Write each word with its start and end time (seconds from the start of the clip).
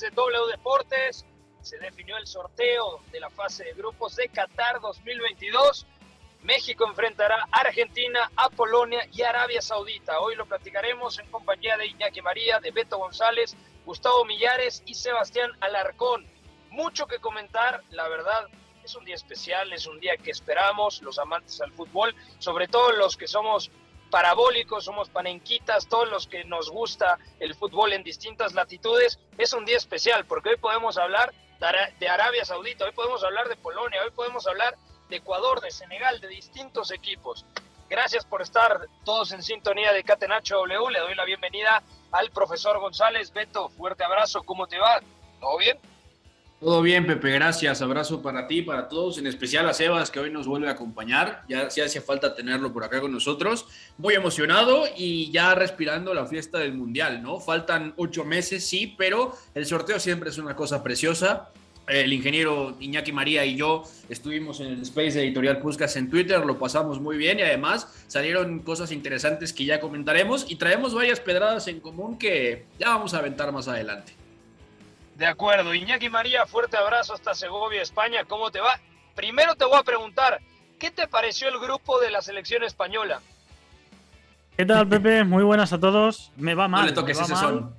De 0.00 0.10
W 0.10 0.46
Deportes. 0.50 1.26
Se 1.60 1.78
definió 1.78 2.16
el 2.16 2.26
sorteo 2.26 3.02
de 3.12 3.20
la 3.20 3.28
fase 3.28 3.64
de 3.64 3.74
grupos 3.74 4.16
de 4.16 4.28
Qatar 4.28 4.80
2022. 4.80 5.86
México 6.42 6.86
enfrentará 6.88 7.46
a 7.52 7.60
Argentina, 7.60 8.30
a 8.34 8.48
Polonia 8.48 9.06
y 9.12 9.22
a 9.22 9.28
Arabia 9.28 9.60
Saudita. 9.60 10.20
Hoy 10.20 10.36
lo 10.36 10.46
platicaremos 10.46 11.18
en 11.18 11.30
compañía 11.30 11.76
de 11.76 11.86
Iñaki 11.86 12.22
María, 12.22 12.60
de 12.60 12.70
Beto 12.70 12.96
González, 12.96 13.54
Gustavo 13.84 14.24
Millares 14.24 14.82
y 14.86 14.94
Sebastián 14.94 15.50
Alarcón. 15.60 16.26
Mucho 16.70 17.06
que 17.06 17.18
comentar, 17.18 17.82
la 17.90 18.08
verdad, 18.08 18.46
es 18.82 18.94
un 18.94 19.04
día 19.04 19.14
especial, 19.14 19.70
es 19.74 19.86
un 19.86 20.00
día 20.00 20.16
que 20.16 20.30
esperamos 20.30 21.02
los 21.02 21.18
amantes 21.18 21.60
al 21.60 21.72
fútbol, 21.72 22.14
sobre 22.38 22.68
todo 22.68 22.92
los 22.92 23.18
que 23.18 23.28
somos 23.28 23.70
parabólicos, 24.10 24.84
somos 24.84 25.08
panenquitas, 25.08 25.86
todos 25.86 26.08
los 26.08 26.26
que 26.26 26.44
nos 26.44 26.70
gusta 26.70 27.18
el 27.38 27.54
fútbol 27.54 27.92
en 27.92 28.02
distintas 28.02 28.54
latitudes, 28.54 29.18
es 29.38 29.52
un 29.52 29.64
día 29.64 29.76
especial 29.76 30.26
porque 30.26 30.50
hoy 30.50 30.56
podemos 30.56 30.98
hablar 30.98 31.32
de 31.98 32.08
Arabia 32.08 32.44
Saudita, 32.44 32.84
hoy 32.84 32.92
podemos 32.92 33.22
hablar 33.22 33.48
de 33.48 33.56
Polonia, 33.56 34.02
hoy 34.02 34.10
podemos 34.10 34.46
hablar 34.46 34.76
de 35.08 35.16
Ecuador, 35.16 35.60
de 35.60 35.70
Senegal, 35.70 36.20
de 36.20 36.28
distintos 36.28 36.90
equipos. 36.90 37.44
Gracias 37.88 38.24
por 38.24 38.40
estar 38.40 38.86
todos 39.04 39.32
en 39.32 39.42
sintonía 39.42 39.92
de 39.92 40.04
Catenacho 40.04 40.56
W. 40.56 40.90
Le 40.90 41.00
doy 41.00 41.14
la 41.14 41.24
bienvenida 41.24 41.82
al 42.12 42.30
profesor 42.30 42.78
González. 42.78 43.32
Beto, 43.32 43.68
fuerte 43.68 44.04
abrazo, 44.04 44.42
¿cómo 44.42 44.66
te 44.66 44.78
va? 44.78 45.00
¿Todo 45.40 45.58
bien? 45.58 45.78
Todo 46.60 46.82
bien, 46.82 47.06
Pepe, 47.06 47.30
gracias. 47.30 47.80
Abrazo 47.80 48.20
para 48.20 48.46
ti, 48.46 48.60
para 48.60 48.86
todos, 48.86 49.16
en 49.16 49.26
especial 49.26 49.66
a 49.66 49.72
Sebas, 49.72 50.10
que 50.10 50.20
hoy 50.20 50.30
nos 50.30 50.46
vuelve 50.46 50.68
a 50.68 50.72
acompañar. 50.72 51.42
Ya 51.48 51.70
sí 51.70 51.80
hace 51.80 52.02
falta 52.02 52.34
tenerlo 52.34 52.70
por 52.70 52.84
acá 52.84 53.00
con 53.00 53.12
nosotros. 53.12 53.64
Muy 53.96 54.12
emocionado 54.12 54.84
y 54.94 55.30
ya 55.30 55.54
respirando 55.54 56.12
la 56.12 56.26
fiesta 56.26 56.58
del 56.58 56.74
Mundial, 56.74 57.22
¿no? 57.22 57.40
Faltan 57.40 57.94
ocho 57.96 58.26
meses, 58.26 58.66
sí, 58.66 58.94
pero 58.98 59.34
el 59.54 59.64
sorteo 59.64 59.98
siempre 59.98 60.28
es 60.28 60.36
una 60.36 60.54
cosa 60.54 60.82
preciosa. 60.82 61.48
El 61.88 62.12
ingeniero 62.12 62.76
Iñaki 62.78 63.10
María 63.10 63.46
y 63.46 63.56
yo 63.56 63.84
estuvimos 64.10 64.60
en 64.60 64.66
el 64.66 64.82
Space 64.82 65.18
Editorial 65.18 65.60
Puscas 65.60 65.96
en 65.96 66.10
Twitter, 66.10 66.44
lo 66.44 66.58
pasamos 66.58 67.00
muy 67.00 67.16
bien 67.16 67.38
y 67.38 67.42
además 67.42 67.88
salieron 68.06 68.58
cosas 68.60 68.92
interesantes 68.92 69.54
que 69.54 69.64
ya 69.64 69.80
comentaremos 69.80 70.44
y 70.48 70.56
traemos 70.56 70.92
varias 70.92 71.20
pedradas 71.20 71.66
en 71.68 71.80
común 71.80 72.18
que 72.18 72.66
ya 72.78 72.90
vamos 72.90 73.14
a 73.14 73.18
aventar 73.18 73.50
más 73.50 73.66
adelante. 73.66 74.19
De 75.20 75.26
acuerdo. 75.26 75.74
Iñaki 75.74 76.08
María, 76.08 76.46
fuerte 76.46 76.78
abrazo 76.78 77.12
hasta 77.12 77.34
Segovia, 77.34 77.82
España. 77.82 78.24
¿Cómo 78.26 78.50
te 78.50 78.58
va? 78.58 78.80
Primero 79.14 79.54
te 79.54 79.66
voy 79.66 79.76
a 79.76 79.82
preguntar, 79.82 80.40
¿qué 80.78 80.90
te 80.90 81.06
pareció 81.06 81.50
el 81.50 81.58
grupo 81.58 82.00
de 82.00 82.10
la 82.10 82.22
selección 82.22 82.64
española? 82.64 83.20
¿Qué 84.56 84.64
tal, 84.64 84.88
Pepe? 84.88 85.22
Muy 85.24 85.44
buenas 85.44 85.74
a 85.74 85.78
todos. 85.78 86.32
Me 86.38 86.54
va 86.54 86.68
mal. 86.68 86.80
No 86.80 86.86
le 86.86 86.92
toques 86.94 87.18
me 87.18 87.20
va 87.20 87.24
ese 87.26 87.34
mal. 87.34 87.42
son. 87.42 87.74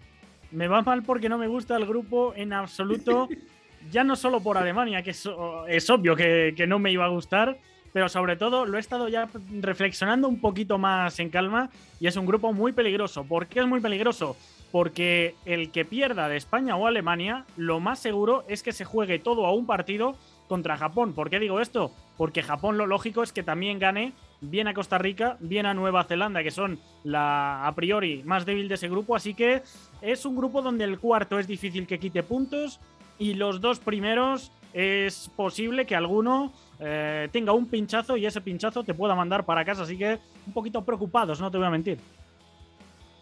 Me 0.52 0.68
va 0.68 0.84
mal 0.84 1.02
porque 1.02 1.30
no 1.30 1.40
me 1.40 1.48
gusta 1.48 1.76
el 1.78 1.88
grupo 1.88 2.32
en 2.36 2.54
absoluto. 2.54 3.28
ya 3.92 4.04
no 4.04 4.16
solo 4.16 4.40
por 4.42 4.60
Alemania, 4.60 5.02
que 5.02 5.10
es, 5.10 5.28
es 5.68 5.90
obvio 5.90 6.16
que, 6.16 6.54
que 6.56 6.68
no 6.68 6.78
me 6.78 6.92
iba 6.92 7.06
a 7.06 7.10
gustar, 7.10 7.58
pero 7.92 8.08
sobre 8.08 8.36
todo 8.36 8.68
lo 8.68 8.78
he 8.78 8.80
estado 8.80 9.08
ya 9.08 9.28
reflexionando 9.62 10.28
un 10.28 10.40
poquito 10.40 10.78
más 10.78 11.20
en 11.20 11.32
calma 11.32 11.72
y 12.00 12.06
es 12.06 12.16
un 12.18 12.28
grupo 12.28 12.54
muy 12.54 12.72
peligroso. 12.72 13.24
¿Por 13.24 13.48
qué 13.48 13.62
es 13.62 13.66
muy 13.66 13.80
peligroso? 13.80 14.38
Porque 14.72 15.36
el 15.46 15.72
que 15.72 15.86
pierda 15.86 16.30
de 16.30 16.38
España 16.38 16.76
o 16.78 16.88
Alemania, 16.88 17.46
lo 17.58 17.80
más 17.80 18.00
seguro 18.00 18.44
es 18.48 18.64
que 18.64 18.72
se 18.72 18.86
juegue 18.86 19.20
todo 19.20 19.46
a 19.46 19.54
un 19.54 19.66
partido 19.66 20.16
contra 20.48 20.78
Japón. 20.78 21.14
¿Por 21.14 21.30
qué 21.30 21.40
digo 21.40 21.60
esto? 21.60 21.92
Porque 22.18 22.44
Japón 22.44 22.78
lo 22.78 22.86
lógico 22.86 23.24
es 23.24 23.34
que 23.34 23.44
también 23.44 23.80
gane 23.80 24.14
bien 24.42 24.68
a 24.68 24.74
Costa 24.74 24.98
Rica, 24.98 25.38
bien 25.40 25.66
a 25.66 25.74
Nueva 25.74 26.04
Zelanda, 26.04 26.44
que 26.44 26.52
son 26.52 26.80
la 27.04 27.66
a 27.66 27.74
priori 27.74 28.22
más 28.26 28.46
débil 28.46 28.68
de 28.68 28.76
ese 28.76 28.90
grupo. 28.90 29.16
Así 29.16 29.34
que 29.34 29.62
es 30.02 30.26
un 30.26 30.36
grupo 30.36 30.62
donde 30.62 30.84
el 30.84 31.00
cuarto 31.00 31.40
es 31.40 31.48
difícil 31.48 31.88
que 31.88 32.00
quite 32.00 32.24
puntos 32.24 32.80
y 33.18 33.36
los 33.36 33.62
dos 33.62 33.80
primeros 33.80 34.52
es 34.74 35.30
posible 35.36 35.86
que 35.86 35.96
alguno 35.96 36.52
eh, 36.80 37.28
tenga 37.32 37.52
un 37.54 37.68
pinchazo 37.68 38.18
y 38.18 38.26
ese 38.26 38.42
pinchazo 38.42 38.84
te 38.84 38.94
pueda 38.94 39.16
mandar 39.16 39.46
para 39.46 39.66
casa. 39.66 39.84
Así 39.84 39.98
que 39.98 40.20
un 40.48 40.54
poquito 40.54 40.84
preocupados, 40.84 41.40
no 41.40 41.52
te 41.52 41.58
voy 41.58 41.68
a 41.68 41.72
mentir 41.72 41.98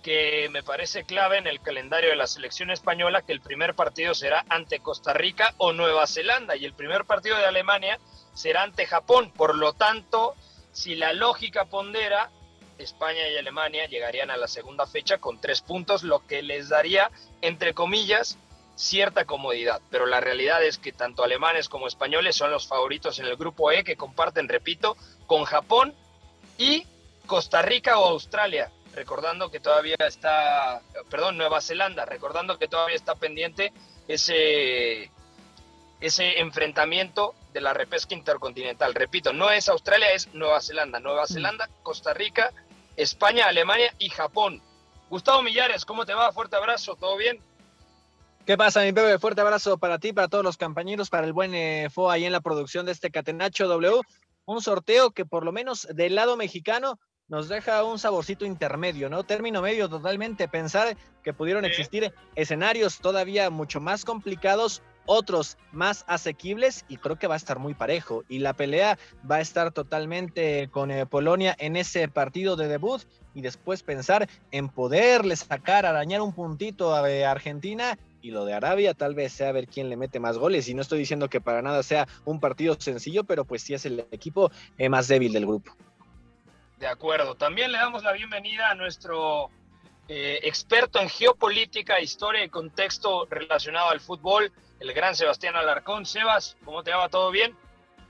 que 0.03 0.47
me 0.49 0.63
parece 0.63 1.03
clave 1.03 1.37
en 1.37 1.47
el 1.47 1.61
calendario 1.61 2.09
de 2.09 2.15
la 2.15 2.27
selección 2.27 2.71
española 2.71 3.21
que 3.21 3.33
el 3.33 3.41
primer 3.41 3.75
partido 3.75 4.13
será 4.13 4.45
ante 4.49 4.79
Costa 4.79 5.13
Rica 5.13 5.53
o 5.57 5.73
Nueva 5.73 6.07
Zelanda 6.07 6.55
y 6.55 6.65
el 6.65 6.73
primer 6.73 7.05
partido 7.05 7.37
de 7.37 7.45
Alemania 7.45 7.99
será 8.33 8.63
ante 8.63 8.85
Japón. 8.85 9.31
Por 9.35 9.55
lo 9.55 9.73
tanto, 9.73 10.35
si 10.71 10.95
la 10.95 11.13
lógica 11.13 11.65
pondera, 11.65 12.31
España 12.77 13.27
y 13.27 13.37
Alemania 13.37 13.87
llegarían 13.87 14.31
a 14.31 14.37
la 14.37 14.47
segunda 14.47 14.87
fecha 14.87 15.17
con 15.17 15.41
tres 15.41 15.61
puntos, 15.61 16.03
lo 16.03 16.25
que 16.25 16.41
les 16.43 16.69
daría, 16.69 17.11
entre 17.41 17.73
comillas, 17.73 18.37
cierta 18.75 19.25
comodidad. 19.25 19.81
Pero 19.91 20.05
la 20.05 20.21
realidad 20.21 20.63
es 20.63 20.77
que 20.77 20.93
tanto 20.93 21.25
alemanes 21.25 21.67
como 21.67 21.87
españoles 21.87 22.37
son 22.37 22.51
los 22.51 22.67
favoritos 22.67 23.19
en 23.19 23.25
el 23.25 23.35
grupo 23.35 23.71
E 23.71 23.83
que 23.83 23.97
comparten, 23.97 24.47
repito, 24.47 24.95
con 25.27 25.43
Japón 25.43 25.93
y 26.57 26.85
Costa 27.27 27.61
Rica 27.61 27.99
o 27.99 28.05
Australia 28.05 28.71
recordando 28.93 29.49
que 29.51 29.59
todavía 29.59 29.95
está, 29.99 30.81
perdón, 31.09 31.37
Nueva 31.37 31.61
Zelanda, 31.61 32.05
recordando 32.05 32.57
que 32.57 32.67
todavía 32.67 32.95
está 32.95 33.15
pendiente 33.15 33.71
ese, 34.07 35.11
ese 35.99 36.39
enfrentamiento 36.39 37.35
de 37.53 37.61
la 37.61 37.73
repesca 37.73 38.15
intercontinental. 38.15 38.93
Repito, 38.93 39.33
no 39.33 39.51
es 39.51 39.69
Australia, 39.69 40.11
es 40.11 40.33
Nueva 40.33 40.61
Zelanda. 40.61 40.99
Nueva 40.99 41.27
Zelanda, 41.27 41.69
Costa 41.83 42.13
Rica, 42.13 42.51
España, 42.95 43.47
Alemania 43.47 43.93
y 43.99 44.09
Japón. 44.09 44.61
Gustavo 45.09 45.41
Millares, 45.41 45.85
¿cómo 45.85 46.05
te 46.05 46.13
va? 46.13 46.31
Fuerte 46.31 46.55
abrazo, 46.55 46.95
¿todo 46.95 47.17
bien? 47.17 47.39
¿Qué 48.45 48.57
pasa, 48.57 48.81
mi 48.81 48.93
Pepe? 48.93 49.19
Fuerte 49.19 49.41
abrazo 49.41 49.77
para 49.77 49.99
ti, 49.99 50.13
para 50.13 50.27
todos 50.27 50.43
los 50.43 50.57
compañeros, 50.57 51.09
para 51.09 51.25
el 51.25 51.33
buen 51.33 51.53
eh, 51.53 51.87
FO 51.91 52.09
ahí 52.09 52.25
en 52.25 52.31
la 52.31 52.41
producción 52.41 52.85
de 52.85 52.91
este 52.91 53.11
Catenacho 53.11 53.67
W. 53.67 54.01
Un 54.45 54.61
sorteo 54.61 55.11
que 55.11 55.25
por 55.25 55.45
lo 55.45 55.51
menos 55.51 55.87
del 55.93 56.15
lado 56.15 56.35
mexicano 56.35 56.99
nos 57.29 57.47
deja 57.47 57.83
un 57.83 57.99
saborcito 57.99 58.43
intermedio, 58.45 59.07
¿no? 59.07 59.23
Término 59.23 59.61
medio 59.61 59.87
totalmente. 59.87 60.47
Pensar 60.47 60.97
que 61.23 61.31
pudieron 61.31 61.63
existir 61.63 62.11
escenarios 62.35 62.99
todavía 62.99 63.51
mucho 63.51 63.79
más 63.79 64.03
complicados, 64.03 64.81
otros 65.05 65.57
más 65.71 66.05
asequibles 66.07 66.85
y 66.87 66.97
creo 66.97 67.17
que 67.17 67.27
va 67.27 67.35
a 67.35 67.37
estar 67.37 67.59
muy 67.59 67.75
parejo. 67.75 68.23
Y 68.29 68.39
la 68.39 68.53
pelea 68.53 68.97
va 69.29 69.37
a 69.37 69.41
estar 69.41 69.71
totalmente 69.71 70.69
con 70.71 70.89
eh, 70.89 71.05
Polonia 71.05 71.55
en 71.59 71.75
ese 71.75 72.07
partido 72.07 72.55
de 72.55 72.67
debut 72.67 73.03
y 73.35 73.41
después 73.41 73.83
pensar 73.83 74.27
en 74.51 74.69
poderle 74.69 75.35
sacar, 75.35 75.85
arañar 75.85 76.21
un 76.21 76.33
puntito 76.33 76.95
a 76.95 77.09
eh, 77.09 77.25
Argentina. 77.25 77.97
Y 78.21 78.31
lo 78.31 78.43
de 78.43 78.53
Arabia 78.53 78.93
tal 78.95 79.15
vez 79.15 79.31
sea 79.31 79.51
ver 79.51 79.67
quién 79.67 79.87
le 79.87 79.97
mete 79.97 80.19
más 80.19 80.37
goles. 80.37 80.67
Y 80.67 80.73
no 80.73 80.81
estoy 80.81 80.99
diciendo 80.99 81.29
que 81.29 81.41
para 81.41 81.61
nada 81.61 81.83
sea 81.83 82.07
un 82.25 82.39
partido 82.39 82.75
sencillo, 82.77 83.23
pero 83.23 83.45
pues 83.45 83.61
sí 83.61 83.75
es 83.75 83.85
el 83.85 84.05
equipo 84.11 84.51
eh, 84.77 84.89
más 84.89 85.07
débil 85.07 85.31
del 85.31 85.45
grupo. 85.45 85.75
De 86.79 86.87
acuerdo. 86.87 87.35
También 87.35 87.73
le 87.73 87.77
damos 87.77 88.03
la 88.03 88.13
bienvenida 88.13 88.69
a 88.69 88.75
nuestro 88.75 89.49
eh, 90.07 90.39
experto 90.43 90.99
en 91.01 91.09
geopolítica, 91.09 91.99
historia 91.99 92.43
y 92.43 92.49
contexto 92.49 93.27
relacionado 93.29 93.89
al 93.89 93.99
fútbol, 93.99 94.49
el 94.79 94.93
gran 94.93 95.13
Sebastián 95.13 95.57
Alarcón. 95.57 96.05
Sebas, 96.05 96.55
¿cómo 96.63 96.81
te 96.81 96.91
va? 96.91 97.09
¿Todo 97.09 97.31
bien? 97.31 97.53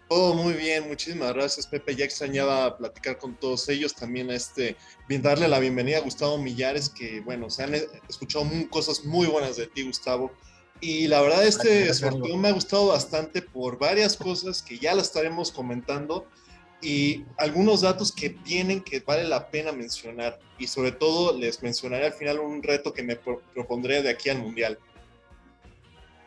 Todo 0.08 0.36
muy 0.36 0.54
bien, 0.54 0.88
muchísimas 0.88 1.34
gracias 1.34 1.66
Pepe. 1.66 1.96
Ya 1.96 2.06
extrañaba 2.06 2.78
platicar 2.78 3.18
con 3.18 3.36
todos 3.36 3.68
ellos. 3.70 3.96
También 3.96 4.30
este, 4.30 4.76
bien 5.08 5.24
darle 5.24 5.48
la 5.48 5.58
bienvenida 5.58 5.98
a 5.98 6.02
Gustavo 6.02 6.38
Millares, 6.38 6.90
que 6.90 7.22
bueno, 7.22 7.50
se 7.50 7.64
han 7.64 7.74
escuchado 8.08 8.46
cosas 8.70 9.04
muy 9.04 9.26
buenas 9.26 9.58
de 9.58 9.66
ti, 9.66 9.82
Gustavo. 9.82 10.32
Y 10.80 11.08
la 11.08 11.22
verdad, 11.22 11.44
este 11.44 11.92
sorteo 11.94 12.38
me 12.38 12.50
ha 12.50 12.54
gustado 12.54 12.88
bastante 12.88 13.42
por 13.42 13.80
varias 13.80 14.16
cosas 14.16 14.62
que 14.62 14.78
ya 14.78 14.94
las 14.94 15.08
estaremos 15.08 15.52
comentando 15.52 16.28
y 16.82 17.26
algunos 17.38 17.82
datos 17.82 18.12
que 18.12 18.30
tienen 18.30 18.82
que 18.82 19.02
vale 19.02 19.24
la 19.26 19.50
pena 19.50 19.72
mencionar. 19.72 20.40
Y 20.58 20.68
sobre 20.68 20.92
todo 20.92 21.38
les 21.38 21.62
mencionaré 21.62 22.08
al 22.08 22.14
final 22.14 22.40
un 22.40 22.64
reto 22.64 22.94
que 22.94 23.04
me 23.04 23.16
propondré 23.16 24.02
de 24.02 24.10
aquí 24.10 24.30
al 24.30 24.40
Mundial. 24.40 24.78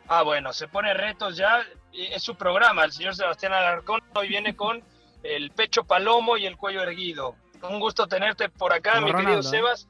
Ah, 0.08 0.22
bueno, 0.22 0.52
se 0.52 0.68
pone 0.68 0.92
retos 0.94 1.36
ya. 1.36 1.64
Es 1.92 2.22
su 2.22 2.34
programa, 2.34 2.84
el 2.84 2.92
señor 2.92 3.14
Sebastián 3.14 3.52
Alarcón 3.52 4.00
hoy 4.14 4.28
viene 4.28 4.56
con 4.56 4.82
el 5.22 5.50
pecho 5.50 5.84
palomo 5.84 6.36
y 6.36 6.46
el 6.46 6.56
cuello 6.56 6.82
erguido. 6.82 7.36
Un 7.62 7.78
gusto 7.78 8.06
tenerte 8.06 8.48
por 8.48 8.72
acá, 8.72 9.00
mi 9.00 9.12
querido. 9.12 9.42
Sebas. 9.42 9.86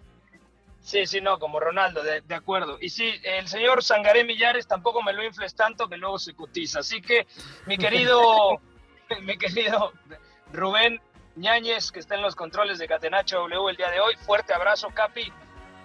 Sí, 0.81 1.07
sí, 1.07 1.21
no, 1.21 1.39
como 1.39 1.61
Ronaldo, 1.61 2.03
de, 2.03 2.35
acuerdo. 2.35 2.77
Y 2.81 2.89
sí, 2.89 3.09
el 3.23 3.47
señor 3.47 3.85
Sangaré 3.85 4.25
Millares 4.25 4.67
tampoco 4.67 5.01
me 5.01 5.13
lo 5.13 5.25
infles 5.25 5.55
tanto 5.55 5.89
que 5.89 5.97
luego 5.97 6.19
se 6.19 6.35
cotiza. 6.35 6.81
Así 6.81 7.01
que, 7.01 7.27
mi 7.67 7.79
querido, 7.79 8.61
mi 9.23 9.39
querido 9.39 9.93
Rubén 10.53 11.01
Ñáñez, 11.37 11.91
que 11.91 12.01
está 12.01 12.15
en 12.15 12.23
los 12.23 12.37
controles 12.37 12.79
de 12.79 12.87
Catenacho 12.87 13.39
W 13.39 13.71
el 13.71 13.77
día 13.77 13.91
de 13.91 14.01
hoy, 14.01 14.15
fuerte 14.27 14.53
abrazo, 14.53 14.89
Capi. 14.95 15.33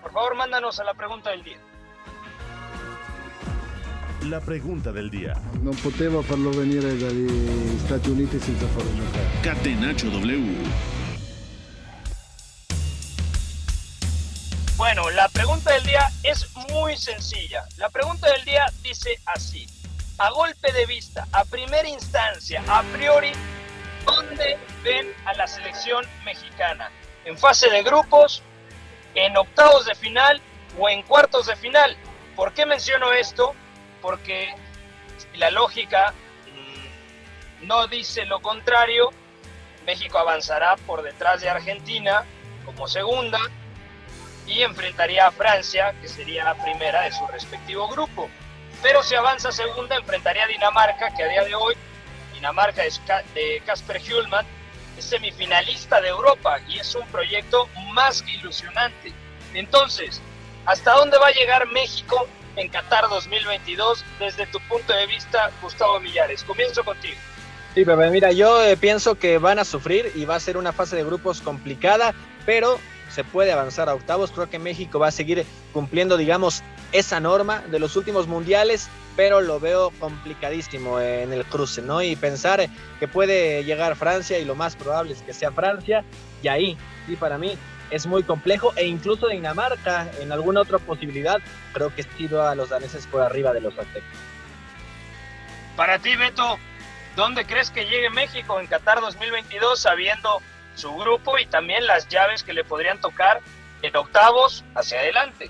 Por 0.01 0.11
favor, 0.11 0.35
mándanos 0.35 0.79
a 0.79 0.83
la 0.83 0.93
pregunta 0.93 1.29
del 1.29 1.43
día. 1.43 1.57
La 4.23 4.41
pregunta 4.41 4.91
del 4.91 5.09
día. 5.09 5.35
No 5.61 5.71
poteva 5.71 6.21
farlo 6.21 6.51
venire 6.51 6.97
dagli 6.97 7.79
Stati 7.85 8.09
Uniti 8.09 8.39
senza 8.39 8.67
farlo 8.67 8.91
giocare. 8.91 9.25
Catenaccio 9.41 10.09
W. 10.09 10.55
Bueno, 14.75 15.09
la 15.11 15.29
pregunta 15.29 15.71
del 15.73 15.83
día 15.83 16.11
es 16.23 16.45
muy 16.69 16.97
sencilla. 16.97 17.63
La 17.77 17.89
pregunta 17.89 18.29
del 18.31 18.43
día 18.43 18.65
dice 18.83 19.17
así. 19.27 19.65
A 20.17 20.29
golpe 20.31 20.73
de 20.73 20.85
vista, 20.87 21.25
a 21.31 21.45
primera 21.45 21.87
instancia, 21.87 22.63
a 22.67 22.81
priori, 22.83 23.31
¿dónde 24.37 24.57
ven 24.83 25.13
a 25.25 25.33
la 25.33 25.47
selección 25.47 26.05
mexicana? 26.23 26.91
¿En 27.25 27.37
fase 27.37 27.69
de 27.69 27.83
grupos? 27.83 28.43
¿En 29.15 29.35
octavos 29.35 29.85
de 29.85 29.95
final? 29.95 30.41
¿O 30.77 30.89
en 30.89 31.01
cuartos 31.03 31.47
de 31.47 31.55
final? 31.55 31.97
¿Por 32.35 32.53
qué 32.53 32.65
menciono 32.65 33.11
esto? 33.13 33.55
Porque 34.01 34.53
la 35.35 35.49
lógica 35.49 36.13
mm, 36.53 37.67
no 37.67 37.87
dice 37.87 38.25
lo 38.25 38.39
contrario. 38.39 39.09
México 39.85 40.17
avanzará 40.17 40.75
por 40.85 41.01
detrás 41.01 41.41
de 41.41 41.49
Argentina 41.49 42.25
como 42.65 42.87
segunda 42.87 43.39
y 44.45 44.61
enfrentaría 44.61 45.27
a 45.27 45.31
Francia, 45.31 45.93
que 46.01 46.07
sería 46.07 46.43
la 46.43 46.55
primera 46.55 47.01
de 47.01 47.11
su 47.11 47.25
respectivo 47.27 47.87
grupo. 47.87 48.29
Pero 48.81 49.01
si 49.01 49.15
avanza 49.15 49.51
segunda, 49.51 49.95
enfrentaría 49.95 50.43
a 50.43 50.47
Dinamarca, 50.47 51.13
que 51.15 51.23
a 51.23 51.27
día 51.27 51.43
de 51.43 51.55
hoy, 51.55 51.75
Dinamarca 52.37 52.83
de 52.83 53.61
Casper 53.65 53.99
Hjulman, 53.99 54.45
es 54.97 55.05
semifinalista 55.05 55.99
de 56.01 56.09
Europa 56.09 56.59
y 56.67 56.77
es 56.77 56.93
un 56.95 57.05
proyecto 57.07 57.67
más 57.93 58.21
que 58.21 58.35
ilusionante. 58.35 59.11
Entonces, 59.53 60.21
¿hasta 60.65 60.93
dónde 60.93 61.17
va 61.17 61.27
a 61.27 61.31
llegar 61.31 61.67
México 61.67 62.27
en 62.55 62.69
Qatar 62.69 63.09
2022 63.09 64.05
desde 64.19 64.45
tu 64.47 64.59
punto 64.67 64.93
de 64.93 65.07
vista, 65.07 65.51
Gustavo 65.61 65.99
Millares? 65.99 66.43
Comienzo 66.43 66.83
contigo. 66.83 67.17
Sí, 67.73 67.83
bebé, 67.83 68.09
mira, 68.11 68.31
yo 68.31 68.63
eh, 68.63 68.77
pienso 68.77 69.15
que 69.15 69.39
van 69.39 69.59
a 69.59 69.65
sufrir 69.65 70.11
y 70.15 70.25
va 70.25 70.35
a 70.35 70.39
ser 70.39 70.57
una 70.57 70.73
fase 70.73 70.95
de 70.95 71.03
grupos 71.03 71.41
complicada, 71.41 72.13
pero 72.45 72.79
se 73.09 73.23
puede 73.23 73.51
avanzar 73.51 73.89
a 73.89 73.95
octavos. 73.95 74.31
Creo 74.31 74.49
que 74.49 74.59
México 74.59 74.99
va 74.99 75.07
a 75.07 75.11
seguir 75.11 75.45
cumpliendo, 75.73 76.17
digamos, 76.17 76.63
esa 76.91 77.19
norma 77.19 77.59
de 77.69 77.79
los 77.79 77.95
últimos 77.95 78.27
mundiales, 78.27 78.89
pero 79.15 79.41
lo 79.41 79.59
veo 79.59 79.91
complicadísimo 79.99 80.99
en 80.99 81.33
el 81.33 81.45
cruce, 81.45 81.81
¿no? 81.81 82.01
Y 82.01 82.15
pensar 82.15 82.67
que 82.99 83.07
puede 83.07 83.63
llegar 83.63 83.95
Francia 83.95 84.37
y 84.39 84.45
lo 84.45 84.55
más 84.55 84.75
probable 84.75 85.13
es 85.13 85.21
que 85.21 85.33
sea 85.33 85.51
Francia, 85.51 86.03
y 86.43 86.47
ahí, 86.47 86.77
sí, 87.07 87.15
para 87.15 87.37
mí 87.37 87.57
es 87.89 88.05
muy 88.05 88.23
complejo, 88.23 88.73
e 88.75 88.85
incluso 88.85 89.27
Dinamarca, 89.27 90.09
en 90.19 90.31
alguna 90.31 90.61
otra 90.61 90.77
posibilidad, 90.77 91.39
creo 91.73 91.93
que 91.93 92.01
estiro 92.01 92.45
a 92.45 92.53
los 92.53 92.69
daneses 92.69 93.07
por 93.07 93.21
arriba 93.21 93.53
de 93.53 93.61
los 93.61 93.77
aztecas. 93.77 94.09
Para 95.75 95.99
ti, 95.99 96.15
Beto, 96.15 96.57
¿dónde 97.15 97.45
crees 97.45 97.71
que 97.71 97.85
llegue 97.85 98.09
México 98.09 98.59
en 98.59 98.67
Qatar 98.67 98.99
2022 98.99 99.79
sabiendo 99.79 100.41
su 100.77 100.95
grupo 100.95 101.37
y 101.39 101.45
también 101.47 101.85
las 101.87 102.07
llaves 102.07 102.43
que 102.43 102.53
le 102.53 102.63
podrían 102.63 103.01
tocar 103.01 103.41
en 103.81 103.95
octavos 103.95 104.63
hacia 104.75 104.99
adelante. 104.99 105.49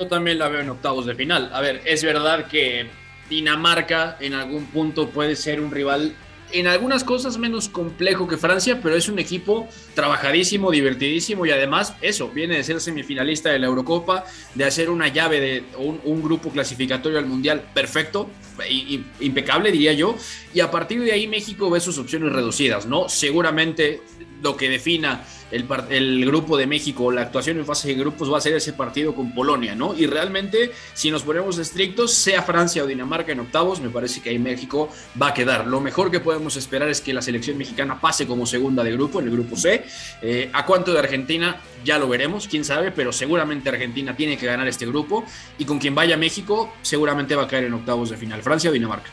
Yo 0.00 0.06
también 0.06 0.38
la 0.38 0.48
veo 0.48 0.60
en 0.60 0.70
octavos 0.70 1.04
de 1.04 1.14
final. 1.14 1.50
A 1.52 1.60
ver, 1.60 1.82
es 1.84 2.02
verdad 2.02 2.46
que 2.48 2.88
Dinamarca 3.28 4.16
en 4.18 4.32
algún 4.32 4.64
punto 4.64 5.10
puede 5.10 5.36
ser 5.36 5.60
un 5.60 5.70
rival 5.70 6.14
en 6.52 6.66
algunas 6.66 7.04
cosas 7.04 7.36
menos 7.36 7.68
complejo 7.68 8.26
que 8.26 8.38
Francia, 8.38 8.80
pero 8.82 8.96
es 8.96 9.08
un 9.10 9.18
equipo 9.18 9.68
trabajadísimo, 9.94 10.70
divertidísimo 10.70 11.44
y 11.44 11.50
además 11.50 11.94
eso, 12.00 12.28
viene 12.30 12.56
de 12.56 12.64
ser 12.64 12.80
semifinalista 12.80 13.50
de 13.50 13.58
la 13.58 13.66
Eurocopa, 13.66 14.24
de 14.54 14.64
hacer 14.64 14.88
una 14.88 15.08
llave 15.08 15.38
de 15.38 15.64
un, 15.76 16.22
grupo 16.22 16.50
clasificatorio 16.50 17.18
al 17.18 17.26
Mundial 17.26 17.62
perfecto, 17.74 18.30
y, 18.68 19.04
impecable 19.20 19.70
diría 19.70 19.92
yo, 19.92 20.16
y 20.52 20.60
a 20.60 20.70
partir 20.70 21.02
de 21.02 21.12
ahí 21.12 21.28
México 21.28 21.70
ve 21.70 21.78
sus 21.78 21.98
opciones 21.98 22.32
reducidas, 22.32 22.86
¿no? 22.86 23.08
Seguramente 23.08 24.02
lo 24.42 24.56
que 24.56 24.70
defina 24.70 25.24
el, 25.50 25.66
el, 25.90 26.24
grupo 26.24 26.56
de 26.56 26.66
México, 26.66 27.10
la 27.10 27.22
actuación 27.22 27.58
en 27.58 27.66
fase 27.66 27.88
de 27.88 27.94
grupos 27.94 28.32
va 28.32 28.38
a 28.38 28.40
ser 28.40 28.54
ese 28.54 28.72
partido 28.72 29.14
con 29.14 29.34
Polonia, 29.34 29.74
¿no? 29.74 29.94
Y 29.94 30.06
realmente, 30.06 30.72
si 30.94 31.10
nos 31.10 31.22
ponemos 31.22 31.58
estrictos, 31.58 32.14
sea 32.14 32.42
Francia 32.42 32.84
o 32.84 32.86
Dinamarca 32.86 33.32
en 33.32 33.40
octavos, 33.40 33.80
me 33.80 33.90
parece 33.90 34.20
que 34.20 34.30
ahí 34.30 34.38
México 34.38 34.88
va 35.20 35.28
a 35.28 35.34
quedar. 35.34 35.66
Lo 35.66 35.80
mejor 35.80 36.10
que 36.10 36.20
podemos 36.20 36.56
esperar 36.56 36.88
es 36.88 37.00
que 37.00 37.12
la 37.12 37.22
selección 37.22 37.58
mexicana 37.58 38.00
pase 38.00 38.26
como 38.26 38.46
segunda 38.46 38.84
de 38.84 38.92
grupo, 38.92 39.20
en 39.20 39.26
el 39.26 39.32
grupo 39.32 39.56
C. 39.56 39.84
Eh, 40.22 40.50
¿A 40.52 40.64
cuánto 40.64 40.92
de 40.92 40.98
Argentina? 40.98 41.60
Ya 41.84 41.98
lo 41.98 42.08
veremos, 42.08 42.46
quién 42.46 42.64
sabe, 42.64 42.90
pero 42.90 43.12
seguramente 43.12 43.68
Argentina 43.68 44.14
tiene 44.14 44.36
que 44.36 44.46
ganar 44.46 44.68
este 44.68 44.86
grupo 44.86 45.24
y 45.58 45.64
con 45.64 45.78
quien 45.78 45.94
vaya 45.94 46.16
México, 46.16 46.72
seguramente 46.82 47.34
va 47.34 47.44
a 47.44 47.48
caer 47.48 47.64
en 47.64 47.74
octavos 47.74 48.10
de 48.10 48.16
final, 48.16 48.42
Francia 48.42 48.70
o 48.70 48.72
Dinamarca. 48.72 49.10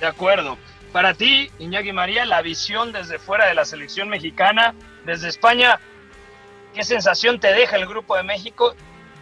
De 0.00 0.06
acuerdo. 0.06 0.56
Para 0.92 1.14
ti, 1.14 1.50
Iñaki 1.58 1.92
María, 1.92 2.24
la 2.24 2.42
visión 2.42 2.92
desde 2.92 3.18
fuera 3.18 3.46
de 3.46 3.54
la 3.54 3.64
selección 3.64 4.08
mexicana, 4.08 4.74
desde 5.04 5.28
España, 5.28 5.78
¿qué 6.74 6.82
sensación 6.82 7.40
te 7.40 7.52
deja 7.52 7.76
el 7.76 7.86
grupo 7.86 8.16
de 8.16 8.22
México? 8.22 8.74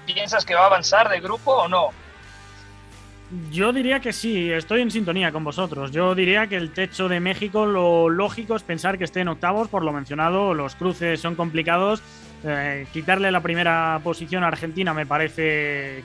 ¿Piensas 0.06 0.44
que 0.44 0.54
va 0.54 0.62
a 0.62 0.66
avanzar 0.66 1.08
de 1.08 1.20
grupo 1.20 1.52
o 1.52 1.68
no? 1.68 1.90
Yo 3.50 3.72
diría 3.72 3.98
que 3.98 4.12
sí, 4.12 4.52
estoy 4.52 4.82
en 4.82 4.92
sintonía 4.92 5.32
con 5.32 5.42
vosotros. 5.42 5.90
Yo 5.90 6.14
diría 6.14 6.46
que 6.46 6.56
el 6.56 6.70
techo 6.72 7.08
de 7.08 7.18
México, 7.18 7.66
lo 7.66 8.08
lógico 8.08 8.54
es 8.54 8.62
pensar 8.62 8.98
que 8.98 9.04
esté 9.04 9.20
en 9.20 9.28
octavos, 9.28 9.66
por 9.66 9.82
lo 9.82 9.92
mencionado, 9.92 10.54
los 10.54 10.76
cruces 10.76 11.20
son 11.20 11.34
complicados. 11.34 12.00
Eh, 12.44 12.86
quitarle 12.92 13.32
la 13.32 13.40
primera 13.40 14.00
posición 14.04 14.44
a 14.44 14.48
Argentina 14.48 14.94
me 14.94 15.06
parece 15.06 16.04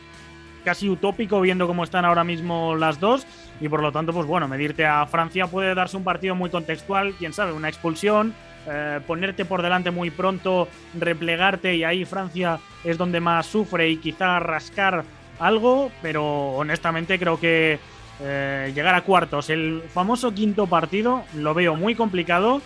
casi 0.64 0.90
utópico 0.90 1.42
viendo 1.42 1.68
cómo 1.68 1.84
están 1.84 2.06
ahora 2.06 2.24
mismo 2.24 2.76
las 2.76 3.00
dos. 3.00 3.26
Y 3.60 3.70
por 3.70 3.82
lo 3.82 3.92
tanto, 3.92 4.14
pues 4.14 4.26
bueno, 4.26 4.48
medirte 4.48 4.86
a 4.86 5.06
Francia 5.06 5.48
puede 5.48 5.76
darse 5.76 5.98
un 5.98 6.04
partido 6.04 6.36
muy 6.36 6.50
contextual, 6.50 7.14
quién 7.18 7.34
sabe, 7.34 7.52
una 7.54 7.70
expulsión, 7.70 8.34
eh, 8.68 9.00
ponerte 9.06 9.46
por 9.46 9.62
delante 9.62 9.92
muy 9.92 10.10
pronto, 10.10 10.68
replegarte 11.00 11.76
y 11.76 11.84
ahí 11.84 12.06
Francia 12.06 12.60
es 12.84 12.98
donde 12.98 13.20
más 13.20 13.46
sufre 13.46 13.90
y 13.90 13.98
quizá 13.98 14.40
rascar 14.40 15.04
algo, 15.40 15.92
pero 16.02 16.50
honestamente 16.52 17.18
creo 17.18 17.40
que 17.40 17.80
eh, 18.20 18.72
llegar 18.76 18.94
a 18.94 19.02
cuartos, 19.02 19.50
el 19.50 19.84
famoso 19.92 20.34
quinto 20.34 20.68
partido, 20.68 21.24
lo 21.36 21.54
veo 21.56 21.76
muy 21.76 21.96
complicado 21.96 22.62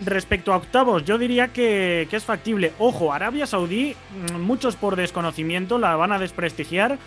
Respecto 0.00 0.52
a 0.52 0.56
octavos, 0.56 1.04
yo 1.04 1.16
diría 1.18 1.48
que, 1.48 2.08
es 2.10 2.24
factible. 2.24 2.72
Ojo, 2.78 3.12
Arabia 3.12 3.46
Saudí, 3.46 3.94
mm, 4.32 4.40
muchos 4.40 4.74
por 4.76 4.96
desconocimiento 4.96 5.78
la 5.78 5.94
van 5.96 6.12
a 6.12 6.18
desprestigiar. 6.18 6.98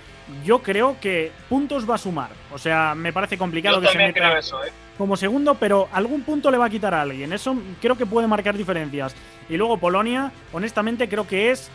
Yo 0.46 0.60
creo 0.60 0.98
que 1.01 1.32
puntos 1.50 1.89
va 1.89 1.96
a 1.96 2.00
sumar. 2.00 2.30
O 2.54 2.58
sea, 2.58 2.96
me 2.96 3.12
parece 3.12 3.38
complicado 3.38 3.82
que 3.82 3.88
se 3.88 3.98
meta 3.98 4.38
eso, 4.38 4.63
¿eh? 4.63 4.72
como 4.98 5.18
segundo, 5.18 5.56
pero 5.56 5.89
algún 5.92 6.24
punto 6.24 6.50
le 6.50 6.58
va 6.58 6.65
a 6.65 6.70
quitar 6.70 6.94
a 6.94 7.01
alguien. 7.01 7.34
Eso 7.34 7.56
creo 7.82 7.98
que 7.98 8.06
puede 8.06 8.27
marcar 8.27 8.56
diferencias. 8.58 9.15
Y 9.50 9.58
luego 9.58 9.77
Polonia, 9.77 10.32
honestamente, 10.54 11.10
creo 11.10 11.27
que 11.27 11.51
es 11.51 11.70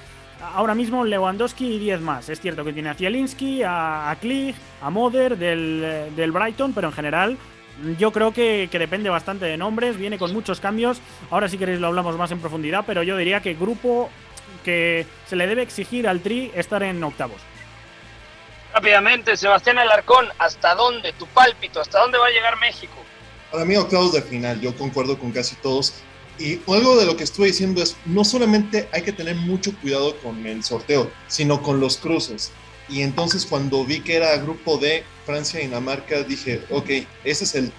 ahora 0.54 0.74
mismo 0.74 1.04
Lewandowski 1.04 1.74
y 1.74 1.78
10 1.78 2.00
más. 2.00 2.28
Es 2.28 2.40
cierto 2.40 2.64
que 2.64 2.72
tiene 2.72 2.88
a 2.88 2.94
Zielinski, 2.94 3.62
a, 3.62 4.10
a 4.10 4.16
Klich, 4.16 4.56
a 4.80 4.90
Moder 4.90 5.36
del, 5.36 6.10
del 6.16 6.32
Brighton, 6.32 6.72
pero 6.72 6.88
en 6.88 6.94
general 6.94 7.36
yo 7.98 8.12
creo 8.12 8.32
que, 8.32 8.68
depende 8.70 9.10
bastante 9.10 9.46
de 9.46 9.56
nombres, 9.56 9.96
viene 9.96 10.18
con 10.18 10.32
muchos 10.32 10.60
cambios. 10.60 11.00
Ahora 11.30 11.48
si 11.48 11.58
queréis 11.58 11.80
lo 11.80 11.88
hablamos 11.88 12.16
más 12.16 12.30
en 12.30 12.40
profundidad, 12.40 12.84
pero 12.86 13.02
yo 13.02 13.16
diría 13.16 13.40
que 13.40 13.54
grupo 13.54 14.10
que 14.64 15.06
se 15.26 15.36
le 15.36 15.46
debe 15.46 15.62
exigir 15.62 16.06
al 16.06 16.20
Tri 16.20 16.50
estar 16.54 16.82
en 16.82 17.02
octavos. 17.02 17.40
Rápidamente, 18.74 19.36
Sebastián 19.36 19.78
Alarcón, 19.78 20.28
¿hasta 20.38 20.74
dónde? 20.74 21.12
Tu 21.14 21.26
pálpito, 21.26 21.80
¿hasta 21.80 21.98
dónde 22.00 22.18
va 22.18 22.26
a 22.26 22.30
llegar 22.30 22.58
México? 22.60 22.94
Para 23.50 23.64
mí, 23.64 23.76
octavos 23.76 24.12
de 24.12 24.22
final, 24.22 24.60
yo 24.60 24.76
concuerdo 24.76 25.18
con 25.18 25.32
casi 25.32 25.56
todos. 25.56 25.94
Y 26.38 26.60
algo 26.68 26.96
de 26.96 27.04
lo 27.04 27.16
que 27.16 27.24
estuve 27.24 27.48
diciendo 27.48 27.82
es, 27.82 27.96
no 28.06 28.24
solamente 28.24 28.88
hay 28.92 29.02
que 29.02 29.12
tener 29.12 29.34
mucho 29.34 29.74
cuidado 29.80 30.16
con 30.18 30.46
el 30.46 30.62
sorteo, 30.62 31.10
sino 31.26 31.62
con 31.62 31.80
los 31.80 31.96
cruces. 31.96 32.52
Y 32.88 33.02
entonces 33.02 33.44
cuando 33.44 33.84
vi 33.84 34.00
que 34.00 34.16
era 34.16 34.36
grupo 34.36 34.78
de 34.78 35.04
Francia 35.30 35.60
Dinamarca, 35.60 36.24
dije, 36.24 36.60
ok, 36.70 36.88
ese 37.22 37.44
es 37.44 37.54
el 37.54 37.72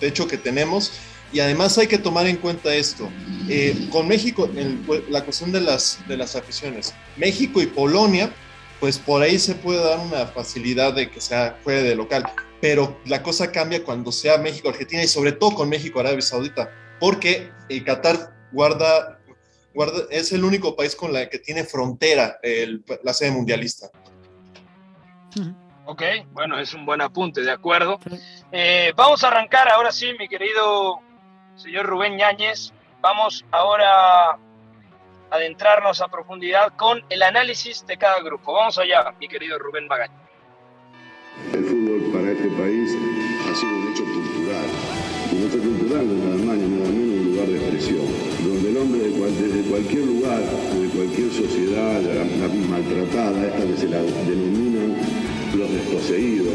techo 0.00 0.26
que 0.26 0.36
tenemos. 0.36 0.92
Y 1.32 1.38
además 1.38 1.78
hay 1.78 1.86
que 1.86 1.98
tomar 1.98 2.26
en 2.26 2.36
cuenta 2.36 2.74
esto. 2.74 3.08
Eh, 3.48 3.88
con 3.90 4.08
México, 4.08 4.50
la 5.08 5.24
cuestión 5.24 5.52
de 5.52 5.60
las, 5.60 6.00
de 6.08 6.16
las 6.16 6.34
aficiones, 6.34 6.94
México 7.16 7.60
y 7.60 7.66
Polonia, 7.66 8.32
pues 8.80 8.98
por 8.98 9.22
ahí 9.22 9.38
se 9.38 9.54
puede 9.54 9.82
dar 9.82 10.00
una 10.00 10.26
facilidad 10.26 10.94
de 10.94 11.08
que 11.08 11.20
sea 11.20 11.58
fuera 11.62 11.82
de 11.82 11.94
local. 11.94 12.24
Pero 12.60 13.00
la 13.06 13.22
cosa 13.22 13.52
cambia 13.52 13.84
cuando 13.84 14.10
sea 14.10 14.38
México-Argentina 14.38 15.04
y 15.04 15.08
sobre 15.08 15.32
todo 15.32 15.54
con 15.54 15.68
México-Arabia 15.68 16.22
Saudita, 16.22 16.70
porque 16.98 17.50
el 17.68 17.84
Qatar 17.84 18.34
guarda, 18.52 19.20
guarda, 19.74 20.02
es 20.10 20.32
el 20.32 20.42
único 20.42 20.74
país 20.74 20.96
con 20.96 21.12
la 21.12 21.28
que 21.28 21.38
tiene 21.38 21.64
frontera 21.64 22.38
el, 22.42 22.84
la 23.04 23.14
sede 23.14 23.30
mundialista. 23.30 23.90
Ok, 25.88 26.02
bueno, 26.32 26.58
es 26.58 26.74
un 26.74 26.84
buen 26.84 27.00
apunte, 27.00 27.42
de 27.42 27.52
acuerdo. 27.52 28.00
Eh, 28.50 28.92
vamos 28.96 29.22
a 29.22 29.28
arrancar 29.28 29.68
ahora 29.68 29.92
sí, 29.92 30.12
mi 30.18 30.26
querido 30.26 30.98
señor 31.54 31.86
Rubén 31.86 32.16
Ñáñez. 32.16 32.72
Vamos 33.00 33.44
ahora 33.52 34.32
a 34.32 34.38
adentrarnos 35.30 36.00
a 36.00 36.08
profundidad 36.08 36.72
con 36.74 37.04
el 37.08 37.22
análisis 37.22 37.86
de 37.86 37.96
cada 37.96 38.20
grupo. 38.20 38.52
Vamos 38.52 38.76
allá, 38.78 39.14
mi 39.20 39.28
querido 39.28 39.60
Rubén 39.60 39.86
Magaña. 39.86 40.12
El 41.52 41.64
fútbol 41.64 42.12
para 42.12 42.32
este 42.32 42.48
país 42.48 42.90
ha 43.48 43.54
sido 43.54 43.72
un 43.72 43.92
hecho 43.92 44.04
cultural. 44.04 44.66
No 45.32 45.46
está 45.46 45.58
cultural 45.58 46.18
nada 46.18 46.36
más 46.36 46.46
nada 46.46 46.56
menos 46.56 46.88
un 46.88 47.30
lugar 47.30 47.46
de 47.46 47.56
expresión, 47.58 48.06
donde 48.42 48.70
el 48.70 48.76
hombre 48.76 49.02
desde 49.06 49.70
cualquier 49.70 50.04
lugar, 50.04 50.40
de 50.40 50.88
cualquier 50.88 51.30
sociedad 51.30 52.00
la, 52.00 52.48
maltratada, 52.48 53.46
esta 53.46 53.66
que 53.66 53.76
se 53.76 53.88
la 53.88 53.98
denominan 53.98 55.25
los 55.56 55.70
desposeídos, 55.70 56.54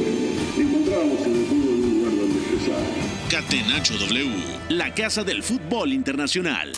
encontramos 0.57 1.25
en 1.25 1.35
el 1.35 1.45
fútbol 1.45 1.73
un 1.73 1.91
lugar 1.91 2.17
donde 2.17 2.39
expresar. 2.39 2.81
Catenacho 3.29 3.97
W, 3.97 4.29
la 4.69 4.93
casa 4.93 5.23
del 5.23 5.43
fútbol 5.43 5.93
internacional. 5.93 6.71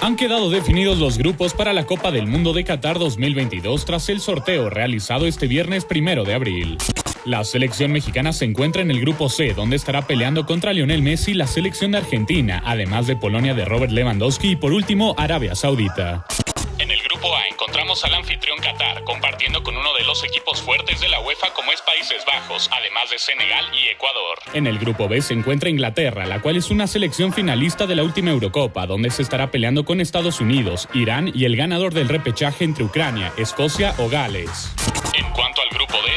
Han 0.00 0.16
quedado 0.16 0.50
definidos 0.50 0.98
los 0.98 1.18
grupos 1.18 1.52
para 1.52 1.74
la 1.74 1.84
Copa 1.84 2.10
del 2.10 2.26
Mundo 2.26 2.54
de 2.54 2.64
Qatar 2.64 2.98
2022 2.98 3.84
tras 3.84 4.08
el 4.08 4.20
sorteo 4.20 4.70
realizado 4.70 5.26
este 5.26 5.46
viernes 5.46 5.84
primero 5.84 6.24
de 6.24 6.34
abril. 6.34 6.78
La 7.26 7.44
selección 7.44 7.92
mexicana 7.92 8.32
se 8.32 8.46
encuentra 8.46 8.80
en 8.80 8.90
el 8.90 9.00
grupo 9.00 9.28
C, 9.28 9.52
donde 9.52 9.76
estará 9.76 10.06
peleando 10.06 10.46
contra 10.46 10.72
Lionel 10.72 11.02
Messi 11.02 11.34
la 11.34 11.46
selección 11.46 11.92
de 11.92 11.98
Argentina, 11.98 12.62
además 12.64 13.06
de 13.06 13.16
Polonia 13.16 13.52
de 13.52 13.66
Robert 13.66 13.92
Lewandowski 13.92 14.52
y 14.52 14.56
por 14.56 14.72
último 14.72 15.14
Arabia 15.18 15.54
Saudita. 15.54 16.24
Encontramos 17.60 18.02
al 18.04 18.14
anfitrión 18.14 18.58
Qatar, 18.58 19.04
compartiendo 19.04 19.62
con 19.62 19.76
uno 19.76 19.92
de 19.94 20.04
los 20.04 20.24
equipos 20.24 20.62
fuertes 20.62 20.98
de 20.98 21.10
la 21.10 21.20
UEFA 21.20 21.52
como 21.52 21.72
es 21.72 21.82
Países 21.82 22.24
Bajos, 22.24 22.70
además 22.72 23.10
de 23.10 23.18
Senegal 23.18 23.66
y 23.74 23.88
Ecuador. 23.88 24.38
En 24.54 24.66
el 24.66 24.78
grupo 24.78 25.08
B 25.08 25.20
se 25.20 25.34
encuentra 25.34 25.68
Inglaterra, 25.68 26.24
la 26.24 26.40
cual 26.40 26.56
es 26.56 26.70
una 26.70 26.86
selección 26.86 27.34
finalista 27.34 27.86
de 27.86 27.96
la 27.96 28.02
última 28.02 28.30
Eurocopa, 28.30 28.86
donde 28.86 29.10
se 29.10 29.20
estará 29.20 29.50
peleando 29.50 29.84
con 29.84 30.00
Estados 30.00 30.40
Unidos, 30.40 30.88
Irán 30.94 31.30
y 31.34 31.44
el 31.44 31.54
ganador 31.54 31.92
del 31.92 32.08
repechaje 32.08 32.64
entre 32.64 32.84
Ucrania, 32.84 33.30
Escocia 33.36 33.94
o 33.98 34.08
Gales. 34.08 34.72
En 35.12 35.30
cuanto 35.32 35.60
al 35.60 35.69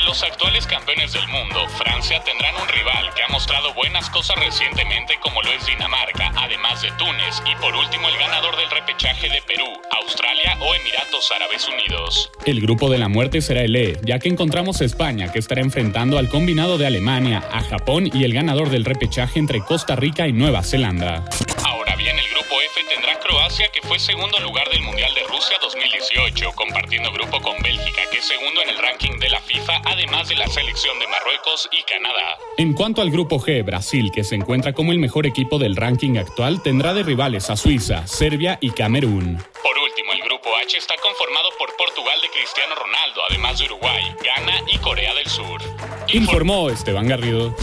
los 0.06 0.24
actuales 0.24 0.68
campeones 0.68 1.14
del 1.14 1.28
mundo, 1.28 1.68
Francia, 1.78 2.22
tendrán 2.24 2.56
un 2.56 2.68
rival 2.68 3.14
que 3.16 3.24
ha 3.24 3.28
mostrado 3.30 3.74
buenas 3.74 4.10
cosas 4.10 4.38
recientemente 4.38 5.18
como 5.22 5.42
lo 5.42 5.52
es 5.52 5.66
Dinamarca, 5.66 6.32
además 6.36 6.82
de 6.82 6.92
Túnez 6.92 7.42
y 7.50 7.56
por 7.62 7.76
último 7.76 8.10
el 8.10 8.18
ganador 8.18 8.56
del 8.58 8.70
repechaje 8.70 9.30
de 9.30 9.42
Perú, 9.44 9.66
Australia 9.92 10.58
o 10.62 10.76
Emiratos 10.76 11.32
Árabes 11.36 11.68
Unidos. 11.68 12.32
El 12.46 12.62
grupo 12.62 12.90
de 12.90 12.98
la 12.98 13.08
muerte 13.08 13.42
será 13.42 13.62
el 13.62 13.76
E, 13.76 14.00
ya 14.04 14.20
que 14.20 14.30
encontramos 14.30 14.82
a 14.82 14.86
España 14.86 15.32
que 15.32 15.40
estará 15.40 15.62
enfrentando 15.62 16.18
al 16.18 16.30
combinado 16.30 16.78
de 16.78 16.88
Alemania, 16.88 17.44
a 17.52 17.62
Japón 17.62 18.10
y 18.14 18.24
el 18.24 18.34
ganador 18.34 18.70
del 18.70 18.86
repechaje 18.86 19.40
entre 19.40 19.62
Costa 19.62 19.96
Rica 19.96 20.28
y 20.28 20.34
Nueva 20.34 20.64
Zelanda. 20.64 21.24
Ahora 21.64 21.96
bien, 21.96 22.18
el 22.18 22.30
grupo 22.30 22.62
F 22.62 22.82
tendrá 22.94 23.20
Croacia, 23.54 23.72
que 23.72 23.88
fue 23.88 24.00
segundo 24.00 24.40
lugar 24.40 24.68
del 24.70 24.82
Mundial 24.82 25.14
de 25.14 25.22
Rusia 25.24 25.58
2018, 25.62 26.54
compartiendo 26.56 27.12
grupo 27.12 27.40
con 27.40 27.62
Bélgica, 27.62 28.02
que 28.12 28.18
es 28.18 28.26
segundo 28.26 28.62
en 28.64 28.70
el 28.70 28.78
ranking 28.80 29.20
de 29.20 29.30
la 29.30 29.40
FIFA, 29.42 29.82
además 29.86 30.28
de 30.28 30.36
la 30.36 30.48
selección 30.48 30.98
de 30.98 31.08
Marruecos 31.08 31.70
y 31.72 31.84
Canadá. 31.84 32.38
En 32.58 32.74
cuanto 32.74 33.02
al 33.02 33.12
grupo 33.12 33.40
G, 33.40 33.64
Brasil, 33.64 34.12
que 34.12 34.24
se 34.24 34.36
encuentra 34.36 34.74
como 34.74 34.92
el 34.92 34.98
mejor 34.98 35.28
equipo 35.28 35.60
del 35.60 35.76
ranking 35.76 36.18
actual, 36.18 36.64
tendrá 36.64 36.96
de 36.96 37.04
rivales 37.04 37.52
a 37.52 37.56
Suiza, 37.56 38.08
Serbia 38.08 38.58
y 38.60 38.72
Camerún. 38.72 39.38
Por 39.62 39.78
último, 39.78 40.14
el 40.14 40.22
grupo 40.24 40.50
H 40.56 40.76
está 40.76 40.96
conformado 40.98 41.50
por 41.60 41.76
Portugal 41.78 42.20
de 42.22 42.30
Cristiano 42.30 42.74
Ronaldo, 42.74 43.22
además 43.30 43.60
de 43.60 43.66
Uruguay, 43.66 44.04
Ghana 44.24 44.64
y 44.68 44.78
Corea 44.80 45.14
del 45.14 45.28
Sur. 45.28 45.62
Informó 46.08 46.72
Esteban 46.72 47.08
Garrido. 47.08 47.56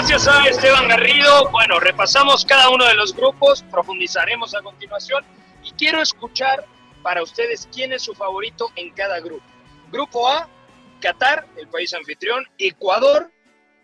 Gracias 0.00 0.28
a 0.28 0.48
Esteban 0.48 0.88
Garrido. 0.88 1.50
Bueno, 1.50 1.78
repasamos 1.78 2.46
cada 2.46 2.70
uno 2.70 2.86
de 2.86 2.94
los 2.94 3.14
grupos, 3.14 3.62
profundizaremos 3.64 4.54
a 4.54 4.62
continuación 4.62 5.22
y 5.62 5.72
quiero 5.72 6.00
escuchar 6.00 6.64
para 7.02 7.22
ustedes 7.22 7.68
quién 7.70 7.92
es 7.92 8.00
su 8.00 8.14
favorito 8.14 8.70
en 8.76 8.94
cada 8.94 9.20
grupo. 9.20 9.44
Grupo 9.92 10.26
A, 10.26 10.48
Qatar, 11.02 11.46
el 11.58 11.68
país 11.68 11.92
anfitrión, 11.92 12.46
Ecuador, 12.56 13.30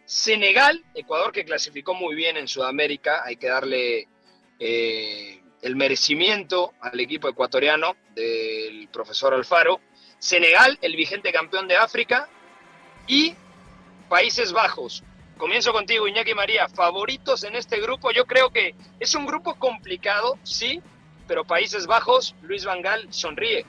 Senegal, 0.07 0.83
Ecuador 0.95 1.33
que 1.33 1.45
clasificó 1.45 1.93
muy 1.93 2.15
bien 2.15 2.39
en 2.39 2.49
Sudamérica, 2.49 3.23
hay 3.23 3.37
que 3.37 3.49
darle 3.49 4.09
eh, 4.59 5.43
el 5.61 5.77
merecimiento 5.77 6.73
al 6.81 6.99
equipo 6.99 7.29
ecuatoriano 7.29 7.95
del 8.15 8.89
profesor 8.89 9.35
Alfaro, 9.35 9.83
Senegal, 10.19 10.79
el 10.81 10.97
vigente 10.97 11.31
campeón 11.31 11.69
de 11.69 11.77
África, 11.77 12.27
y 13.07 13.35
Países 14.09 14.55
Bajos, 14.55 15.05
Comienzo 15.37 15.73
contigo, 15.73 16.09
Iñaki 16.09 16.35
María. 16.35 16.67
Favoritos 16.67 17.45
en 17.45 17.57
este 17.57 17.79
grupo. 17.79 18.11
Yo 18.11 18.25
creo 18.25 18.51
que 18.51 18.75
es 18.99 19.15
un 19.15 19.27
grupo 19.27 19.55
complicado, 19.57 20.39
sí, 20.43 20.81
pero 21.29 21.45
Países 21.45 21.87
Bajos, 21.87 22.35
Luis 22.43 22.65
Vangal 22.65 23.07
sonríe. 23.11 23.67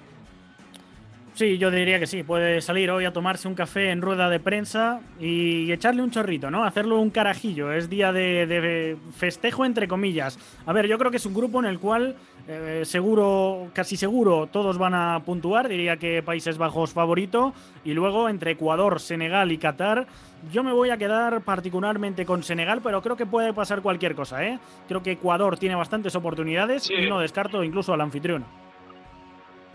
Sí, 1.38 1.60
yo 1.60 1.70
diría 1.70 2.00
que 2.00 2.08
sí. 2.08 2.24
Puede 2.24 2.62
salir 2.62 2.90
hoy 2.90 3.06
a 3.06 3.14
tomarse 3.14 3.48
un 3.48 3.54
café 3.54 3.92
en 3.92 4.02
rueda 4.02 4.28
de 4.28 4.40
prensa 4.40 5.02
y 5.20 5.72
echarle 5.72 6.02
un 6.02 6.10
chorrito, 6.10 6.50
¿no? 6.50 6.64
Hacerlo 6.64 7.00
un 7.00 7.12
carajillo. 7.12 7.72
Es 7.72 7.92
día 7.92 8.12
de, 8.12 8.98
festejo, 9.16 9.64
entre 9.64 9.88
comillas. 9.88 10.40
A 10.66 10.74
ver, 10.74 10.88
yo 10.88 10.98
creo 10.98 11.12
que 11.12 11.18
es 11.18 11.26
un 11.28 11.36
grupo 11.36 11.60
en 11.60 11.68
el 11.68 11.78
cual 11.78 12.16
eh, 12.48 12.82
seguro, 12.86 13.70
casi 13.74 13.98
seguro, 13.98 14.48
todos 14.48 14.80
van 14.80 14.96
a 14.96 15.22
puntuar. 15.24 15.70
Diría 15.70 15.98
que 15.98 16.24
Países 16.24 16.58
Bajos 16.58 16.94
favorito. 16.94 17.54
Y 17.86 17.94
luego 17.94 18.30
entre 18.30 18.54
Ecuador, 18.54 19.00
Senegal 19.00 19.52
y 19.52 19.60
Qatar. 19.60 20.08
Yo 20.52 20.64
me 20.64 20.74
voy 20.74 20.90
a 20.90 20.98
quedar 20.98 21.42
particularmente 21.42 22.26
con 22.26 22.42
Senegal, 22.42 22.82
pero 22.82 23.04
creo 23.04 23.16
que 23.16 23.28
puede 23.28 23.54
pasar 23.54 23.84
cualquier 23.84 24.16
cosa, 24.16 24.44
¿eh? 24.44 24.58
Creo 24.88 25.04
que 25.04 25.12
Ecuador 25.12 25.60
tiene 25.60 25.76
bastantes 25.76 26.16
oportunidades 26.16 26.90
y 26.90 27.08
no 27.08 27.20
descarto 27.20 27.64
incluso 27.64 27.94
al 27.94 28.02
anfitrión. 28.02 28.67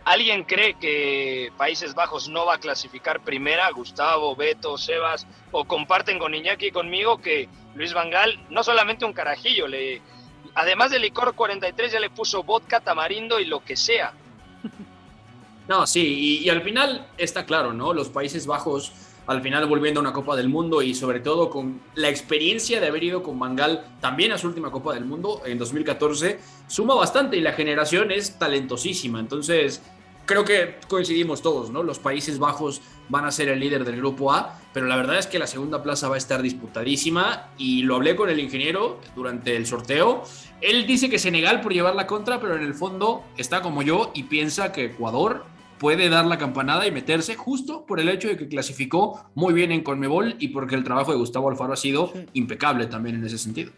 ¿Alguien 0.04 0.44
cree 0.44 0.74
que 0.74 1.52
Países 1.56 1.94
Bajos 1.94 2.28
no 2.28 2.44
va 2.44 2.54
a 2.54 2.58
clasificar 2.58 3.20
primera? 3.20 3.70
Gustavo, 3.70 4.34
Beto, 4.34 4.76
Sebas, 4.76 5.26
o 5.52 5.64
comparten 5.64 6.18
con 6.18 6.34
Iñaki 6.34 6.66
y 6.66 6.72
conmigo 6.72 7.18
que 7.18 7.48
Luis 7.74 7.94
Vangal 7.94 8.44
no 8.50 8.64
solamente 8.64 9.04
un 9.04 9.12
carajillo, 9.12 9.68
le, 9.68 10.02
además 10.54 10.90
del 10.90 11.02
licor 11.02 11.34
43 11.34 11.92
ya 11.92 12.00
le 12.00 12.10
puso 12.10 12.42
vodka, 12.42 12.80
tamarindo 12.80 13.38
y 13.38 13.44
lo 13.44 13.64
que 13.64 13.76
sea. 13.76 14.12
No, 15.68 15.86
sí, 15.86 16.40
y, 16.42 16.48
al 16.50 16.60
final 16.62 17.06
está 17.16 17.46
claro, 17.46 17.72
¿no? 17.72 17.94
Los 17.94 18.08
Países 18.08 18.48
Bajos 18.48 18.92
al 19.26 19.42
final 19.42 19.66
volviendo 19.66 20.00
a 20.00 20.02
una 20.02 20.12
Copa 20.12 20.36
del 20.36 20.48
Mundo 20.48 20.82
y 20.82 20.94
sobre 20.94 21.20
todo 21.20 21.50
con 21.50 21.80
la 21.94 22.08
experiencia 22.08 22.80
de 22.80 22.86
haber 22.88 23.04
ido 23.04 23.22
con 23.22 23.38
Vangal 23.38 23.84
también 24.00 24.32
a 24.32 24.38
su 24.38 24.48
última 24.48 24.70
Copa 24.70 24.94
del 24.94 25.04
Mundo 25.04 25.42
en 25.44 25.58
2014, 25.58 26.38
suma 26.66 26.94
bastante 26.94 27.36
y 27.36 27.40
la 27.40 27.52
generación 27.52 28.10
es 28.10 28.38
talentosísima. 28.38 29.20
Entonces, 29.20 29.82
creo 30.26 30.44
que 30.44 30.76
coincidimos 30.88 31.42
todos, 31.42 31.70
¿no? 31.70 31.82
Los 31.82 31.98
Países 31.98 32.38
Bajos 32.38 32.80
van 33.08 33.24
a 33.24 33.30
ser 33.30 33.48
el 33.48 33.60
líder 33.60 33.84
del 33.84 33.96
grupo 33.96 34.32
A, 34.32 34.58
pero 34.72 34.86
la 34.86 34.96
verdad 34.96 35.18
es 35.18 35.26
que 35.26 35.38
la 35.38 35.46
segunda 35.46 35.82
plaza 35.82 36.08
va 36.08 36.14
a 36.14 36.18
estar 36.18 36.42
disputadísima 36.42 37.50
y 37.58 37.82
lo 37.82 37.96
hablé 37.96 38.16
con 38.16 38.30
el 38.30 38.40
ingeniero 38.40 39.00
durante 39.14 39.56
el 39.56 39.66
sorteo. 39.66 40.22
Él 40.60 40.86
dice 40.86 41.10
que 41.10 41.18
Senegal 41.18 41.60
por 41.60 41.72
llevar 41.72 41.94
la 41.94 42.06
contra, 42.06 42.40
pero 42.40 42.56
en 42.56 42.62
el 42.62 42.74
fondo 42.74 43.24
está 43.36 43.62
como 43.62 43.82
yo 43.82 44.12
y 44.14 44.24
piensa 44.24 44.72
que 44.72 44.86
Ecuador 44.86 45.44
puede 45.82 46.08
dar 46.08 46.26
la 46.26 46.38
campanada 46.38 46.86
y 46.86 46.92
meterse 46.92 47.34
justo 47.34 47.84
por 47.84 47.98
el 47.98 48.08
hecho 48.08 48.28
de 48.28 48.36
que 48.36 48.46
clasificó 48.46 49.28
muy 49.34 49.52
bien 49.52 49.72
en 49.72 49.82
Conmebol 49.82 50.36
y 50.38 50.48
porque 50.48 50.76
el 50.76 50.84
trabajo 50.84 51.10
de 51.10 51.18
Gustavo 51.18 51.50
Alfaro 51.50 51.72
ha 51.72 51.76
sido 51.76 52.12
impecable 52.34 52.86
también 52.86 53.16
en 53.16 53.24
ese 53.24 53.36
sentido. 53.36 53.72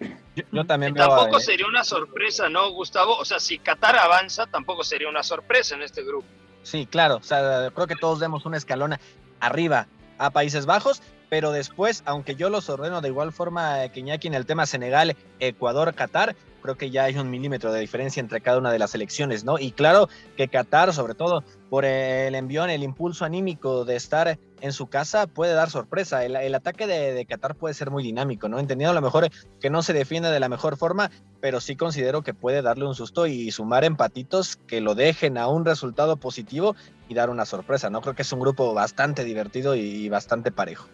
Yo, 0.52 0.66
también 0.66 0.92
Tampoco 0.92 1.40
sería 1.40 1.66
una 1.66 1.82
sorpresa, 1.82 2.50
¿no, 2.50 2.72
Gustavo? 2.72 3.16
O 3.16 3.24
sea, 3.24 3.40
si 3.40 3.58
Qatar 3.58 3.96
avanza, 3.96 4.44
tampoco 4.46 4.84
sería 4.84 5.08
una 5.08 5.22
sorpresa 5.22 5.76
en 5.76 5.82
este 5.82 6.04
grupo. 6.04 6.26
Sí, 6.62 6.84
claro. 6.84 7.16
O 7.16 7.22
sea, 7.22 7.70
creo 7.74 7.86
que 7.86 7.96
todos 7.96 8.20
demos 8.20 8.44
una 8.44 8.58
escalona 8.58 9.00
arriba 9.40 9.86
a 10.18 10.28
Países 10.28 10.66
Bajos 10.66 11.00
pero 11.30 11.52
después, 11.52 12.02
aunque 12.06 12.36
yo 12.36 12.50
los 12.50 12.68
ordeno 12.68 13.00
de 13.00 13.08
igual 13.08 13.32
forma 13.32 13.88
que 13.88 14.00
Iñaki 14.00 14.28
en 14.28 14.34
el 14.34 14.46
tema 14.46 14.66
Senegal, 14.66 15.16
Ecuador, 15.40 15.92
Qatar, 15.94 16.36
creo 16.64 16.78
que 16.78 16.90
ya 16.90 17.04
hay 17.04 17.18
un 17.18 17.28
milímetro 17.28 17.70
de 17.74 17.80
diferencia 17.80 18.22
entre 18.22 18.40
cada 18.40 18.56
una 18.56 18.72
de 18.72 18.78
las 18.78 18.94
elecciones, 18.94 19.44
¿no? 19.44 19.58
Y 19.58 19.72
claro 19.72 20.08
que 20.34 20.48
Qatar, 20.48 20.94
sobre 20.94 21.14
todo 21.14 21.44
por 21.68 21.84
el 21.84 22.34
envión, 22.34 22.70
el 22.70 22.82
impulso 22.82 23.26
anímico 23.26 23.84
de 23.84 23.96
estar 23.96 24.38
en 24.62 24.72
su 24.72 24.86
casa, 24.86 25.26
puede 25.26 25.52
dar 25.52 25.68
sorpresa. 25.68 26.24
El, 26.24 26.54
ataque 26.54 26.86
de, 26.86 27.26
Qatar 27.26 27.54
puede 27.54 27.74
ser 27.74 27.90
muy 27.90 28.02
dinámico, 28.02 28.48
¿no? 28.48 28.58
Entendiendo 28.58 28.92
a 28.92 28.94
lo 28.94 29.02
mejor 29.02 29.28
que 29.60 29.68
no 29.68 29.82
se 29.82 29.92
defiende 29.92 30.30
de 30.30 30.40
la 30.40 30.48
mejor 30.48 30.78
forma, 30.78 31.10
pero 31.42 31.60
sí 31.60 31.76
considero 31.76 32.22
que 32.22 32.32
puede 32.32 32.62
darle 32.62 32.86
un 32.86 32.94
susto 32.94 33.26
y 33.26 33.50
sumar 33.50 33.84
empatitos 33.84 34.56
que 34.56 34.80
lo 34.80 34.94
dejen 34.94 35.36
a 35.36 35.48
un 35.48 35.66
resultado 35.66 36.16
positivo 36.16 36.76
y 37.10 37.14
dar 37.14 37.28
una 37.28 37.44
sorpresa, 37.44 37.90
¿no? 37.90 38.00
Creo 38.00 38.14
que 38.14 38.22
es 38.22 38.32
un 38.32 38.40
grupo 38.40 38.72
bastante 38.72 39.22
divertido 39.24 39.74
y 39.74 40.08
bastante 40.08 40.50
parejo. 40.50 40.88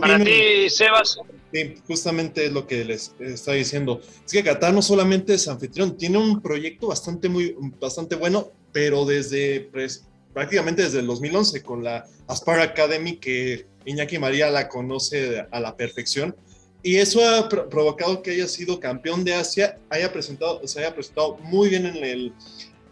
Para 0.00 0.22
ti, 0.22 0.68
Sebas. 0.68 1.18
Sí, 1.52 1.74
justamente 1.86 2.46
es 2.46 2.52
lo 2.52 2.66
que 2.66 2.84
les 2.84 3.14
estaba 3.20 3.56
diciendo. 3.56 4.00
Es 4.24 4.32
que 4.32 4.42
Qatar 4.42 4.72
no 4.72 4.80
solamente 4.80 5.34
es 5.34 5.48
anfitrión, 5.48 5.96
tiene 5.96 6.18
un 6.18 6.40
proyecto 6.40 6.88
bastante, 6.88 7.28
muy, 7.28 7.54
bastante 7.78 8.16
bueno, 8.16 8.50
pero 8.72 9.04
desde 9.04 9.68
pues, 9.72 10.06
prácticamente 10.32 10.82
desde 10.82 11.00
el 11.00 11.06
2011 11.06 11.62
con 11.62 11.84
la 11.84 12.06
Aspar 12.26 12.60
Academy, 12.60 13.16
que 13.16 13.66
Iñaki 13.84 14.18
María 14.18 14.50
la 14.50 14.68
conoce 14.68 15.46
a 15.50 15.60
la 15.60 15.76
perfección. 15.76 16.34
Y 16.82 16.96
eso 16.96 17.24
ha 17.24 17.48
provocado 17.48 18.22
que 18.22 18.32
haya 18.32 18.48
sido 18.48 18.80
campeón 18.80 19.22
de 19.24 19.34
Asia, 19.34 19.78
haya 19.88 20.12
presentado, 20.12 20.66
se 20.66 20.80
haya 20.80 20.94
presentado 20.94 21.36
muy 21.36 21.68
bien 21.68 21.86
en, 21.86 21.96
el, 22.02 22.32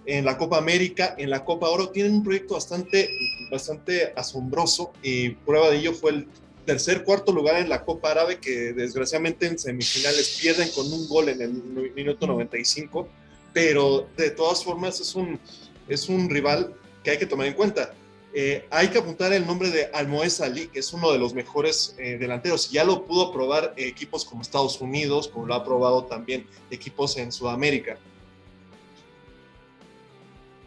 en 0.07 0.25
la 0.25 0.39
Copa 0.39 0.59
América, 0.59 1.17
en 1.19 1.31
la 1.31 1.45
Copa 1.45 1.69
Oro. 1.69 1.89
Tienen 1.89 2.15
un 2.15 2.23
proyecto 2.23 2.55
bastante, 2.55 3.11
bastante 3.51 4.13
asombroso 4.15 4.93
y 5.03 5.31
prueba 5.31 5.71
de 5.71 5.79
ello 5.79 5.93
fue 5.93 6.13
el 6.13 6.29
tercer, 6.71 7.03
cuarto 7.03 7.33
lugar 7.33 7.57
en 7.57 7.69
la 7.69 7.85
Copa 7.85 8.13
Árabe, 8.13 8.39
que 8.39 8.73
desgraciadamente 8.73 9.45
en 9.45 9.59
semifinales 9.59 10.39
pierden 10.41 10.69
con 10.71 10.87
un 10.93 11.09
gol 11.09 11.29
en 11.29 11.43
el 11.43 11.51
minuto 11.97 12.29
95, 12.29 13.09
pero 13.53 14.07
de 14.17 14.31
todas 14.31 14.63
formas 14.63 15.01
es 15.01 15.17
un, 15.17 15.41
es 15.89 16.09
un 16.09 16.31
rival 16.31 16.73
que 17.03 17.11
hay 17.11 17.19
que 17.19 17.27
tomar 17.27 17.49
en 17.49 17.55
cuenta. 17.55 17.93
Eh, 18.33 18.69
hay 18.71 18.87
que 18.87 18.99
apuntar 18.99 19.33
el 19.33 19.45
nombre 19.45 19.71
de 19.71 19.91
Almoez 19.93 20.41
Ali, 20.41 20.69
que 20.69 20.79
es 20.79 20.93
uno 20.93 21.11
de 21.11 21.19
los 21.19 21.35
mejores 21.35 21.97
eh, 21.99 22.19
delanteros. 22.21 22.71
Ya 22.71 22.85
lo 22.85 23.05
pudo 23.05 23.33
probar 23.33 23.75
equipos 23.77 24.25
como 24.25 24.43
Estados 24.43 24.81
Unidos, 24.81 25.27
como 25.27 25.47
lo 25.47 25.55
ha 25.55 25.65
probado 25.65 26.05
también 26.05 26.47
equipos 26.71 27.17
en 27.17 27.33
Sudamérica. 27.33 27.99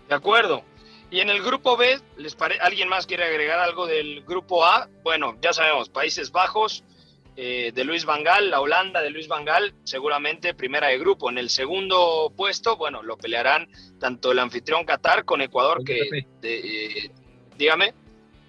De 0.10 0.16
acuerdo. 0.16 0.64
Y 1.14 1.20
en 1.20 1.30
el 1.30 1.44
grupo 1.44 1.78
B, 1.78 2.00
¿les 2.18 2.36
¿alguien 2.60 2.90
más 2.90 3.06
quiere 3.06 3.24
agregar 3.26 3.60
algo 3.60 3.86
del 3.86 4.24
grupo 4.24 4.66
A? 4.66 4.90
Bueno, 5.04 5.38
ya 5.44 5.54
sabemos, 5.54 5.90
Países 5.90 6.32
Bajos 6.32 6.84
eh, 7.36 7.72
de 7.72 7.84
Luis 7.84 8.04
Vangal, 8.04 8.50
la 8.50 8.60
Holanda 8.60 9.00
de 9.00 9.12
Luis 9.12 9.28
Vangal, 9.28 9.76
seguramente 9.84 10.56
primera 10.56 10.88
de 10.88 10.98
grupo. 10.98 11.30
En 11.30 11.38
el 11.38 11.52
segundo 11.52 12.34
puesto, 12.36 12.78
bueno, 12.78 13.04
lo 13.04 13.16
pelearán 13.16 13.70
tanto 14.00 14.32
el 14.32 14.40
anfitrión 14.40 14.86
Qatar 14.86 15.24
con 15.24 15.42
Ecuador 15.42 15.84
que... 15.84 16.26
Eh, 16.42 17.12
dígame. 17.60 17.94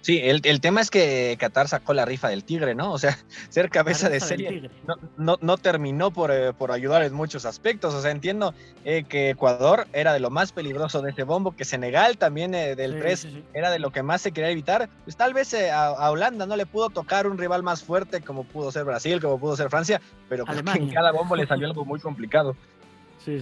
Sí, 0.05 0.21
el, 0.23 0.61
tema 0.61 0.81
es 0.81 0.91
que 0.91 1.35
Qatar 1.39 1.67
sacó 1.67 1.95
la 1.95 2.05
rifa 2.05 2.29
del 2.29 2.43
Tigre, 2.43 2.75
¿no? 2.75 2.93
O 2.93 2.99
sea, 2.99 3.17
ser 3.49 3.71
cabeza 3.71 4.07
de 4.07 4.19
serie 4.19 4.69
no, 5.17 5.39
no, 5.41 5.57
terminó 5.57 6.11
por, 6.11 6.29
eh, 6.29 6.53
por, 6.53 6.71
ayudar 6.71 7.01
en 7.01 7.11
muchos 7.11 7.43
aspectos. 7.43 7.91
O 7.95 8.01
sea, 8.03 8.11
entiendo 8.11 8.53
eh, 8.83 9.03
que 9.09 9.31
Ecuador 9.31 9.87
era 9.93 10.13
de 10.13 10.19
lo 10.19 10.29
más 10.29 10.51
peligroso 10.51 11.01
de 11.01 11.09
ese 11.09 11.23
bombo, 11.23 11.55
que 11.55 11.65
Senegal 11.65 12.19
también 12.19 12.53
eh, 12.53 12.75
del 12.75 12.99
3 12.99 13.29
era 13.55 13.71
de 13.71 13.79
lo 13.79 13.89
que 13.89 14.03
más 14.03 14.21
se 14.21 14.31
quería 14.31 14.51
evitar. 14.51 14.91
Pues 15.05 15.17
tal 15.17 15.33
vez 15.33 15.55
a, 15.55 16.11
Holanda 16.11 16.45
no 16.45 16.55
le 16.55 16.67
pudo 16.67 16.91
tocar 16.91 17.25
un 17.25 17.39
rival 17.39 17.63
más 17.63 17.83
fuerte 17.83 18.21
como 18.21 18.43
pudo 18.43 18.71
ser 18.71 18.83
Brasil, 18.83 19.19
como 19.19 19.39
pudo 19.39 19.55
ser 19.55 19.71
Francia, 19.71 19.99
pero 20.29 20.45
en 20.75 20.91
cada 20.91 21.13
bombo 21.13 21.35
le 21.35 21.47
salió 21.47 21.65
algo 21.69 21.83
muy 21.83 21.99
complicado. 21.99 22.55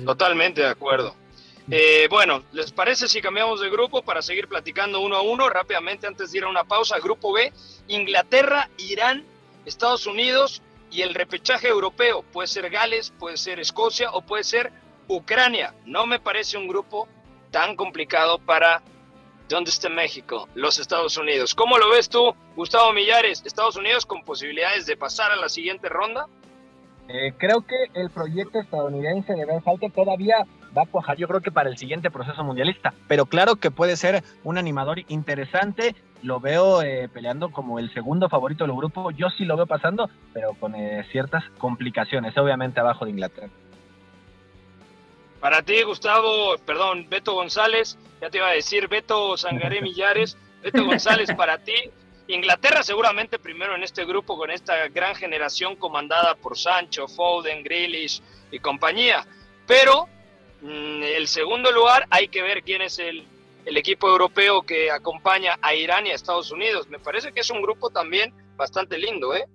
Totalmente 0.05 0.61
de 0.61 0.69
acuerdo. 0.69 1.13
Eh, 1.71 2.07
bueno, 2.09 2.43
¿les 2.51 2.71
parece 2.71 3.07
si 3.07 3.21
cambiamos 3.21 3.61
de 3.61 3.69
grupo 3.69 4.01
para 4.01 4.21
seguir 4.21 4.47
platicando 4.47 4.99
uno 4.99 5.15
a 5.15 5.21
uno 5.21 5.49
rápidamente 5.49 6.07
antes 6.07 6.31
de 6.31 6.39
ir 6.39 6.43
a 6.43 6.49
una 6.49 6.63
pausa? 6.63 6.99
Grupo 6.99 7.31
B, 7.31 7.53
Inglaterra, 7.87 8.69
Irán, 8.77 9.23
Estados 9.65 10.05
Unidos 10.05 10.61
y 10.91 11.01
el 11.01 11.13
repechaje 11.13 11.69
europeo. 11.69 12.23
Puede 12.33 12.47
ser 12.47 12.69
Gales, 12.69 13.13
puede 13.17 13.37
ser 13.37 13.59
Escocia 13.59 14.11
o 14.11 14.21
puede 14.21 14.43
ser 14.43 14.71
Ucrania. 15.07 15.73
No 15.85 16.05
me 16.05 16.19
parece 16.19 16.57
un 16.57 16.67
grupo 16.67 17.07
tan 17.51 17.75
complicado 17.75 18.39
para 18.39 18.81
¿Dónde 19.49 19.69
está 19.69 19.89
México? 19.89 20.47
Los 20.55 20.79
Estados 20.79 21.17
Unidos. 21.17 21.53
¿Cómo 21.53 21.77
lo 21.77 21.89
ves 21.89 22.09
tú, 22.09 22.33
Gustavo 22.55 22.93
Millares? 22.93 23.43
¿Estados 23.45 23.75
Unidos 23.75 24.05
con 24.05 24.23
posibilidades 24.23 24.85
de 24.85 24.95
pasar 24.95 25.31
a 25.31 25.35
la 25.35 25.49
siguiente 25.49 25.89
ronda? 25.89 26.27
Eh, 27.09 27.33
creo 27.37 27.61
que 27.61 27.75
el 27.93 28.09
proyecto 28.09 28.59
estadounidense 28.59 29.33
de 29.33 29.45
Ben 29.45 29.61
todavía 29.91 30.45
va 30.75 30.83
a 30.83 30.85
cuajar, 30.85 31.17
yo 31.17 31.27
creo 31.27 31.41
que 31.41 31.51
para 31.51 31.69
el 31.69 31.77
siguiente 31.77 32.11
proceso 32.11 32.43
mundialista. 32.43 32.93
Pero 33.07 33.25
claro 33.25 33.55
que 33.57 33.71
puede 33.71 33.95
ser 33.95 34.23
un 34.43 34.57
animador 34.57 34.99
interesante. 35.07 35.95
Lo 36.21 36.39
veo 36.39 36.81
eh, 36.81 37.09
peleando 37.13 37.51
como 37.51 37.79
el 37.79 37.93
segundo 37.93 38.29
favorito 38.29 38.65
del 38.65 38.75
grupo. 38.75 39.11
Yo 39.11 39.29
sí 39.29 39.45
lo 39.45 39.57
veo 39.57 39.67
pasando, 39.67 40.09
pero 40.33 40.53
con 40.53 40.75
eh, 40.75 41.05
ciertas 41.11 41.43
complicaciones, 41.57 42.37
obviamente 42.37 42.79
abajo 42.79 43.05
de 43.05 43.11
Inglaterra. 43.11 43.49
Para 45.39 45.61
ti, 45.61 45.83
Gustavo, 45.83 46.57
perdón, 46.65 47.07
Beto 47.09 47.33
González, 47.33 47.97
ya 48.21 48.29
te 48.29 48.37
iba 48.37 48.47
a 48.47 48.53
decir, 48.53 48.87
Beto 48.87 49.35
Sangaré 49.35 49.81
Millares, 49.83 50.37
Beto 50.61 50.85
González, 50.85 51.33
para 51.35 51.57
ti, 51.57 51.73
Inglaterra 52.27 52.83
seguramente 52.83 53.37
primero 53.37 53.75
en 53.75 53.83
este 53.83 54.05
grupo 54.05 54.37
con 54.37 54.49
esta 54.49 54.87
gran 54.87 55.13
generación 55.15 55.75
comandada 55.75 56.35
por 56.35 56.57
Sancho, 56.57 57.07
Foden, 57.07 57.63
Grealish 57.63 58.21
y 58.51 58.59
compañía. 58.59 59.25
Pero 59.67 60.07
el 60.63 61.27
segundo 61.27 61.71
lugar 61.71 62.05
hay 62.09 62.27
que 62.27 62.41
ver 62.41 62.63
quién 62.63 62.81
es 62.81 62.99
el, 62.99 63.23
el 63.65 63.77
equipo 63.77 64.09
europeo 64.09 64.61
que 64.63 64.91
acompaña 64.91 65.57
a 65.61 65.73
Irán 65.75 66.07
y 66.07 66.11
a 66.11 66.15
Estados 66.15 66.51
Unidos. 66.51 66.87
Me 66.89 66.99
parece 66.99 67.31
que 67.31 67.41
es 67.41 67.49
un 67.49 67.61
grupo 67.61 67.89
también 67.89 68.33
bastante 68.55 68.97
lindo, 68.97 69.33
¿eh? 69.35 69.45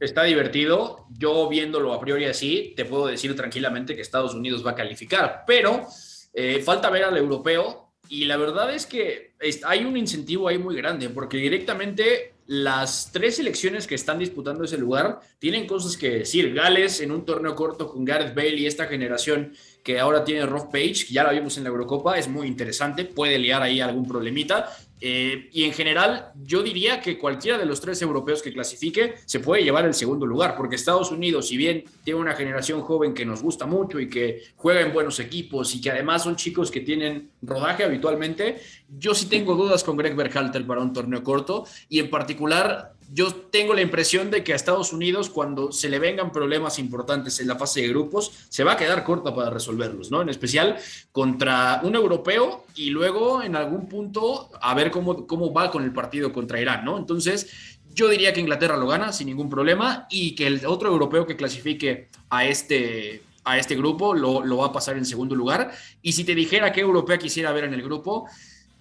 Está 0.00 0.24
divertido. 0.24 1.06
Yo 1.18 1.48
viéndolo 1.48 1.92
a 1.92 2.00
priori 2.00 2.24
así, 2.26 2.74
te 2.76 2.84
puedo 2.84 3.06
decir 3.06 3.34
tranquilamente 3.36 3.94
que 3.94 4.02
Estados 4.02 4.34
Unidos 4.34 4.66
va 4.66 4.72
a 4.72 4.74
calificar, 4.74 5.44
pero 5.46 5.86
eh, 6.32 6.60
falta 6.62 6.90
ver 6.90 7.04
al 7.04 7.16
europeo 7.16 7.92
y 8.08 8.26
la 8.26 8.36
verdad 8.36 8.74
es 8.74 8.86
que 8.86 9.32
hay 9.64 9.84
un 9.84 9.96
incentivo 9.96 10.48
ahí 10.48 10.58
muy 10.58 10.76
grande, 10.76 11.08
porque 11.08 11.38
directamente 11.38 12.34
las 12.46 13.10
tres 13.12 13.36
selecciones 13.36 13.86
que 13.86 13.94
están 13.94 14.18
disputando 14.18 14.64
ese 14.64 14.76
lugar 14.76 15.20
tienen 15.38 15.66
cosas 15.66 15.96
que 15.96 16.10
decir. 16.10 16.52
Gales 16.52 17.00
en 17.00 17.10
un 17.10 17.24
torneo 17.24 17.54
corto 17.54 17.88
con 17.88 18.04
Gareth 18.04 18.34
Bale 18.34 18.56
y 18.56 18.66
esta 18.66 18.86
generación 18.86 19.54
que 19.84 20.00
ahora 20.00 20.24
tiene 20.24 20.46
Rob 20.46 20.72
Page, 20.72 21.04
que 21.06 21.12
ya 21.12 21.22
la 21.22 21.30
vimos 21.30 21.58
en 21.58 21.64
la 21.64 21.68
Eurocopa, 21.68 22.18
es 22.18 22.26
muy 22.26 22.48
interesante, 22.48 23.04
puede 23.04 23.38
liar 23.38 23.62
ahí 23.62 23.82
algún 23.82 24.08
problemita. 24.08 24.74
Eh, 24.98 25.50
y 25.52 25.64
en 25.64 25.74
general, 25.74 26.32
yo 26.42 26.62
diría 26.62 27.02
que 27.02 27.18
cualquiera 27.18 27.58
de 27.58 27.66
los 27.66 27.82
tres 27.82 28.00
europeos 28.00 28.40
que 28.40 28.50
clasifique 28.50 29.16
se 29.26 29.40
puede 29.40 29.62
llevar 29.62 29.84
el 29.84 29.92
segundo 29.92 30.24
lugar, 30.24 30.56
porque 30.56 30.76
Estados 30.76 31.10
Unidos, 31.10 31.48
si 31.48 31.58
bien 31.58 31.84
tiene 32.02 32.18
una 32.18 32.34
generación 32.34 32.80
joven 32.80 33.12
que 33.12 33.26
nos 33.26 33.42
gusta 33.42 33.66
mucho 33.66 34.00
y 34.00 34.08
que 34.08 34.42
juega 34.56 34.80
en 34.80 34.94
buenos 34.94 35.20
equipos 35.20 35.74
y 35.74 35.82
que 35.82 35.90
además 35.90 36.22
son 36.22 36.36
chicos 36.36 36.70
que 36.70 36.80
tienen 36.80 37.28
rodaje 37.42 37.84
habitualmente, 37.84 38.62
yo 38.88 39.14
sí 39.14 39.26
tengo 39.26 39.54
dudas 39.54 39.84
con 39.84 39.98
Greg 39.98 40.16
Berhalter 40.16 40.66
para 40.66 40.80
un 40.80 40.94
torneo 40.94 41.22
corto 41.22 41.66
y 41.90 41.98
en 41.98 42.08
particular 42.08 42.94
yo 43.12 43.34
tengo 43.34 43.74
la 43.74 43.82
impresión 43.82 44.30
de 44.30 44.42
que 44.42 44.52
a 44.52 44.56
Estados 44.56 44.92
Unidos, 44.92 45.30
cuando 45.30 45.72
se 45.72 45.88
le 45.88 45.98
vengan 45.98 46.32
problemas 46.32 46.78
importantes 46.78 47.38
en 47.40 47.48
la 47.48 47.56
fase 47.56 47.82
de 47.82 47.88
grupos, 47.88 48.32
se 48.48 48.64
va 48.64 48.72
a 48.72 48.76
quedar 48.76 49.04
corta 49.04 49.34
para 49.34 49.50
resolverlos, 49.50 50.10
¿no? 50.10 50.22
En 50.22 50.28
especial 50.28 50.76
contra 51.12 51.80
un 51.82 51.94
europeo 51.94 52.64
y 52.74 52.90
luego 52.90 53.42
en 53.42 53.56
algún 53.56 53.88
punto 53.88 54.50
a 54.60 54.74
ver 54.74 54.90
cómo, 54.90 55.26
cómo 55.26 55.52
va 55.52 55.70
con 55.70 55.84
el 55.84 55.92
partido 55.92 56.32
contra 56.32 56.60
Irán, 56.60 56.84
¿no? 56.84 56.98
Entonces, 56.98 57.50
yo 57.94 58.08
diría 58.08 58.32
que 58.32 58.40
Inglaterra 58.40 58.76
lo 58.76 58.88
gana 58.88 59.12
sin 59.12 59.28
ningún 59.28 59.48
problema 59.48 60.06
y 60.10 60.34
que 60.34 60.46
el 60.46 60.66
otro 60.66 60.88
europeo 60.88 61.26
que 61.26 61.36
clasifique 61.36 62.08
a 62.30 62.44
este, 62.44 63.22
a 63.44 63.58
este 63.58 63.76
grupo 63.76 64.14
lo, 64.14 64.44
lo 64.44 64.58
va 64.58 64.66
a 64.66 64.72
pasar 64.72 64.96
en 64.96 65.04
segundo 65.04 65.34
lugar. 65.34 65.72
Y 66.02 66.12
si 66.12 66.24
te 66.24 66.34
dijera 66.34 66.72
qué 66.72 66.80
europea 66.80 67.18
quisiera 67.18 67.52
ver 67.52 67.64
en 67.64 67.74
el 67.74 67.82
grupo, 67.82 68.28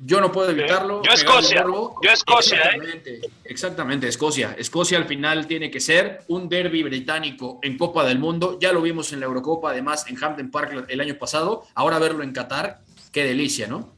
yo 0.06 0.20
no 0.20 0.32
puedo 0.32 0.50
evitarlo. 0.52 1.02
Yo 1.02 1.12
Escocia. 1.12 1.64
Yo 1.64 2.12
Escocia. 2.12 2.58
¿eh? 2.58 2.62
Exactamente, 2.62 3.22
exactamente, 3.46 4.08
Escocia. 4.08 4.56
Escocia 4.58 4.98
al 4.98 5.06
final 5.06 5.48
tiene 5.48 5.72
que 5.72 5.80
ser 5.80 6.20
un 6.28 6.50
derby 6.50 6.84
británico 6.84 7.60
en 7.62 7.78
Copa 7.78 8.04
del 8.04 8.20
Mundo. 8.20 8.58
Ya 8.60 8.74
lo 8.74 8.82
vimos 8.82 9.14
en 9.14 9.22
la 9.22 9.28
Eurocopa, 9.28 9.72
además 9.72 10.06
en 10.10 10.22
Hampton 10.22 10.52
Park 10.52 10.86
el 10.90 11.00
año 11.00 11.16
pasado. 11.16 11.64
Ahora 11.74 12.00
verlo 12.00 12.24
en 12.24 12.34
Qatar, 12.34 12.82
qué 13.12 13.24
delicia, 13.24 13.68
¿no? 13.68 13.94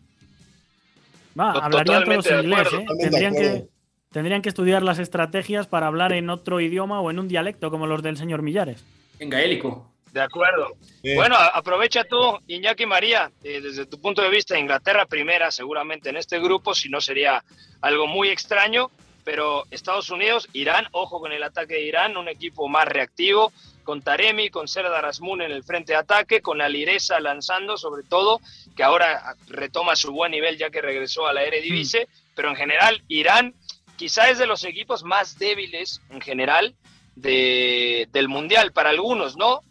Va, 1.37 1.51
hablarían 1.51 2.03
todos 2.03 2.31
inglés, 2.31 2.67
¿eh? 2.71 2.85
Tendrían 2.99 3.33
que, 3.33 3.67
tendrían 4.11 4.41
que 4.41 4.49
estudiar 4.49 4.83
las 4.83 4.99
estrategias 4.99 5.65
para 5.65 5.87
hablar 5.87 6.13
en 6.13 6.29
otro 6.29 6.61
idioma 6.61 7.01
o 7.01 7.09
en 7.09 7.19
un 7.19 7.27
dialecto 7.27 7.71
como 7.71 7.87
los 7.87 8.03
del 8.03 8.15
señor 8.15 8.43
Millares. 8.43 8.85
En 9.19 9.29
gaélico. 9.29 9.94
De 10.15 10.21
acuerdo. 10.21 10.78
Bueno, 11.13 11.36
aprovecha 11.36 12.06
tú, 12.06 12.39
Iñaki 12.47 12.86
María, 12.86 13.34
eh, 13.43 13.60
desde 13.60 13.86
tu 13.86 13.99
punto 13.99 14.21
de 14.21 14.30
vista, 14.30 14.58
Inglaterra 14.58 15.06
primera 15.06 15.51
seguramente 15.51 16.08
en 16.08 16.15
este 16.15 16.39
grupo, 16.39 16.73
si 16.73 16.88
no 16.88 17.01
sería 17.01 17.43
algo 17.82 18.08
muy 18.08 18.30
extraño, 18.30 18.89
pero 19.25 19.65
Estados 19.71 20.10
Unidos, 20.12 20.47
Irán, 20.54 20.88
ojo 20.93 21.19
con 21.19 21.34
el 21.34 21.43
ataque 21.43 21.73
de 21.73 21.82
Irán, 21.82 22.15
un 22.15 22.30
equipo 22.30 22.69
más 22.69 22.88
reactivo, 22.88 23.51
con 23.84 24.01
Taremi, 24.01 24.49
con 24.49 24.69
Serdar 24.69 25.04
Azmoun 25.04 25.41
en 25.41 25.51
el 25.51 25.65
frente 25.65 25.91
de 25.91 25.99
ataque, 25.99 26.39
con 26.39 26.62
Alireza 26.62 27.19
lanzando 27.19 27.75
sobre 27.75 28.04
todo, 28.04 28.39
que 28.73 28.84
ahora 28.84 29.36
retoma 29.49 29.97
su 29.97 30.13
buen 30.13 30.32
nivel 30.32 30.58
ya 30.58 30.69
que 30.69 30.82
regresó 30.82 31.28
a 31.28 31.34
la 31.34 31.43
Eredivisie, 31.43 32.06
mm. 32.06 32.36
pero 32.36 32.47
en 32.47 32.56
general 32.56 33.04
Irán 33.10 33.54
quizá 33.97 34.30
es 34.30 34.38
de 34.38 34.47
los 34.47 34.63
equipos 34.63 35.04
más 35.04 35.38
débiles 35.38 35.99
en 36.10 36.21
general 36.21 36.73
de, 37.17 38.08
del 38.13 38.30
Mundial 38.30 38.71
para 38.71 38.91
algunos, 38.91 39.36
¿no? 39.36 39.62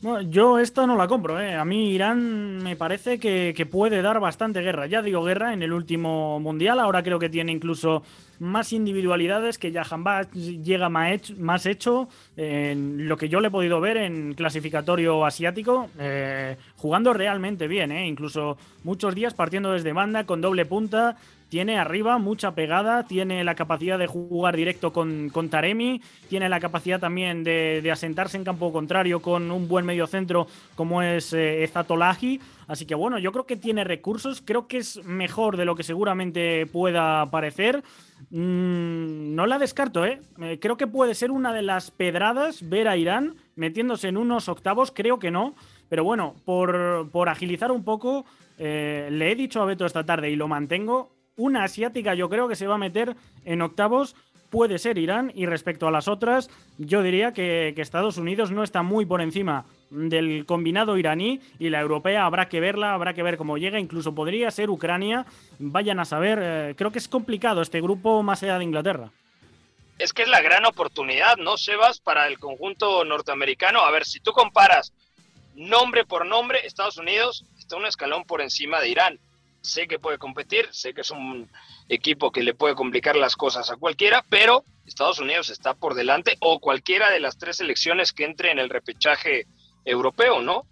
Yo 0.00 0.60
esta 0.60 0.86
no 0.86 0.96
la 0.96 1.08
compro, 1.08 1.40
¿eh? 1.40 1.56
A 1.56 1.64
mí 1.64 1.90
Irán 1.90 2.62
me 2.62 2.76
parece 2.76 3.18
que, 3.18 3.68
puede 3.68 4.00
dar 4.00 4.20
bastante 4.20 4.60
guerra. 4.60 4.86
Ya 4.86 5.02
digo 5.02 5.24
guerra 5.24 5.52
en 5.52 5.62
el 5.62 5.72
último 5.72 6.38
mundial, 6.38 6.78
ahora 6.78 7.02
creo 7.02 7.18
que 7.18 7.28
tiene 7.28 7.50
incluso 7.50 8.04
más 8.38 8.72
individualidades 8.72 9.58
que 9.58 9.72
Jahambá 9.72 10.30
llega 10.30 10.88
más 10.88 11.66
hecho 11.66 12.08
en 12.36 13.08
lo 13.08 13.16
que 13.16 13.28
yo 13.28 13.40
le 13.40 13.48
he 13.48 13.50
podido 13.50 13.80
ver 13.80 13.96
en 13.96 14.34
clasificatorio 14.34 15.26
asiático, 15.26 15.90
eh, 15.98 16.56
jugando 16.76 17.12
realmente 17.12 17.66
bien, 17.66 17.90
¿eh? 17.90 18.06
incluso 18.06 18.56
muchos 18.84 19.16
días 19.16 19.34
partiendo 19.34 19.72
desde 19.72 19.92
banda 19.92 20.24
con 20.24 20.40
doble 20.40 20.64
punta, 20.64 21.16
tiene 21.48 21.78
arriba 21.78 22.18
mucha 22.18 22.54
pegada, 22.54 23.04
tiene 23.04 23.42
la 23.44 23.54
capacidad 23.54 23.98
de 23.98 24.06
jugar 24.06 24.56
directo 24.56 24.92
con, 24.92 25.30
con 25.30 25.48
Taremi, 25.48 26.02
tiene 26.28 26.48
la 26.48 26.60
capacidad 26.60 27.00
también 27.00 27.44
de, 27.44 27.88
asentarse 27.90 28.36
en 28.36 28.44
campo 28.44 28.72
contrario 28.72 29.20
con 29.20 29.50
un 29.50 29.66
buen 29.66 29.86
medio 29.86 30.06
centro 30.06 30.46
como 30.74 31.02
es 31.02 31.32
eh, 31.32 31.64
Ezatolahi. 31.64 32.40
Así 32.66 32.84
que 32.84 32.94
bueno, 32.94 33.18
yo 33.18 33.32
creo 33.32 33.46
que 33.46 33.56
tiene 33.56 33.82
recursos, 33.82 34.42
creo 34.44 34.68
que 34.68 34.78
es 34.78 35.02
mejor 35.04 35.56
de 35.56 35.64
lo 35.64 35.74
que 35.74 35.82
seguramente 35.82 36.66
pueda 36.66 37.24
parecer. 37.30 37.82
Mm, 38.30 39.34
no 39.34 39.46
la 39.46 39.58
descarto, 39.58 40.04
¿eh? 40.04 40.20
¿eh? 40.42 40.58
Creo 40.60 40.76
que 40.76 40.86
puede 40.86 41.14
ser 41.14 41.30
una 41.30 41.54
de 41.54 41.62
las 41.62 41.90
pedradas 41.90 42.68
ver 42.68 42.88
a 42.88 42.96
Irán 42.98 43.36
metiéndose 43.56 44.08
en 44.08 44.18
unos 44.18 44.48
octavos, 44.50 44.92
creo 44.94 45.18
que 45.18 45.30
no. 45.30 45.54
Pero 45.88 46.04
bueno, 46.04 46.34
por, 46.44 47.08
por 47.10 47.30
agilizar 47.30 47.72
un 47.72 47.84
poco, 47.84 48.26
eh, 48.58 49.08
le 49.10 49.32
he 49.32 49.34
dicho 49.34 49.62
a 49.62 49.64
Beto 49.64 49.86
esta 49.86 50.04
tarde 50.04 50.30
y 50.30 50.36
lo 50.36 50.48
mantengo, 50.48 51.17
una 51.38 51.64
asiática 51.64 52.14
yo 52.14 52.28
creo 52.28 52.48
que 52.48 52.56
se 52.56 52.66
va 52.66 52.74
a 52.74 52.78
meter 52.78 53.16
en 53.46 53.62
octavos. 53.62 54.14
Puede 54.50 54.78
ser 54.78 54.96
Irán 54.96 55.30
y 55.34 55.44
respecto 55.44 55.86
a 55.86 55.90
las 55.90 56.08
otras, 56.08 56.48
yo 56.78 57.02
diría 57.02 57.32
que, 57.34 57.74
Estados 57.76 58.16
Unidos 58.16 58.50
no 58.50 58.62
está 58.62 58.82
muy 58.82 59.04
por 59.04 59.20
encima 59.20 59.66
del 59.90 60.46
combinado 60.46 60.96
iraní 60.96 61.40
y 61.58 61.68
la 61.68 61.80
europea 61.80 62.24
habrá 62.24 62.48
que 62.48 62.58
verla, 62.58 62.94
habrá 62.94 63.12
que 63.12 63.22
ver 63.22 63.36
cómo 63.36 63.58
llega, 63.58 63.78
incluso 63.78 64.14
podría 64.14 64.50
ser 64.50 64.70
Ucrania, 64.70 65.26
vayan 65.58 66.00
a 66.00 66.06
saber, 66.06 66.38
eh, 66.40 66.74
creo 66.78 66.90
que 66.90 66.98
es 66.98 67.08
complicado 67.08 67.60
este 67.60 67.82
grupo 67.82 68.22
más 68.22 68.42
allá 68.42 68.56
de 68.58 68.64
Inglaterra. 68.64 69.10
Es 69.98 70.14
que 70.14 70.22
es 70.22 70.28
la 70.28 70.40
gran 70.40 70.64
oportunidad, 70.64 71.36
¿no, 71.36 71.58
Sebas, 71.58 72.00
para 72.00 72.26
el 72.26 72.38
conjunto 72.38 73.04
norteamericano? 73.04 73.80
A 73.80 73.90
ver, 73.90 74.06
si 74.06 74.18
tú 74.18 74.32
comparas 74.32 74.94
nombre 75.56 76.06
por 76.06 76.24
nombre, 76.24 76.66
Estados 76.66 76.96
Unidos 76.96 77.44
está 77.58 77.76
un 77.76 77.84
escalón 77.84 78.24
por 78.24 78.40
encima 78.40 78.80
de 78.80 78.88
Irán 78.88 79.20
sé 79.68 79.86
que 79.86 79.98
puede 79.98 80.18
competir, 80.18 80.66
sé 80.72 80.94
que 80.94 81.02
es 81.02 81.10
un 81.10 81.48
equipo 81.88 82.32
que 82.32 82.42
le 82.42 82.54
puede 82.54 82.74
complicar 82.74 83.16
las 83.16 83.36
cosas 83.36 83.70
a 83.70 83.76
cualquiera, 83.76 84.24
pero 84.28 84.64
Estados 84.86 85.20
Unidos 85.20 85.50
está 85.50 85.74
por 85.74 85.94
delante 85.94 86.36
o 86.40 86.58
cualquiera 86.58 87.10
de 87.10 87.20
las 87.20 87.38
tres 87.38 87.58
selecciones 87.58 88.12
que 88.12 88.24
entre 88.24 88.50
en 88.50 88.58
el 88.58 88.70
repechaje 88.70 89.46
europeo, 89.84 90.40
¿no? 90.40 90.66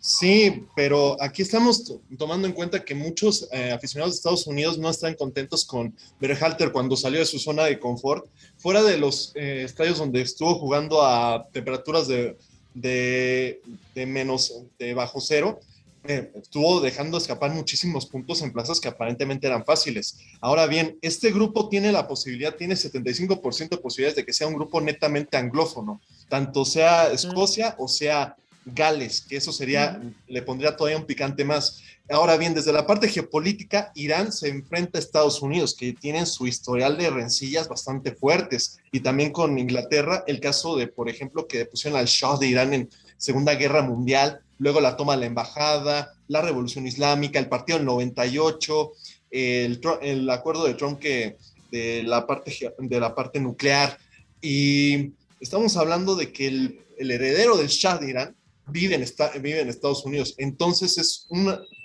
Sí, 0.00 0.64
pero 0.76 1.20
aquí 1.20 1.42
estamos 1.42 1.92
tomando 2.16 2.46
en 2.46 2.54
cuenta 2.54 2.84
que 2.84 2.94
muchos 2.94 3.48
eh, 3.50 3.72
aficionados 3.72 4.14
de 4.14 4.18
Estados 4.18 4.46
Unidos 4.46 4.78
no 4.78 4.88
están 4.90 5.14
contentos 5.14 5.64
con 5.64 5.92
Berhalter 6.20 6.70
cuando 6.70 6.96
salió 6.96 7.18
de 7.18 7.26
su 7.26 7.40
zona 7.40 7.64
de 7.64 7.80
confort. 7.80 8.24
Fuera 8.58 8.82
de 8.84 8.96
los 8.96 9.32
eh, 9.34 9.62
estadios 9.64 9.98
donde 9.98 10.20
estuvo 10.20 10.54
jugando 10.54 11.02
a 11.02 11.48
temperaturas 11.52 12.06
de, 12.06 12.38
de, 12.74 13.60
de 13.94 14.06
menos, 14.06 14.62
de 14.78 14.94
bajo 14.94 15.20
cero, 15.20 15.58
eh, 16.04 16.30
estuvo 16.34 16.80
dejando 16.80 17.18
escapar 17.18 17.50
muchísimos 17.50 18.06
puntos 18.06 18.42
en 18.42 18.52
plazas 18.52 18.80
que 18.80 18.88
aparentemente 18.88 19.46
eran 19.46 19.64
fáciles. 19.64 20.18
Ahora 20.40 20.66
bien, 20.66 20.98
este 21.02 21.30
grupo 21.30 21.68
tiene 21.68 21.92
la 21.92 22.06
posibilidad, 22.06 22.54
tiene 22.54 22.74
75% 22.74 23.68
de 23.68 23.76
posibilidades 23.78 24.16
de 24.16 24.24
que 24.24 24.32
sea 24.32 24.46
un 24.46 24.54
grupo 24.54 24.80
netamente 24.80 25.36
anglófono, 25.36 26.00
tanto 26.28 26.64
sea 26.64 27.10
Escocia 27.12 27.74
o 27.78 27.88
sea 27.88 28.36
Gales, 28.74 29.22
que 29.22 29.36
eso 29.36 29.52
sería, 29.52 30.00
le 30.26 30.42
pondría 30.42 30.76
todavía 30.76 30.98
un 30.98 31.06
picante 31.06 31.44
más. 31.44 31.82
Ahora 32.10 32.36
bien, 32.36 32.54
desde 32.54 32.72
la 32.72 32.86
parte 32.86 33.08
geopolítica, 33.08 33.92
Irán 33.94 34.32
se 34.32 34.48
enfrenta 34.48 34.98
a 34.98 35.00
Estados 35.00 35.42
Unidos, 35.42 35.74
que 35.74 35.92
tienen 35.92 36.26
su 36.26 36.46
historial 36.46 36.96
de 36.96 37.10
rencillas 37.10 37.68
bastante 37.68 38.12
fuertes, 38.12 38.78
y 38.92 39.00
también 39.00 39.32
con 39.32 39.58
Inglaterra, 39.58 40.24
el 40.26 40.40
caso 40.40 40.76
de, 40.76 40.86
por 40.86 41.08
ejemplo, 41.08 41.46
que 41.46 41.66
pusieron 41.66 41.98
al 41.98 42.06
Shah 42.06 42.38
de 42.38 42.48
Irán 42.48 42.72
en 42.72 42.88
Segunda 43.18 43.54
Guerra 43.56 43.82
Mundial, 43.82 44.40
luego 44.58 44.80
la 44.80 44.96
toma 44.96 45.14
de 45.14 45.20
la 45.20 45.26
embajada, 45.26 46.14
la 46.28 46.40
revolución 46.40 46.86
islámica, 46.86 47.38
el 47.38 47.48
partido 47.48 47.78
del 47.78 47.86
98, 47.86 48.92
el, 49.30 49.80
el 50.00 50.30
acuerdo 50.30 50.64
de 50.64 50.74
Trump 50.74 50.98
que, 50.98 51.36
de, 51.70 52.02
la 52.04 52.26
parte, 52.26 52.74
de 52.78 53.00
la 53.00 53.14
parte 53.14 53.40
nuclear. 53.40 53.98
Y 54.40 55.12
estamos 55.40 55.76
hablando 55.76 56.14
de 56.14 56.32
que 56.32 56.46
el, 56.46 56.84
heredero 56.98 57.56
del 57.56 57.68
Shah 57.68 57.98
de 57.98 58.10
Irán 58.10 58.36
vive 58.66 58.94
en, 58.94 59.04
vive 59.42 59.60
en 59.60 59.68
Estados 59.68 60.04
Unidos. 60.04 60.34
Entonces 60.38 60.98
es, 60.98 61.28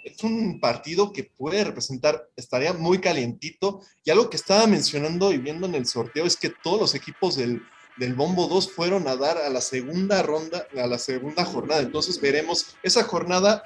es 0.03 0.23
un 0.23 0.59
partido 0.59 1.11
que 1.13 1.23
puede 1.23 1.63
representar, 1.63 2.29
estaría 2.35 2.73
muy 2.73 2.99
calientito. 2.99 3.81
Y 4.03 4.11
algo 4.11 4.29
que 4.29 4.37
estaba 4.37 4.67
mencionando 4.67 5.31
y 5.31 5.37
viendo 5.37 5.67
en 5.67 5.75
el 5.75 5.85
sorteo 5.85 6.25
es 6.25 6.37
que 6.37 6.51
todos 6.63 6.79
los 6.79 6.95
equipos 6.95 7.35
del, 7.35 7.61
del 7.97 8.15
Bombo 8.15 8.47
2 8.47 8.71
fueron 8.71 9.07
a 9.07 9.15
dar 9.15 9.37
a 9.37 9.49
la 9.49 9.61
segunda 9.61 10.23
ronda, 10.23 10.67
a 10.75 10.87
la 10.87 10.97
segunda 10.97 11.45
jornada. 11.45 11.81
Entonces 11.81 12.19
veremos 12.19 12.75
esa 12.81 13.03
jornada, 13.03 13.63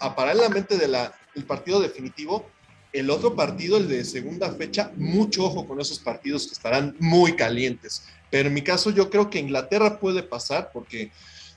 a 0.00 0.14
paralelamente 0.14 0.76
del 0.78 1.44
partido 1.46 1.80
definitivo, 1.80 2.46
el 2.92 3.10
otro 3.10 3.34
partido, 3.34 3.76
el 3.76 3.88
de 3.88 4.04
segunda 4.04 4.50
fecha, 4.52 4.90
mucho 4.96 5.44
ojo 5.44 5.66
con 5.66 5.80
esos 5.80 5.98
partidos 5.98 6.46
que 6.46 6.54
estarán 6.54 6.96
muy 6.98 7.36
calientes. 7.36 8.04
Pero 8.30 8.48
en 8.48 8.54
mi 8.54 8.62
caso 8.62 8.90
yo 8.90 9.10
creo 9.10 9.28
que 9.28 9.38
Inglaterra 9.38 9.98
puede 9.98 10.22
pasar 10.22 10.70
porque 10.72 11.10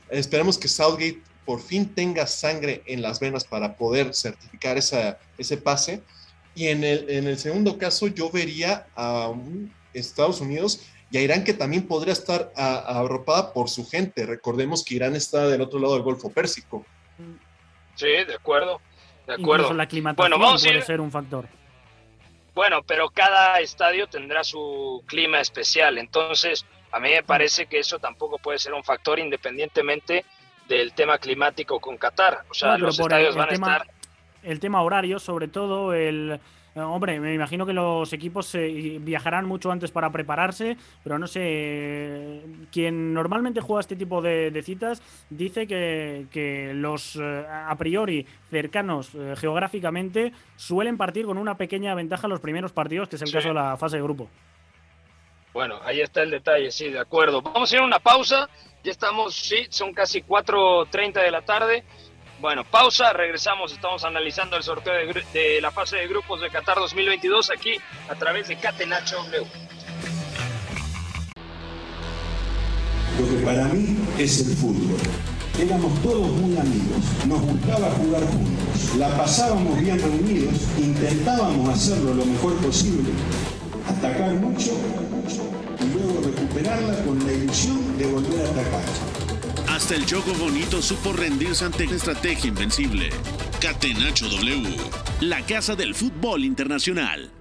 esperemos 0.09 0.57
que 0.57 0.67
Southgate 0.67 1.21
por 1.45 1.61
fin 1.61 1.95
tenga 1.95 2.27
sangre 2.27 2.83
en 2.85 3.01
las 3.01 3.19
venas 3.19 3.43
para 3.43 3.75
poder 3.75 4.13
certificar 4.13 4.77
esa, 4.77 5.17
ese 5.37 5.57
pase. 5.57 6.01
Y 6.55 6.67
en 6.67 6.83
el, 6.83 7.09
en 7.09 7.27
el 7.27 7.39
segundo 7.39 7.77
caso 7.77 8.07
yo 8.07 8.29
vería 8.29 8.87
a 8.95 9.33
Estados 9.93 10.41
Unidos 10.41 10.81
y 11.11 11.17
a 11.17 11.21
Irán 11.21 11.43
que 11.43 11.53
también 11.53 11.87
podría 11.87 12.13
estar 12.13 12.51
arropada 12.55 13.53
por 13.53 13.69
su 13.69 13.87
gente. 13.87 14.25
Recordemos 14.25 14.83
que 14.83 14.95
Irán 14.95 15.15
está 15.15 15.47
del 15.47 15.61
otro 15.61 15.79
lado 15.79 15.93
del 15.95 16.03
Golfo 16.03 16.31
Pérsico. 16.31 16.85
Sí, 17.95 18.07
de 18.07 18.35
acuerdo, 18.35 18.79
de 19.27 19.33
acuerdo. 19.33 19.73
la 19.73 19.87
climatología 19.87 20.37
bueno, 20.37 20.45
vamos 20.45 20.63
puede 20.63 20.81
ser 20.81 21.01
un 21.01 21.11
factor. 21.11 21.47
Bueno, 22.53 22.83
pero 22.83 23.09
cada 23.09 23.59
estadio 23.59 24.07
tendrá 24.07 24.43
su 24.43 25.03
clima 25.05 25.39
especial, 25.39 25.97
entonces 25.97 26.65
a 26.91 26.99
mí 26.99 27.09
me 27.09 27.23
parece 27.23 27.67
que 27.67 27.79
eso 27.79 27.99
tampoco 27.99 28.37
puede 28.37 28.59
ser 28.59 28.73
un 28.73 28.83
factor 28.83 29.19
independientemente 29.19 30.25
del 30.67 30.93
tema 30.93 31.17
climático 31.17 31.79
con 31.79 31.97
Qatar. 31.97 32.45
O 32.49 32.53
sea, 32.53 32.77
los 32.77 32.99
estadios 32.99 33.35
van 33.35 33.49
a 33.49 33.53
estar... 33.53 33.87
El 34.43 34.59
tema 34.59 34.81
horario, 34.81 35.19
sobre 35.19 35.47
todo 35.47 35.93
el 35.93 36.39
hombre, 36.87 37.19
me 37.19 37.33
imagino 37.33 37.65
que 37.65 37.73
los 37.73 38.11
equipos 38.13 38.55
viajarán 39.01 39.45
mucho 39.45 39.71
antes 39.71 39.91
para 39.91 40.11
prepararse, 40.11 40.77
pero 41.03 41.19
no 41.19 41.27
sé, 41.27 42.41
quien 42.71 43.13
normalmente 43.13 43.61
juega 43.61 43.81
este 43.81 43.95
tipo 43.95 44.21
de, 44.21 44.61
citas 44.63 45.01
dice 45.29 45.67
que, 45.67 46.71
los 46.75 47.15
eh, 47.15 47.45
a 47.47 47.75
priori 47.77 48.25
cercanos 48.49 49.13
eh, 49.15 49.35
geográficamente 49.37 50.33
suelen 50.55 50.97
partir 50.97 51.25
con 51.25 51.37
una 51.37 51.55
pequeña 51.55 51.95
ventaja 51.95 52.27
los 52.27 52.39
primeros 52.39 52.71
partidos, 52.71 53.09
que 53.09 53.15
es 53.15 53.21
el 53.21 53.31
caso 53.31 53.49
de 53.49 53.53
la 53.53 53.77
fase 53.77 53.97
de 53.97 54.03
grupo. 54.03 54.29
Bueno, 55.53 55.79
ahí 55.83 56.01
está 56.01 56.21
el 56.21 56.31
detalle, 56.31 56.71
sí, 56.71 56.89
de 56.89 56.99
acuerdo. 56.99 57.41
Vamos 57.41 57.71
a 57.71 57.75
ir 57.75 57.81
a 57.81 57.85
una 57.85 57.99
pausa, 57.99 58.49
ya 58.83 58.91
estamos, 58.91 59.35
sí, 59.35 59.67
son 59.69 59.93
casi 59.93 60.21
4.30 60.21 61.23
de 61.23 61.31
la 61.31 61.41
tarde. 61.41 61.83
Bueno, 62.39 62.63
pausa, 62.63 63.11
regresamos, 63.11 63.73
estamos 63.73 64.05
analizando 64.05 64.55
el 64.55 64.63
sorteo 64.63 64.93
de, 65.33 65.59
la 65.61 65.71
fase 65.71 65.97
de 65.97 66.07
grupos 66.07 66.39
de 66.39 66.49
Qatar 66.49 66.77
2022 66.77 67.51
aquí 67.51 67.73
a 68.07 68.15
través 68.15 68.47
de 68.47 68.57
Catenacho 68.57 69.17
W. 69.17 69.45
Lo 73.19 73.29
que 73.29 73.45
para 73.45 73.65
mí 73.65 73.97
es 74.17 74.39
el 74.47 74.55
fútbol 74.55 74.97
éramos 75.61 76.01
todos 76.01 76.31
muy 76.31 76.57
amigos, 76.57 77.03
nos 77.27 77.41
gustaba 77.41 77.91
jugar 77.91 78.23
juntos, 78.23 78.95
la 78.97 79.09
pasábamos 79.17 79.77
bien 79.77 79.99
reunidos, 79.99 80.53
intentábamos 80.77 81.67
hacerlo 81.67 82.13
lo 82.13 82.25
mejor 82.25 82.55
posible, 82.57 83.09
atacar 83.85 84.31
mucho 84.35 84.71
y 85.81 85.97
luego 85.97 86.21
recuperarla 86.23 87.03
con 87.03 87.19
la 87.25 87.33
ilusión 87.33 87.97
de 87.97 88.05
volver 88.05 88.45
a 88.45 88.49
atacar. 88.51 89.28
Hasta 89.79 89.95
el 89.95 90.05
Choco 90.05 90.33
Bonito 90.33 90.81
supo 90.81 91.13
rendirse 91.13 91.63
ante 91.63 91.85
la 91.85 91.95
estrategia 91.95 92.49
invencible. 92.49 93.11
Catenacho 93.61 94.27
W, 94.27 94.75
la 95.21 95.41
casa 95.45 95.73
del 95.73 95.95
fútbol 95.95 96.43
internacional. 96.43 97.38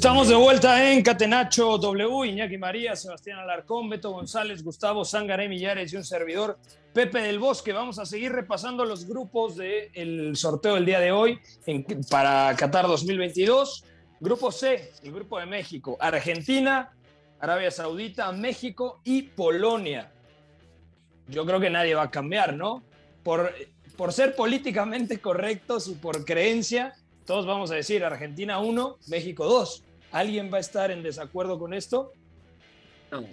Estamos 0.00 0.28
de 0.28 0.34
vuelta 0.34 0.90
en 0.90 1.02
Catenacho 1.02 1.76
W, 1.76 2.26
Iñaki 2.26 2.56
María, 2.56 2.96
Sebastián 2.96 3.38
Alarcón, 3.38 3.90
Beto 3.90 4.10
González, 4.12 4.64
Gustavo 4.64 5.04
Sangaré 5.04 5.46
Millares 5.46 5.92
y 5.92 5.96
un 5.98 6.04
servidor, 6.04 6.58
Pepe 6.94 7.20
del 7.20 7.38
Bosque. 7.38 7.74
Vamos 7.74 7.98
a 7.98 8.06
seguir 8.06 8.32
repasando 8.32 8.86
los 8.86 9.06
grupos 9.06 9.56
del 9.56 10.34
sorteo 10.36 10.76
del 10.76 10.86
día 10.86 11.00
de 11.00 11.12
hoy 11.12 11.38
para 12.08 12.56
Qatar 12.56 12.86
2022. 12.86 13.84
Grupo 14.20 14.50
C, 14.50 14.90
el 15.02 15.12
grupo 15.12 15.38
de 15.38 15.44
México, 15.44 15.98
Argentina, 16.00 16.96
Arabia 17.38 17.70
Saudita, 17.70 18.32
México 18.32 19.02
y 19.04 19.24
Polonia. 19.24 20.10
Yo 21.28 21.44
creo 21.44 21.60
que 21.60 21.68
nadie 21.68 21.94
va 21.94 22.04
a 22.04 22.10
cambiar, 22.10 22.54
¿no? 22.54 22.82
Por, 23.22 23.52
por 23.98 24.14
ser 24.14 24.34
políticamente 24.34 25.20
correctos 25.20 25.88
y 25.88 25.94
por 25.96 26.24
creencia, 26.24 26.94
todos 27.26 27.44
vamos 27.44 27.70
a 27.70 27.74
decir 27.74 28.02
Argentina 28.02 28.60
1, 28.60 28.96
México 29.08 29.44
2. 29.44 29.84
¿Alguien 30.12 30.50
va 30.52 30.58
a 30.58 30.60
estar 30.60 30.90
en 30.90 31.02
desacuerdo 31.02 31.58
con 31.58 31.74
esto? 31.74 32.12
No, 33.10 33.24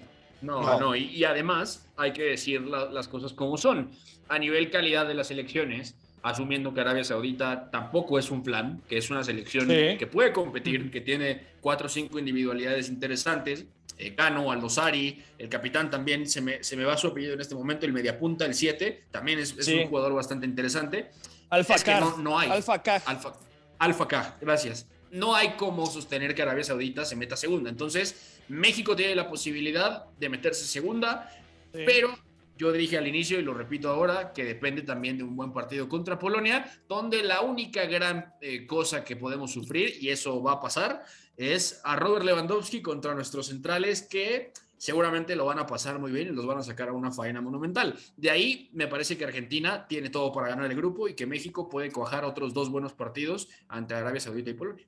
no, 0.41 0.79
no. 0.79 0.95
Y, 0.95 1.05
y, 1.05 1.23
además 1.23 1.87
hay 1.97 2.13
que 2.13 2.23
decir 2.23 2.61
la, 2.61 2.85
las 2.85 3.07
cosas 3.07 3.33
como 3.33 3.57
son. 3.57 3.91
A 4.29 4.39
nivel 4.39 4.69
calidad 4.69 5.07
de 5.07 5.13
las 5.13 5.31
elecciones, 5.31 5.95
asumiendo 6.21 6.73
que 6.73 6.81
Arabia 6.81 7.03
Saudita 7.03 7.69
tampoco 7.71 8.19
es 8.19 8.29
un 8.31 8.43
plan, 8.43 8.81
que 8.87 8.97
es 8.97 9.09
una 9.09 9.23
selección 9.23 9.67
sí. 9.67 9.97
que 9.97 10.07
puede 10.07 10.33
competir, 10.33 10.91
que 10.91 11.01
tiene 11.01 11.41
cuatro 11.61 11.87
o 11.87 11.89
cinco 11.89 12.19
individualidades 12.19 12.89
interesantes. 12.89 13.65
Eh, 13.97 14.13
Cano, 14.13 14.51
Aldosari, 14.51 15.23
el 15.39 15.49
capitán 15.49 15.89
también, 15.89 16.27
se 16.27 16.41
me, 16.41 16.63
se 16.63 16.75
me 16.75 16.85
va 16.85 16.97
su 16.97 17.07
apellido 17.07 17.33
en 17.33 17.41
este 17.41 17.55
momento, 17.55 17.85
el 17.85 17.93
mediapunta, 17.93 18.45
el 18.45 18.53
7, 18.53 19.05
también 19.09 19.39
es, 19.39 19.57
es 19.57 19.65
sí. 19.65 19.79
un 19.79 19.87
jugador 19.87 20.13
bastante 20.13 20.45
interesante. 20.45 21.09
Alfa 21.49 21.75
es 21.75 21.83
K. 21.83 21.99
No, 21.99 22.17
no, 22.17 22.37
hay. 22.37 22.51
Alfa 22.51 22.83
K. 22.83 23.01
Alfa, 23.05 23.33
Alfa 23.79 24.07
K, 24.07 24.37
gracias. 24.39 24.87
No 25.11 25.35
hay 25.35 25.55
cómo 25.57 25.85
sostener 25.85 26.35
que 26.35 26.41
Arabia 26.41 26.63
Saudita 26.63 27.05
se 27.05 27.15
meta 27.15 27.35
segunda. 27.35 27.69
Entonces, 27.69 28.39
México 28.47 28.95
tiene 28.95 29.15
la 29.15 29.29
posibilidad 29.29 30.05
de 30.19 30.29
meterse 30.29 30.65
segunda, 30.65 31.29
sí. 31.73 31.83
pero 31.85 32.17
yo 32.57 32.71
dije 32.71 32.97
al 32.97 33.07
inicio 33.07 33.39
y 33.39 33.43
lo 33.43 33.53
repito 33.53 33.89
ahora, 33.89 34.33
que 34.33 34.43
depende 34.43 34.81
también 34.81 35.17
de 35.17 35.23
un 35.23 35.35
buen 35.35 35.53
partido 35.53 35.87
contra 35.87 36.17
Polonia, 36.17 36.65
donde 36.89 37.23
la 37.23 37.41
única 37.41 37.85
gran 37.85 38.33
eh, 38.41 38.65
cosa 38.65 39.03
que 39.03 39.15
podemos 39.15 39.51
sufrir, 39.51 39.95
y 40.01 40.09
eso 40.09 40.41
va 40.41 40.53
a 40.53 40.59
pasar, 40.59 41.05
es 41.35 41.79
a 41.83 41.95
Robert 41.95 42.25
Lewandowski 42.25 42.81
contra 42.81 43.13
nuestros 43.13 43.47
centrales 43.47 44.01
que 44.01 44.51
seguramente 44.77 45.35
lo 45.35 45.45
van 45.45 45.59
a 45.59 45.67
pasar 45.67 45.99
muy 45.99 46.11
bien 46.11 46.29
y 46.29 46.31
los 46.31 46.45
van 46.45 46.57
a 46.57 46.63
sacar 46.63 46.89
a 46.89 46.93
una 46.93 47.11
faena 47.11 47.41
monumental. 47.41 47.95
De 48.15 48.31
ahí 48.31 48.69
me 48.73 48.87
parece 48.87 49.17
que 49.17 49.25
Argentina 49.25 49.87
tiene 49.87 50.09
todo 50.09 50.31
para 50.31 50.49
ganar 50.49 50.69
el 50.69 50.77
grupo 50.77 51.07
y 51.07 51.13
que 51.13 51.25
México 51.25 51.69
puede 51.69 51.91
cuajar 51.91 52.25
otros 52.25 52.53
dos 52.53 52.69
buenos 52.69 52.93
partidos 52.93 53.49
ante 53.67 53.93
Arabia 53.93 54.19
Saudita 54.19 54.49
y 54.49 54.53
Polonia. 54.53 54.87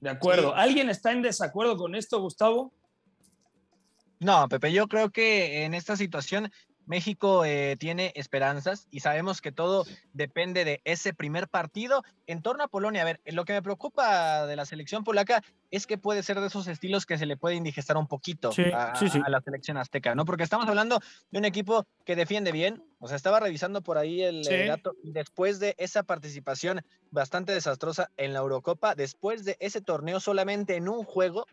De 0.00 0.10
acuerdo. 0.10 0.54
¿Alguien 0.54 0.90
está 0.90 1.12
en 1.12 1.22
desacuerdo 1.22 1.76
con 1.76 1.94
esto, 1.94 2.20
Gustavo? 2.20 2.72
No, 4.18 4.48
Pepe, 4.48 4.72
yo 4.72 4.88
creo 4.88 5.10
que 5.10 5.64
en 5.64 5.74
esta 5.74 5.96
situación 5.96 6.50
México 6.86 7.44
eh, 7.44 7.76
tiene 7.78 8.12
esperanzas 8.14 8.86
y 8.90 9.00
sabemos 9.00 9.40
que 9.40 9.52
todo 9.52 9.84
depende 10.12 10.64
de 10.64 10.80
ese 10.84 11.12
primer 11.12 11.48
partido 11.48 12.02
en 12.26 12.42
torno 12.42 12.64
a 12.64 12.68
Polonia. 12.68 13.02
A 13.02 13.04
ver, 13.04 13.20
lo 13.26 13.44
que 13.44 13.52
me 13.52 13.62
preocupa 13.62 14.46
de 14.46 14.56
la 14.56 14.64
selección 14.64 15.04
polaca 15.04 15.42
es 15.70 15.86
que 15.86 15.98
puede 15.98 16.22
ser 16.22 16.40
de 16.40 16.46
esos 16.46 16.68
estilos 16.68 17.04
que 17.04 17.18
se 17.18 17.26
le 17.26 17.36
puede 17.36 17.56
indigestar 17.56 17.96
un 17.96 18.06
poquito 18.06 18.52
sí, 18.52 18.64
a, 18.72 18.94
sí, 18.94 19.08
sí. 19.08 19.20
a, 19.24 19.28
la 19.28 19.40
selección 19.40 19.76
azteca, 19.76 20.14
¿no? 20.14 20.24
Porque 20.24 20.44
estamos 20.44 20.68
hablando 20.68 21.00
de 21.30 21.38
un 21.38 21.44
equipo 21.44 21.86
que 22.04 22.16
defiende 22.16 22.52
bien, 22.52 22.84
o 22.98 23.08
sea, 23.08 23.16
estaba 23.16 23.40
revisando 23.40 23.82
por 23.82 23.98
ahí 23.98 24.22
el, 24.22 24.46
el 24.46 24.68
dato, 24.68 24.94
después 25.02 25.58
de 25.58 25.74
esa 25.78 26.04
participación 26.04 26.82
bastante 27.10 27.52
desastrosa 27.52 28.10
en 28.16 28.32
la 28.32 28.38
Eurocopa, 28.38 28.94
después 28.94 29.44
de 29.44 29.56
ese 29.60 29.80
torneo 29.80 30.20
solamente 30.20 30.76
en 30.76 30.88
un 30.88 31.04
juego 31.04 31.46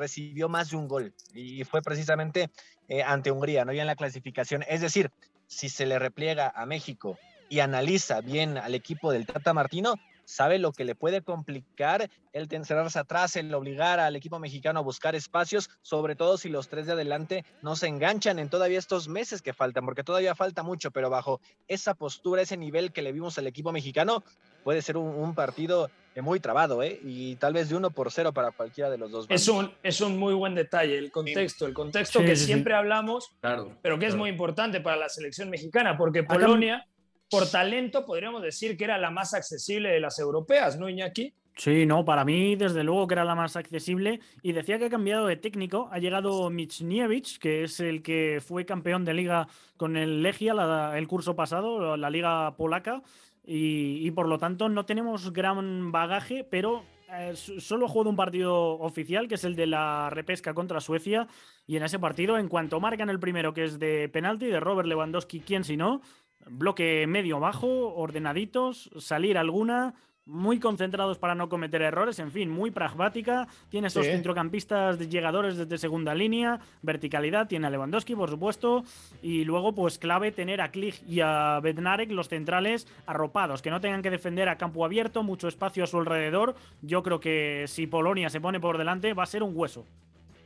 recibió 0.00 0.48
más 0.48 0.70
de 0.70 0.76
un 0.76 0.88
gol 0.88 1.14
y 1.34 1.62
fue 1.64 1.82
precisamente 1.82 2.50
eh, 2.88 3.02
ante 3.02 3.30
Hungría, 3.30 3.64
no 3.64 3.72
ya 3.72 3.82
en 3.82 3.86
la 3.86 3.94
clasificación. 3.94 4.64
Es 4.66 4.80
decir, 4.80 5.10
si 5.46 5.68
se 5.68 5.86
le 5.86 5.98
repliega 5.98 6.52
a 6.54 6.66
México 6.66 7.18
y 7.48 7.60
analiza 7.60 8.20
bien 8.20 8.56
al 8.58 8.74
equipo 8.74 9.12
del 9.12 9.26
Tata 9.26 9.52
Martino, 9.52 9.94
sabe 10.24 10.58
lo 10.58 10.72
que 10.72 10.84
le 10.84 10.94
puede 10.94 11.22
complicar 11.22 12.08
el 12.32 12.46
encerrarse 12.52 13.00
atrás, 13.00 13.34
el 13.34 13.52
obligar 13.52 13.98
al 13.98 14.14
equipo 14.14 14.38
mexicano 14.38 14.78
a 14.78 14.82
buscar 14.82 15.16
espacios, 15.16 15.68
sobre 15.82 16.14
todo 16.14 16.38
si 16.38 16.48
los 16.48 16.68
tres 16.68 16.86
de 16.86 16.92
adelante 16.92 17.44
no 17.62 17.74
se 17.74 17.88
enganchan 17.88 18.38
en 18.38 18.48
todavía 18.48 18.78
estos 18.78 19.08
meses 19.08 19.42
que 19.42 19.52
faltan, 19.52 19.84
porque 19.84 20.04
todavía 20.04 20.36
falta 20.36 20.62
mucho, 20.62 20.92
pero 20.92 21.10
bajo 21.10 21.40
esa 21.66 21.94
postura, 21.94 22.42
ese 22.42 22.56
nivel 22.56 22.92
que 22.92 23.02
le 23.02 23.12
vimos 23.12 23.36
al 23.38 23.48
equipo 23.48 23.72
mexicano, 23.72 24.22
puede 24.62 24.82
ser 24.82 24.96
un, 24.96 25.08
un 25.08 25.34
partido 25.34 25.90
muy 26.22 26.40
trabado, 26.40 26.82
¿eh? 26.82 27.00
Y 27.04 27.36
tal 27.36 27.52
vez 27.52 27.68
de 27.68 27.76
uno 27.76 27.90
por 27.90 28.10
cero 28.10 28.32
para 28.32 28.50
cualquiera 28.50 28.90
de 28.90 28.98
los 28.98 29.10
dos. 29.10 29.26
Es 29.28 29.48
un, 29.48 29.72
es 29.82 30.00
un 30.00 30.18
muy 30.18 30.34
buen 30.34 30.54
detalle, 30.54 30.98
el 30.98 31.10
contexto, 31.10 31.66
el 31.66 31.74
contexto 31.74 32.20
sí, 32.20 32.26
que 32.26 32.36
sí, 32.36 32.46
siempre 32.46 32.72
sí. 32.72 32.78
hablamos, 32.78 33.30
claro, 33.40 33.72
pero 33.82 33.96
que 33.96 34.00
claro. 34.00 34.14
es 34.14 34.18
muy 34.18 34.30
importante 34.30 34.80
para 34.80 34.96
la 34.96 35.08
selección 35.08 35.50
mexicana, 35.50 35.96
porque 35.96 36.22
Polonia, 36.22 36.86
por 37.30 37.48
talento, 37.48 38.04
podríamos 38.04 38.42
decir 38.42 38.76
que 38.76 38.84
era 38.84 38.98
la 38.98 39.10
más 39.10 39.34
accesible 39.34 39.90
de 39.90 40.00
las 40.00 40.18
europeas, 40.18 40.78
¿no, 40.78 40.88
Iñaki? 40.88 41.32
Sí, 41.56 41.84
no, 41.84 42.06
para 42.06 42.24
mí 42.24 42.56
desde 42.56 42.84
luego 42.84 43.06
que 43.06 43.14
era 43.14 43.24
la 43.24 43.34
más 43.34 43.54
accesible 43.54 44.20
y 44.42 44.52
decía 44.52 44.78
que 44.78 44.86
ha 44.86 44.90
cambiado 44.90 45.26
de 45.26 45.36
técnico, 45.36 45.90
ha 45.92 45.98
llegado 45.98 46.48
Michniewicz, 46.48 47.38
que 47.38 47.64
es 47.64 47.80
el 47.80 48.02
que 48.02 48.40
fue 48.42 48.64
campeón 48.64 49.04
de 49.04 49.12
liga 49.12 49.46
con 49.76 49.96
el 49.96 50.22
Legia 50.22 50.54
la, 50.54 50.96
el 50.96 51.06
curso 51.06 51.36
pasado, 51.36 51.98
la 51.98 52.08
liga 52.08 52.56
polaca, 52.56 53.02
y, 53.44 54.10
por 54.12 54.28
lo 54.28 54.38
tanto 54.38 54.68
no 54.68 54.84
tenemos 54.84 55.32
gran 55.32 55.92
bagaje, 55.92 56.44
pero 56.44 56.84
eh, 57.12 57.34
solo 57.34 57.86
he 57.86 57.88
jugado 57.88 58.10
un 58.10 58.16
partido 58.16 58.78
oficial, 58.78 59.28
que 59.28 59.34
es 59.34 59.44
el 59.44 59.56
de 59.56 59.66
la 59.66 60.10
repesca 60.10 60.54
contra 60.54 60.80
Suecia, 60.80 61.26
y 61.66 61.76
en 61.76 61.82
ese 61.82 61.98
partido, 61.98 62.38
en 62.38 62.48
cuanto 62.48 62.80
marcan 62.80 63.10
el 63.10 63.20
primero, 63.20 63.54
que 63.54 63.64
es 63.64 63.78
de 63.78 64.08
penalti, 64.08 64.46
de 64.46 64.60
Robert 64.60 64.88
Lewandowski, 64.88 65.40
quién 65.40 65.64
si 65.64 65.76
no, 65.76 66.02
bloque 66.48 67.06
medio 67.06 67.40
bajo, 67.40 67.94
ordenaditos, 67.94 68.90
salir 68.98 69.38
alguna, 69.38 69.94
muy 70.30 70.60
concentrados 70.60 71.18
para 71.18 71.34
no 71.34 71.48
cometer 71.48 71.82
errores, 71.82 72.18
en 72.20 72.30
fin, 72.30 72.48
muy 72.48 72.70
pragmática. 72.70 73.48
Tiene 73.68 73.88
esos 73.88 74.06
sí. 74.06 74.12
centrocampistas 74.12 74.98
de 74.98 75.08
llegadores 75.08 75.56
desde 75.56 75.76
segunda 75.76 76.14
línea, 76.14 76.60
verticalidad, 76.82 77.48
tiene 77.48 77.66
a 77.66 77.70
Lewandowski, 77.70 78.14
por 78.14 78.30
supuesto, 78.30 78.84
y 79.22 79.44
luego, 79.44 79.74
pues 79.74 79.98
clave 79.98 80.32
tener 80.32 80.60
a 80.60 80.70
Klich 80.70 81.02
y 81.06 81.20
a 81.20 81.60
Bednarek, 81.60 82.10
los 82.12 82.28
centrales, 82.28 82.86
arropados, 83.06 83.60
que 83.60 83.70
no 83.70 83.80
tengan 83.80 84.02
que 84.02 84.10
defender 84.10 84.48
a 84.48 84.56
campo 84.56 84.84
abierto, 84.84 85.22
mucho 85.22 85.48
espacio 85.48 85.84
a 85.84 85.86
su 85.86 85.98
alrededor. 85.98 86.54
Yo 86.80 87.02
creo 87.02 87.20
que 87.20 87.64
si 87.66 87.86
Polonia 87.86 88.30
se 88.30 88.40
pone 88.40 88.60
por 88.60 88.78
delante, 88.78 89.12
va 89.14 89.24
a 89.24 89.26
ser 89.26 89.42
un 89.42 89.52
hueso. 89.54 89.84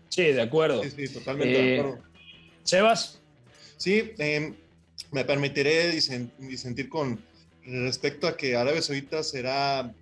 Sí, 0.09 0.25
de 0.25 0.42
acuerdo. 0.42 0.83
Sí, 0.83 0.90
sí 0.90 1.12
totalmente 1.12 1.59
eh, 1.59 1.62
de 1.62 1.81
acuerdo. 1.81 2.03
Sebas. 2.62 3.20
Sí, 3.77 4.12
eh, 4.18 4.55
me 5.12 5.25
permitiré 5.25 5.90
disentir 5.90 6.88
con 6.88 7.18
respecto 7.66 8.27
a 8.27 8.37
que 8.37 8.57
Arabia 8.57 8.83
Saudita 8.83 9.22
será 9.22 9.94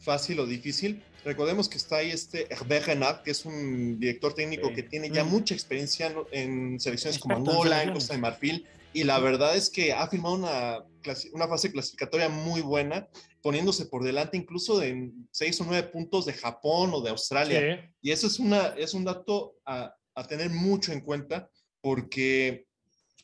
fácil 0.00 0.40
o 0.40 0.46
difícil, 0.46 1.02
recordemos 1.24 1.68
que 1.68 1.76
está 1.76 1.96
ahí 1.96 2.10
este 2.10 2.52
Hervé 2.52 2.80
Renard, 2.80 3.22
que 3.22 3.30
es 3.30 3.44
un 3.44 3.98
director 4.00 4.34
técnico 4.34 4.68
sí. 4.68 4.74
que 4.74 4.82
tiene 4.82 5.10
ya 5.10 5.24
mm. 5.24 5.30
mucha 5.30 5.54
experiencia 5.54 6.12
en 6.32 6.80
selecciones 6.80 7.18
como 7.18 7.36
Angola, 7.36 7.82
en 7.82 7.92
Costa 7.92 8.14
de 8.14 8.20
Marfil, 8.20 8.66
y 8.92 9.04
la 9.04 9.18
verdad 9.20 9.56
es 9.56 9.70
que 9.70 9.92
ha 9.92 10.06
firmado 10.08 10.34
una, 10.34 10.84
una 11.32 11.48
fase 11.48 11.70
clasificatoria 11.70 12.28
muy 12.28 12.60
buena, 12.60 13.08
poniéndose 13.40 13.86
por 13.86 14.04
delante 14.04 14.36
incluso 14.36 14.78
de 14.78 15.10
seis 15.30 15.60
o 15.60 15.64
nueve 15.64 15.88
puntos 15.88 16.26
de 16.26 16.32
Japón 16.32 16.90
o 16.92 17.00
de 17.00 17.10
Australia. 17.10 17.60
Sí. 17.60 17.90
Y 18.02 18.10
eso 18.10 18.26
es, 18.26 18.38
una, 18.38 18.68
es 18.76 18.94
un 18.94 19.04
dato 19.04 19.56
a, 19.64 19.94
a 20.14 20.26
tener 20.26 20.50
mucho 20.50 20.92
en 20.92 21.00
cuenta, 21.00 21.48
porque 21.80 22.66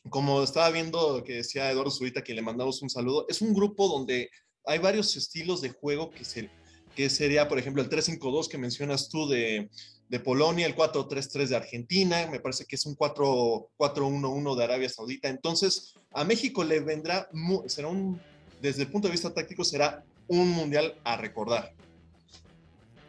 como 0.09 0.43
estaba 0.43 0.69
viendo 0.69 1.23
que 1.23 1.35
decía 1.35 1.71
Eduardo 1.71 1.91
Zurita, 1.91 2.23
que 2.23 2.33
le 2.33 2.41
mandamos 2.41 2.81
un 2.81 2.89
saludo, 2.89 3.25
es 3.29 3.41
un 3.41 3.53
grupo 3.53 3.87
donde 3.87 4.29
hay 4.65 4.79
varios 4.79 5.15
estilos 5.15 5.61
de 5.61 5.69
juego 5.69 6.09
que, 6.09 6.25
se, 6.25 6.49
que 6.95 7.09
sería, 7.09 7.47
por 7.47 7.59
ejemplo, 7.59 7.81
el 7.81 7.89
3-5-2 7.89 8.47
que 8.47 8.57
mencionas 8.57 9.09
tú 9.09 9.27
de, 9.27 9.69
de 10.09 10.19
Polonia, 10.19 10.65
el 10.65 10.75
4-3-3 10.75 11.47
de 11.47 11.55
Argentina, 11.55 12.27
me 12.31 12.39
parece 12.39 12.65
que 12.65 12.75
es 12.75 12.85
un 12.85 12.95
4-1-1 12.95 14.55
de 14.55 14.63
Arabia 14.63 14.89
Saudita. 14.89 15.29
Entonces, 15.29 15.95
a 16.11 16.23
México 16.23 16.63
le 16.63 16.79
vendrá, 16.79 17.29
será 17.67 17.87
un, 17.87 18.19
desde 18.61 18.83
el 18.83 18.91
punto 18.91 19.07
de 19.07 19.13
vista 19.13 19.33
táctico, 19.33 19.63
será 19.63 20.03
un 20.27 20.49
mundial 20.49 20.95
a 21.03 21.17
recordar. 21.17 21.73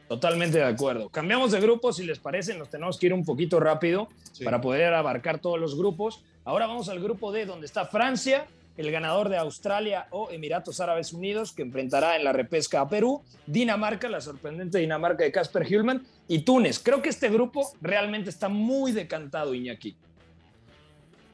Totalmente 0.08 0.58
de 0.58 0.64
acuerdo. 0.64 1.08
Cambiamos 1.08 1.52
de 1.52 1.60
grupo, 1.60 1.92
si 1.92 2.04
les 2.04 2.18
parece, 2.18 2.54
nos 2.54 2.68
tenemos 2.68 2.98
que 2.98 3.06
ir 3.06 3.14
un 3.14 3.24
poquito 3.24 3.60
rápido 3.60 4.08
Sí. 4.32 4.44
para 4.44 4.60
poder 4.60 4.92
abarcar 4.94 5.40
todos 5.40 5.60
los 5.60 5.76
grupos. 5.76 6.24
Ahora 6.44 6.66
vamos 6.66 6.88
al 6.88 7.00
grupo 7.00 7.32
D, 7.32 7.46
donde 7.46 7.66
está 7.66 7.84
Francia, 7.86 8.46
el 8.76 8.90
ganador 8.90 9.28
de 9.28 9.36
Australia 9.36 10.06
o 10.10 10.30
Emiratos 10.30 10.80
Árabes 10.80 11.12
Unidos, 11.12 11.52
que 11.52 11.62
enfrentará 11.62 12.16
en 12.16 12.24
la 12.24 12.32
repesca 12.32 12.80
a 12.80 12.88
Perú, 12.88 13.22
Dinamarca, 13.46 14.08
la 14.08 14.20
sorprendente 14.20 14.78
Dinamarca 14.78 15.24
de 15.24 15.32
Casper 15.32 15.70
Hillman, 15.70 16.02
y 16.28 16.40
Túnez. 16.40 16.78
Creo 16.78 17.02
que 17.02 17.10
este 17.10 17.28
grupo 17.28 17.72
realmente 17.82 18.30
está 18.30 18.48
muy 18.48 18.92
decantado, 18.92 19.54
Iñaki. 19.54 19.96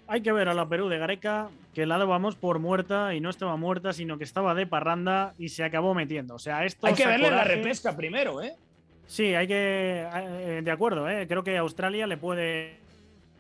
Hay 0.09 0.21
que 0.23 0.33
ver 0.33 0.49
a 0.49 0.55
la 0.55 0.69
Perú 0.69 0.89
de 0.89 0.99
Gareca, 0.99 1.51
que 1.75 1.85
la 1.85 1.99
dábamos 1.99 2.37
por 2.37 2.59
muerta 2.59 3.15
y 3.15 3.21
no 3.21 3.29
estaba 3.31 3.57
muerta, 3.57 3.93
sino 3.93 4.19
que 4.19 4.25
estaba 4.25 4.55
de 4.55 4.67
parranda 4.67 5.35
y 5.39 5.49
se 5.49 5.65
acabó 5.65 5.95
metiendo. 5.95 6.35
O 6.35 6.39
sea, 6.39 6.65
esto 6.65 6.87
Hay 6.87 6.95
que 6.95 7.07
verle 7.07 7.31
la 7.31 7.39
coraje. 7.39 7.57
repesca 7.57 7.97
primero, 7.97 8.41
¿eh? 8.43 8.55
Sí, 9.07 9.35
hay 9.35 9.47
que. 9.47 10.07
eh, 10.15 10.61
de 10.65 10.71
acuerdo, 10.71 11.09
¿eh? 11.09 11.27
creo 11.29 11.43
que 11.45 11.57
Australia 11.59 12.07
le 12.07 12.17
puede 12.17 12.79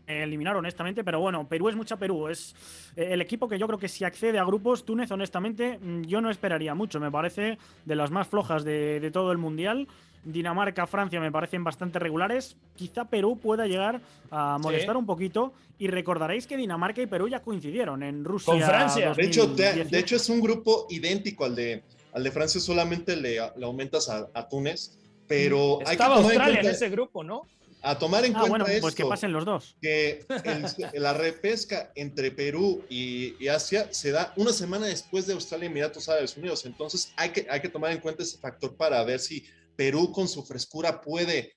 eliminar, 0.06 0.56
honestamente, 0.56 1.02
pero 1.04 1.20
bueno, 1.20 1.46
Perú 1.48 1.68
es 1.68 1.76
mucha 1.76 1.96
Perú. 1.96 2.28
Es 2.28 2.54
eh, 2.96 3.08
el 3.10 3.20
equipo 3.20 3.48
que 3.48 3.58
yo 3.58 3.66
creo 3.66 3.78
que 3.78 3.88
si 3.88 4.04
accede 4.04 4.38
a 4.38 4.44
grupos, 4.44 4.84
Túnez, 4.84 5.10
honestamente, 5.10 5.78
mm, 5.78 6.02
yo 6.02 6.20
no 6.20 6.30
esperaría 6.30 6.74
mucho. 6.74 7.00
Me 7.00 7.10
parece 7.10 7.58
de 7.84 7.96
las 7.96 8.10
más 8.10 8.28
flojas 8.28 8.64
de, 8.64 9.00
de 9.00 9.10
todo 9.10 9.32
el 9.32 9.38
mundial. 9.38 9.88
Dinamarca, 10.24 10.86
Francia 10.88 11.20
me 11.20 11.30
parecen 11.30 11.62
bastante 11.62 11.98
regulares. 12.00 12.56
Quizá 12.74 13.04
Perú 13.04 13.38
pueda 13.38 13.66
llegar 13.66 14.00
a 14.30 14.58
molestar 14.60 14.94
Sí. 14.94 14.98
un 14.98 15.06
poquito. 15.06 15.52
Y 15.78 15.88
recordaréis 15.88 16.46
que 16.46 16.56
Dinamarca 16.56 17.00
y 17.02 17.06
Perú 17.06 17.28
ya 17.28 17.40
coincidieron 17.42 18.02
en 18.02 18.24
Rusia. 18.24 18.54
De 18.54 19.22
hecho, 19.24 19.42
te- 19.54 19.64
2018. 19.66 19.88
de 19.90 19.98
hecho, 19.98 20.16
es 20.16 20.28
un 20.28 20.40
grupo 20.40 20.86
idéntico 20.90 21.44
al 21.44 21.54
de, 21.54 21.82
al 22.12 22.24
de 22.24 22.30
Francia, 22.32 22.60
solamente 22.60 23.14
le, 23.14 23.34
le 23.56 23.64
aumentas 23.66 24.08
a, 24.08 24.26
a 24.34 24.48
Túnez. 24.48 24.98
Pero 25.28 25.78
hay 25.80 25.84
que 25.86 25.92
Estaba 25.92 26.16
tomar 26.16 26.32
en 26.34 26.40
Australia 26.40 26.60
en 26.70 26.74
ese 26.74 26.88
grupo, 26.88 27.22
¿no? 27.24 27.42
A 27.88 27.96
tomar 27.96 28.24
en 28.24 28.32
Ah, 28.34 28.40
cuenta 28.40 28.48
bueno, 28.50 28.66
esto, 28.66 28.80
pues 28.80 28.94
que 28.96 29.04
pasen 29.04 29.32
los 29.32 29.44
dos. 29.44 29.76
que 29.80 30.26
el- 30.44 30.64
la 31.02 31.12
repesca 31.14 31.92
entre 31.94 32.32
Perú 32.32 32.84
y, 32.88 33.36
y 33.42 33.46
Asia 33.46 33.86
se 33.92 34.10
da 34.10 34.32
una 34.36 34.52
semana 34.52 34.86
después 34.86 35.24
de 35.28 35.34
Australia 35.34 35.66
y 35.66 35.70
Emiratos 35.70 36.08
Árabes 36.08 36.36
Unidos. 36.36 36.66
Entonces 36.66 37.12
hay 37.16 37.30
que, 37.30 37.46
hay 37.48 37.60
que 37.60 37.68
tomar 37.68 37.92
en 37.92 37.98
cuenta 38.00 38.24
ese 38.24 38.38
factor 38.38 38.76
para 38.76 39.04
ver 39.04 39.20
si 39.20 39.44
Perú 39.76 40.10
con 40.10 40.26
su 40.26 40.42
frescura 40.44 41.00
puede, 41.00 41.52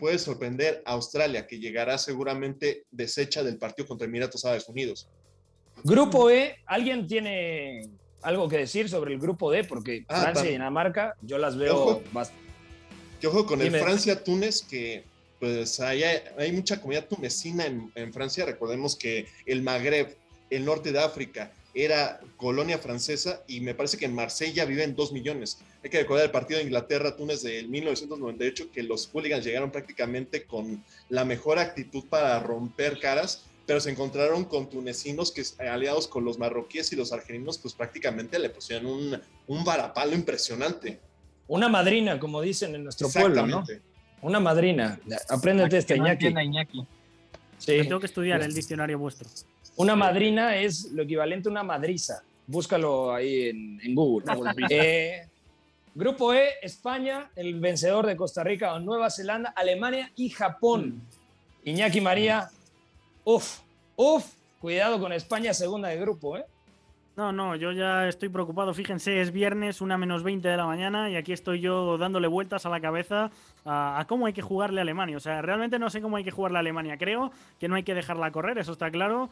puede 0.00 0.18
sorprender 0.18 0.82
a 0.86 0.92
Australia, 0.92 1.46
que 1.46 1.58
llegará 1.58 1.98
seguramente 1.98 2.86
deshecha 2.90 3.42
del 3.42 3.58
partido 3.58 3.86
contra 3.86 4.06
Emiratos 4.06 4.46
Árabes 4.46 4.66
Unidos. 4.70 5.06
Grupo 5.84 6.30
E, 6.30 6.56
¿alguien 6.64 7.06
tiene 7.06 7.82
algo 8.22 8.48
que 8.48 8.56
decir 8.56 8.88
sobre 8.88 9.12
el 9.12 9.20
grupo 9.20 9.50
D? 9.50 9.64
Porque 9.64 10.06
Ah, 10.08 10.22
Francia 10.22 10.46
y 10.48 10.52
Dinamarca, 10.52 11.14
yo 11.20 11.36
las 11.36 11.58
veo 11.58 12.02
bastante. 12.10 12.42
Que 13.20 13.26
ojo 13.26 13.44
con 13.44 13.58
Dime. 13.58 13.76
el 13.78 13.84
Francia-Túnez, 13.84 14.62
que 14.62 15.04
pues 15.38 15.80
hay, 15.80 16.02
hay 16.02 16.52
mucha 16.52 16.80
comunidad 16.80 17.06
tunecina 17.06 17.66
en, 17.66 17.90
en 17.94 18.12
Francia. 18.12 18.44
Recordemos 18.44 18.96
que 18.96 19.26
el 19.46 19.62
Magreb, 19.62 20.16
el 20.50 20.64
norte 20.64 20.92
de 20.92 21.00
África, 21.00 21.52
era 21.74 22.20
colonia 22.36 22.78
francesa 22.78 23.42
y 23.46 23.60
me 23.60 23.74
parece 23.74 23.98
que 23.98 24.06
en 24.06 24.14
Marsella 24.14 24.64
viven 24.64 24.96
dos 24.96 25.12
millones. 25.12 25.58
Hay 25.84 25.90
que 25.90 25.98
recordar 25.98 26.24
el 26.24 26.30
partido 26.30 26.58
de 26.58 26.64
Inglaterra-Túnez 26.64 27.42
del 27.42 27.68
1998, 27.68 28.72
que 28.72 28.82
los 28.82 29.08
hooligans 29.12 29.44
llegaron 29.44 29.70
prácticamente 29.70 30.44
con 30.44 30.82
la 31.08 31.24
mejor 31.24 31.58
actitud 31.58 32.04
para 32.08 32.40
romper 32.40 32.98
caras, 32.98 33.44
pero 33.66 33.80
se 33.80 33.90
encontraron 33.90 34.44
con 34.44 34.68
tunecinos 34.68 35.30
que 35.30 35.44
aliados 35.68 36.08
con 36.08 36.24
los 36.24 36.38
marroquíes 36.38 36.92
y 36.92 36.96
los 36.96 37.12
argelinos, 37.12 37.58
pues 37.58 37.74
prácticamente 37.74 38.38
le 38.38 38.50
pusieron 38.50 38.86
un, 38.86 39.20
un 39.46 39.64
varapalo 39.64 40.14
impresionante. 40.14 40.98
Una 41.46 41.68
madrina, 41.68 42.18
como 42.18 42.40
dicen 42.40 42.74
en 42.74 42.84
nuestro 42.84 43.08
pueblo, 43.08 43.46
¿no? 43.46 43.64
Una 44.22 44.40
madrina. 44.40 44.98
Apréndete 45.28 45.78
este, 45.78 45.94
Que 45.94 46.00
no 46.00 46.06
Iñaki. 46.06 46.26
Iñaki. 46.26 46.86
Sí. 47.58 47.72
Me 47.78 47.84
tengo 47.84 48.00
que 48.00 48.06
estudiar 48.06 48.42
el 48.42 48.54
diccionario 48.54 48.98
vuestro. 48.98 49.28
Una 49.76 49.94
madrina 49.94 50.56
es 50.56 50.90
lo 50.92 51.02
equivalente 51.02 51.48
a 51.48 51.52
una 51.52 51.62
madriza. 51.62 52.22
Búscalo 52.46 53.14
ahí 53.14 53.48
en, 53.48 53.80
en 53.82 53.94
Google. 53.94 54.26
Eh, 54.70 55.26
grupo 55.94 56.32
E, 56.32 56.54
España, 56.62 57.30
el 57.36 57.58
vencedor 57.60 58.06
de 58.06 58.16
Costa 58.16 58.42
Rica 58.42 58.74
o 58.74 58.80
Nueva 58.80 59.10
Zelanda, 59.10 59.52
Alemania 59.54 60.10
y 60.16 60.30
Japón. 60.30 61.02
Iñaki 61.64 62.00
María, 62.00 62.48
uf, 63.24 63.58
uf, 63.96 64.24
cuidado 64.60 64.98
con 64.98 65.12
España, 65.12 65.52
segunda 65.52 65.88
de 65.88 65.96
grupo, 65.98 66.38
¿eh? 66.38 66.44
No, 67.18 67.32
no, 67.32 67.56
yo 67.56 67.72
ya 67.72 68.06
estoy 68.06 68.28
preocupado. 68.28 68.72
Fíjense, 68.72 69.20
es 69.20 69.32
viernes, 69.32 69.80
una 69.80 69.98
menos 69.98 70.22
20 70.22 70.46
de 70.48 70.56
la 70.56 70.66
mañana, 70.66 71.10
y 71.10 71.16
aquí 71.16 71.32
estoy 71.32 71.58
yo 71.58 71.98
dándole 71.98 72.28
vueltas 72.28 72.64
a 72.64 72.68
la 72.68 72.80
cabeza 72.80 73.32
a, 73.64 73.98
a 73.98 74.06
cómo 74.06 74.26
hay 74.26 74.32
que 74.32 74.40
jugarle 74.40 74.80
a 74.80 74.82
Alemania. 74.82 75.16
O 75.16 75.20
sea, 75.20 75.42
realmente 75.42 75.80
no 75.80 75.90
sé 75.90 76.00
cómo 76.00 76.16
hay 76.16 76.22
que 76.22 76.30
jugarle 76.30 76.58
a 76.58 76.60
Alemania. 76.60 76.96
Creo 76.96 77.32
que 77.58 77.66
no 77.66 77.74
hay 77.74 77.82
que 77.82 77.92
dejarla 77.94 78.30
correr, 78.30 78.58
eso 78.58 78.70
está 78.70 78.88
claro. 78.92 79.30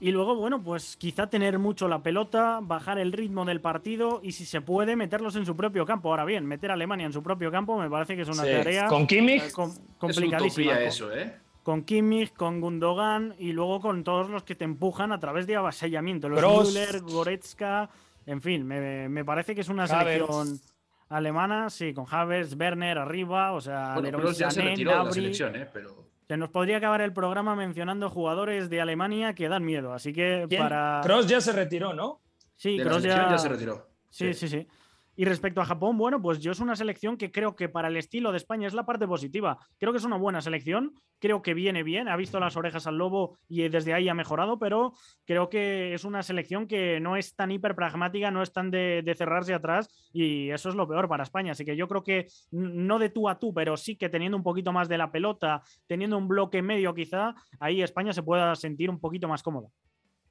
Y 0.00 0.10
luego, 0.10 0.34
bueno, 0.34 0.60
pues 0.60 0.96
quizá 0.96 1.28
tener 1.28 1.60
mucho 1.60 1.86
la 1.86 2.00
pelota, 2.02 2.58
bajar 2.60 2.98
el 2.98 3.12
ritmo 3.12 3.44
del 3.44 3.60
partido 3.60 4.18
y 4.24 4.32
si 4.32 4.44
se 4.44 4.60
puede, 4.60 4.96
meterlos 4.96 5.36
en 5.36 5.46
su 5.46 5.54
propio 5.54 5.86
campo. 5.86 6.10
Ahora 6.10 6.24
bien, 6.24 6.44
meter 6.44 6.72
a 6.72 6.74
Alemania 6.74 7.06
en 7.06 7.12
su 7.12 7.22
propio 7.22 7.52
campo 7.52 7.78
me 7.78 7.88
parece 7.88 8.16
que 8.16 8.22
es 8.22 8.28
una 8.28 8.42
Sí. 8.42 8.50
tarea 8.50 8.88
¿Con 8.88 9.06
Kimmich? 9.06 9.42
eh, 9.44 9.52
com- 9.52 9.70
Es 9.70 9.80
complicadísima. 9.96 10.72
utopía 10.72 10.88
eso, 10.88 11.12
¿eh? 11.14 11.36
Con 11.66 11.82
Kimmich, 11.82 12.32
con 12.32 12.60
Gundogan 12.60 13.34
y 13.40 13.50
luego 13.50 13.80
con 13.80 14.04
todos 14.04 14.30
los 14.30 14.44
que 14.44 14.54
te 14.54 14.62
empujan 14.62 15.10
a 15.10 15.18
través 15.18 15.48
de 15.48 15.56
avasallamiento. 15.56 16.28
Los. 16.28 16.68
Müller, 16.68 17.00
Goretzka, 17.00 17.90
en 18.24 18.40
fin, 18.40 18.64
me, 18.64 19.08
me 19.08 19.24
parece 19.24 19.52
que 19.52 19.62
es 19.62 19.68
una 19.68 19.82
Havertz. 19.82 20.28
selección 20.28 20.60
alemana, 21.08 21.68
sí, 21.68 21.92
con 21.92 22.06
Havertz, 22.08 22.54
Werner 22.56 22.98
arriba, 22.98 23.50
o 23.50 23.60
sea, 23.60 23.94
Bueno, 23.94 24.16
Leroy 24.18 24.32
ya 24.34 24.48
se 24.48 24.60
Sané, 24.60 24.70
retiró 24.70 24.92
de 24.92 25.04
la 25.06 25.10
selección, 25.12 25.56
¿eh? 25.56 25.68
Pero 25.72 26.04
Se 26.28 26.36
nos 26.36 26.50
podría 26.50 26.76
acabar 26.76 27.00
el 27.00 27.12
programa 27.12 27.56
mencionando 27.56 28.10
jugadores 28.10 28.70
de 28.70 28.80
Alemania 28.80 29.34
que 29.34 29.48
dan 29.48 29.64
miedo, 29.64 29.92
así 29.92 30.12
que 30.12 30.46
¿Quién? 30.48 30.62
para... 30.62 31.00
Kroos 31.02 31.26
ya 31.26 31.40
se 31.40 31.50
retiró, 31.50 31.92
¿no? 31.92 32.20
Sí, 32.54 32.78
de 32.78 32.84
la 32.84 32.90
Kroos 32.90 33.02
selección 33.02 33.26
ya... 33.26 33.32
ya 33.32 33.38
se 33.38 33.48
retiró. 33.48 33.88
Sí, 34.08 34.34
sí, 34.34 34.48
sí. 34.48 34.68
Y 35.16 35.24
respecto 35.24 35.62
a 35.62 35.64
Japón, 35.64 35.96
bueno, 35.96 36.20
pues 36.20 36.40
yo 36.40 36.52
es 36.52 36.60
una 36.60 36.76
selección 36.76 37.16
que 37.16 37.32
creo 37.32 37.56
que 37.56 37.70
para 37.70 37.88
el 37.88 37.96
estilo 37.96 38.30
de 38.30 38.36
España 38.36 38.68
es 38.68 38.74
la 38.74 38.84
parte 38.84 39.08
positiva. 39.08 39.58
Creo 39.78 39.92
que 39.92 39.98
es 39.98 40.04
una 40.04 40.18
buena 40.18 40.42
selección, 40.42 40.92
creo 41.18 41.40
que 41.40 41.54
viene 41.54 41.82
bien, 41.82 42.08
ha 42.08 42.16
visto 42.16 42.38
las 42.38 42.56
orejas 42.56 42.86
al 42.86 42.98
lobo 42.98 43.38
y 43.48 43.66
desde 43.68 43.94
ahí 43.94 44.08
ha 44.10 44.14
mejorado, 44.14 44.58
pero 44.58 44.92
creo 45.24 45.48
que 45.48 45.94
es 45.94 46.04
una 46.04 46.22
selección 46.22 46.66
que 46.66 47.00
no 47.00 47.16
es 47.16 47.34
tan 47.34 47.50
hiper 47.50 47.74
pragmática, 47.74 48.30
no 48.30 48.42
es 48.42 48.52
tan 48.52 48.70
de, 48.70 49.02
de 49.02 49.14
cerrarse 49.14 49.54
atrás 49.54 49.88
y 50.12 50.50
eso 50.50 50.68
es 50.68 50.74
lo 50.74 50.86
peor 50.86 51.08
para 51.08 51.22
España. 51.22 51.52
Así 51.52 51.64
que 51.64 51.76
yo 51.76 51.88
creo 51.88 52.04
que 52.04 52.26
no 52.50 52.98
de 52.98 53.08
tú 53.08 53.28
a 53.28 53.38
tú, 53.38 53.54
pero 53.54 53.76
sí 53.78 53.96
que 53.96 54.10
teniendo 54.10 54.36
un 54.36 54.42
poquito 54.42 54.72
más 54.72 54.86
de 54.88 54.98
la 54.98 55.10
pelota, 55.10 55.62
teniendo 55.86 56.18
un 56.18 56.28
bloque 56.28 56.60
medio 56.60 56.94
quizá, 56.94 57.34
ahí 57.58 57.80
España 57.80 58.12
se 58.12 58.22
pueda 58.22 58.54
sentir 58.54 58.90
un 58.90 59.00
poquito 59.00 59.28
más 59.28 59.42
cómoda. 59.42 59.68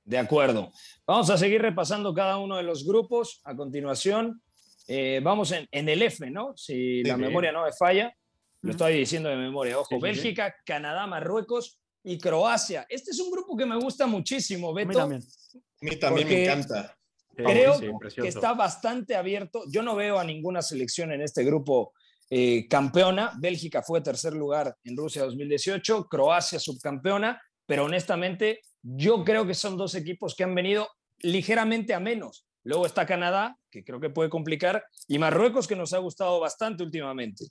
De 0.06 0.20
acuerdo. 0.20 0.72
Vamos 1.08 1.32
a 1.32 1.38
seguir 1.38 1.60
repasando 1.64 2.14
cada 2.14 2.38
uno 2.38 2.58
de 2.58 2.64
los 2.64 2.86
grupos. 2.86 3.42
A 3.44 3.56
continuación, 3.56 4.40
eh, 4.88 5.20
vamos 5.24 5.52
en, 5.52 5.68
en 5.72 5.90
el 5.90 6.02
F, 6.04 6.30
¿no? 6.30 6.54
Si 6.56 7.04
la 7.04 7.16
Sí. 7.16 7.22
memoria 7.22 7.52
no 7.52 7.64
me 7.66 7.72
falla. 7.74 8.14
Lo 8.62 8.72
estoy 8.72 8.98
diciendo 8.98 9.30
de 9.30 9.36
memoria. 9.36 9.78
Ojo, 9.78 9.88
Sí, 9.90 9.96
sí, 9.96 10.00
sí. 10.00 10.02
Bélgica, 10.02 10.56
Canadá, 10.66 11.06
Marruecos 11.08 11.80
y 12.04 12.18
Croacia. 12.18 12.86
Este 12.90 13.12
es 13.12 13.20
un 13.20 13.30
grupo 13.32 13.56
que 13.56 13.66
me 13.66 13.78
gusta 13.78 14.08
muchísimo, 14.08 14.70
A 14.72 14.74
mí 14.74 14.86
Beto. 14.86 15.00
también. 15.00 15.22
A 15.22 15.86
mí 15.86 15.96
también 15.98 16.28
me 16.28 16.44
encanta. 16.44 16.98
Creo 17.36 17.74
que 17.80 18.28
está 18.28 18.54
bastante 18.54 19.16
abierto. 19.16 19.64
Yo 19.70 19.84
no 19.84 19.96
veo 19.96 20.18
a 20.20 20.24
ninguna 20.24 20.62
selección 20.62 21.12
en 21.12 21.22
este 21.22 21.44
grupo 21.44 21.94
eh, 22.30 22.66
campeona. 22.68 23.34
Bélgica 23.40 23.84
fue 23.84 24.02
tercer 24.02 24.34
lugar 24.34 24.76
en 24.84 24.96
Rusia 24.98 25.24
2018, 25.24 26.08
Croacia 26.08 26.58
subcampeona, 26.60 27.40
pero 27.68 27.86
honestamente 27.86 28.62
yo 28.82 29.24
creo 29.24 29.46
que 29.46 29.54
son 29.54 29.78
dos 29.78 29.94
equipos 29.96 30.34
que 30.36 30.44
han 30.44 30.56
venido 30.56 30.88
ligeramente 31.20 31.94
a 31.94 32.00
menos. 32.00 32.45
Luego 32.66 32.86
está 32.86 33.06
Canadá, 33.06 33.58
que 33.72 33.84
creo 33.84 34.00
que 34.00 34.10
puede 34.10 34.30
complicar, 34.30 34.84
y 35.08 35.20
Marruecos, 35.20 35.68
que 35.68 35.76
nos 35.76 35.94
ha 35.94 36.00
gustado 36.00 36.40
bastante 36.40 36.84
últimamente. 36.84 37.46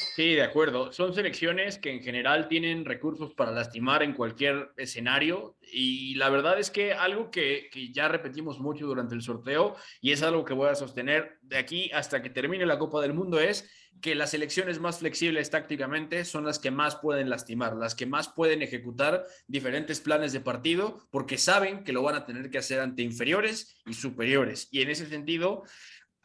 Sí, 0.00 0.34
de 0.36 0.42
acuerdo. 0.42 0.92
Son 0.92 1.12
selecciones 1.12 1.76
que 1.76 1.90
en 1.90 2.00
general 2.00 2.46
tienen 2.46 2.84
recursos 2.84 3.34
para 3.34 3.50
lastimar 3.50 4.04
en 4.04 4.12
cualquier 4.12 4.70
escenario 4.76 5.56
y 5.60 6.14
la 6.14 6.30
verdad 6.30 6.60
es 6.60 6.70
que 6.70 6.92
algo 6.92 7.32
que, 7.32 7.68
que 7.72 7.92
ya 7.92 8.06
repetimos 8.06 8.60
mucho 8.60 8.86
durante 8.86 9.16
el 9.16 9.22
sorteo 9.22 9.74
y 10.00 10.12
es 10.12 10.22
algo 10.22 10.44
que 10.44 10.54
voy 10.54 10.68
a 10.68 10.76
sostener 10.76 11.38
de 11.42 11.58
aquí 11.58 11.90
hasta 11.92 12.22
que 12.22 12.30
termine 12.30 12.64
la 12.64 12.78
Copa 12.78 13.00
del 13.02 13.12
Mundo 13.12 13.40
es 13.40 13.68
que 14.00 14.14
las 14.14 14.30
selecciones 14.30 14.78
más 14.78 15.00
flexibles 15.00 15.50
tácticamente 15.50 16.24
son 16.24 16.44
las 16.44 16.60
que 16.60 16.70
más 16.70 16.94
pueden 16.96 17.28
lastimar, 17.28 17.74
las 17.74 17.96
que 17.96 18.06
más 18.06 18.28
pueden 18.28 18.62
ejecutar 18.62 19.26
diferentes 19.48 19.98
planes 19.98 20.32
de 20.32 20.40
partido 20.40 21.08
porque 21.10 21.38
saben 21.38 21.82
que 21.82 21.92
lo 21.92 22.04
van 22.04 22.14
a 22.14 22.24
tener 22.24 22.50
que 22.50 22.58
hacer 22.58 22.78
ante 22.78 23.02
inferiores 23.02 23.82
y 23.84 23.94
superiores. 23.94 24.68
Y 24.70 24.82
en 24.82 24.90
ese 24.90 25.06
sentido, 25.06 25.64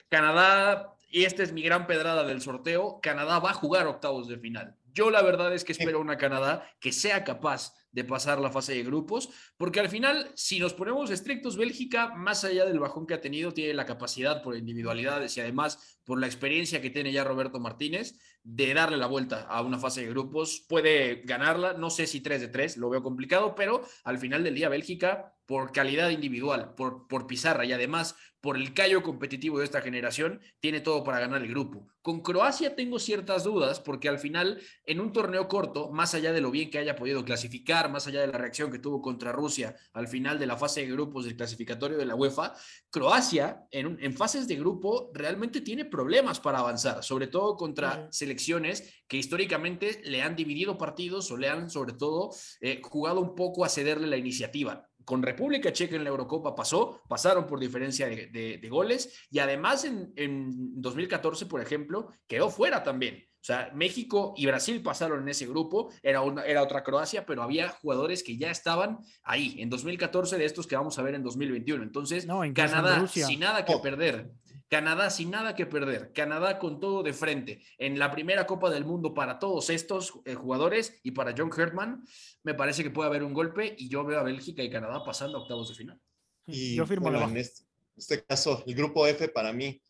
Canadá, 0.09 0.92
y 1.13 1.25
esta 1.25 1.43
es 1.43 1.53
mi 1.53 1.61
gran 1.61 1.85
pedrada 1.85 2.23
del 2.23 2.41
sorteo, 2.41 2.99
Canadá 2.99 3.37
va 3.37 3.51
a 3.51 3.53
jugar 3.53 3.85
octavos 3.85 4.27
de 4.27 4.39
final. 4.39 4.75
Yo 4.93 5.11
la 5.11 5.21
verdad 5.21 5.53
es 5.53 5.63
que 5.63 5.71
espero 5.71 5.99
una 5.99 6.17
Canadá 6.17 6.67
que 6.79 6.91
sea 6.91 7.23
capaz 7.23 7.75
de 7.93 8.03
pasar 8.03 8.39
la 8.39 8.51
fase 8.51 8.73
de 8.73 8.83
grupos, 8.83 9.29
porque 9.55 9.79
al 9.79 9.87
final, 9.87 10.31
si 10.35 10.59
nos 10.59 10.73
ponemos 10.73 11.09
estrictos, 11.11 11.55
Bélgica, 11.55 12.13
más 12.15 12.43
allá 12.43 12.65
del 12.65 12.79
bajón 12.79 13.07
que 13.07 13.13
ha 13.13 13.21
tenido, 13.21 13.53
tiene 13.53 13.73
la 13.73 13.85
capacidad 13.85 14.43
por 14.43 14.57
individualidades 14.57 15.37
y 15.37 15.41
además 15.41 15.99
por 16.03 16.19
la 16.19 16.25
experiencia 16.25 16.81
que 16.81 16.89
tiene 16.89 17.13
ya 17.13 17.23
Roberto 17.23 17.59
Martínez 17.59 18.19
de 18.43 18.73
darle 18.73 18.97
la 18.97 19.07
vuelta 19.07 19.43
a 19.43 19.61
una 19.61 19.79
fase 19.79 20.01
de 20.01 20.09
grupos. 20.09 20.65
Puede 20.67 21.21
ganarla, 21.23 21.73
no 21.73 21.89
sé 21.89 22.07
si 22.07 22.19
3 22.19 22.41
de 22.41 22.47
3, 22.49 22.77
lo 22.77 22.89
veo 22.89 23.01
complicado, 23.01 23.55
pero 23.55 23.83
al 24.03 24.17
final 24.17 24.43
del 24.43 24.55
día 24.55 24.69
Bélgica, 24.69 25.33
por 25.45 25.71
calidad 25.71 26.09
individual, 26.09 26.73
por, 26.75 27.07
por 27.07 27.27
pizarra 27.27 27.65
y 27.65 27.71
además 27.71 28.15
por 28.41 28.57
el 28.57 28.73
callo 28.73 29.01
competitivo 29.03 29.59
de 29.59 29.65
esta 29.65 29.81
generación, 29.81 30.41
tiene 30.59 30.81
todo 30.81 31.05
para 31.05 31.21
ganar 31.21 31.41
el 31.41 31.47
grupo. 31.47 31.87
Con 32.01 32.21
Croacia 32.21 32.75
tengo 32.75 32.99
ciertas 32.99 33.45
dudas 33.45 33.79
porque 33.79 34.09
al 34.09 34.19
final, 34.19 34.61
en 34.85 34.99
un 34.99 35.13
torneo 35.13 35.47
corto, 35.47 35.89
más 35.91 36.13
allá 36.13 36.33
de 36.33 36.41
lo 36.41 36.51
bien 36.51 36.69
que 36.69 36.77
haya 36.77 36.97
podido 36.97 37.23
clasificar, 37.23 37.82
más 37.87 38.07
allá 38.07 38.21
de 38.21 38.27
la 38.27 38.37
reacción 38.37 38.71
que 38.71 38.79
tuvo 38.79 39.01
contra 39.01 39.31
Rusia 39.31 39.75
al 39.93 40.07
final 40.07 40.39
de 40.39 40.47
la 40.47 40.57
fase 40.57 40.81
de 40.81 40.91
grupos 40.91 41.25
del 41.25 41.35
clasificatorio 41.35 41.97
de 41.97 42.05
la 42.05 42.15
UEFA, 42.15 42.53
Croacia 42.89 43.65
en, 43.71 43.97
en 44.01 44.13
fases 44.13 44.47
de 44.47 44.55
grupo 44.55 45.11
realmente 45.13 45.61
tiene 45.61 45.85
problemas 45.85 46.39
para 46.39 46.59
avanzar, 46.59 47.03
sobre 47.03 47.27
todo 47.27 47.55
contra 47.55 48.07
selecciones 48.11 49.03
que 49.07 49.17
históricamente 49.17 50.01
le 50.05 50.21
han 50.21 50.35
dividido 50.35 50.77
partidos 50.77 51.29
o 51.31 51.37
le 51.37 51.49
han 51.49 51.69
sobre 51.69 51.93
todo 51.93 52.31
eh, 52.61 52.81
jugado 52.83 53.19
un 53.19 53.35
poco 53.35 53.65
a 53.65 53.69
cederle 53.69 54.07
la 54.07 54.17
iniciativa 54.17 54.87
con 55.05 55.21
República 55.21 55.73
Checa 55.73 55.95
en 55.95 56.03
la 56.03 56.09
Eurocopa 56.09 56.55
pasó, 56.55 57.01
pasaron 57.07 57.45
por 57.45 57.59
diferencia 57.59 58.07
de, 58.07 58.67
goles 58.69 59.27
y 59.29 59.39
además 59.39 59.83
en, 59.85 60.13
en, 60.15 60.81
2014, 60.81 61.45
por 61.45 61.61
ejemplo, 61.61 62.07
quedó 62.27 62.49
fuera 62.49 62.83
también. 62.83 63.27
O 63.43 63.45
sea, 63.45 63.69
México 63.75 64.33
y 64.37 64.45
Brasil 64.45 64.81
pasaron 64.81 65.21
en 65.23 65.27
ese 65.27 65.45
grupo, 65.45 65.91
era, 66.01 66.21
una, 66.21 66.45
era 66.45 66.63
otra 66.63 66.81
Croacia, 66.81 67.25
pero 67.25 67.43
había 67.43 67.67
jugadores 67.67 68.23
que 68.23 68.37
ya 68.37 68.49
estaban 68.49 68.99
ahí 69.21 69.57
en 69.59 69.69
2014 69.69 70.37
de 70.37 70.45
estos 70.45 70.65
que 70.65 70.77
vamos 70.77 70.97
a 70.97 71.01
ver 71.01 71.13
en 71.15 71.23
2021. 71.23 71.83
Entonces, 71.83 72.25
Canadá, 72.55 73.05
sin 73.05 73.41
nada 73.41 73.65
que 73.65 73.77
perder, 73.79 74.31
Canadá 74.69 75.09
sin 75.09 75.31
nada 75.31 75.57
que 75.57 75.65
perder, 75.65 76.13
Canadá 76.13 76.57
con 76.57 76.79
todo 76.79 77.03
de 77.03 77.11
frente 77.11 77.61
en 77.77 77.99
la 77.99 78.11
primera 78.11 78.47
Copa 78.47 78.69
del 78.69 78.85
Mundo 78.85 79.13
para 79.13 79.39
todos 79.39 79.69
estos 79.69 80.13
eh, 80.23 80.35
jugadores 80.35 81.01
y 81.03 81.11
para 81.11 81.35
John 81.37 81.51
Hertman, 81.53 82.01
me 82.43 82.53
parece 82.53 82.81
que 82.81 82.91
puede 82.91 83.09
haber 83.09 83.23
un 83.23 83.33
golpe 83.33 83.75
y 83.77 83.89
yo 83.89 84.05
veo 84.05 84.21
a 84.21 84.23
Bélgica 84.23 84.63
y 84.63 84.69
Canadá 84.69 85.03
pasando 85.03 85.37
a 85.37 85.41
octavos 85.41 85.67
de 85.67 85.75
final. 85.75 85.99
Y 86.47 86.75
yo 86.75 86.85
firmo 86.85 87.09
en 87.09 87.35
este, 87.35 87.65
este 87.97 88.23
caso, 88.23 88.63
el 88.65 88.73
grupo 88.73 89.05
F 89.05 89.27
para 89.27 89.51
mí 89.51 89.81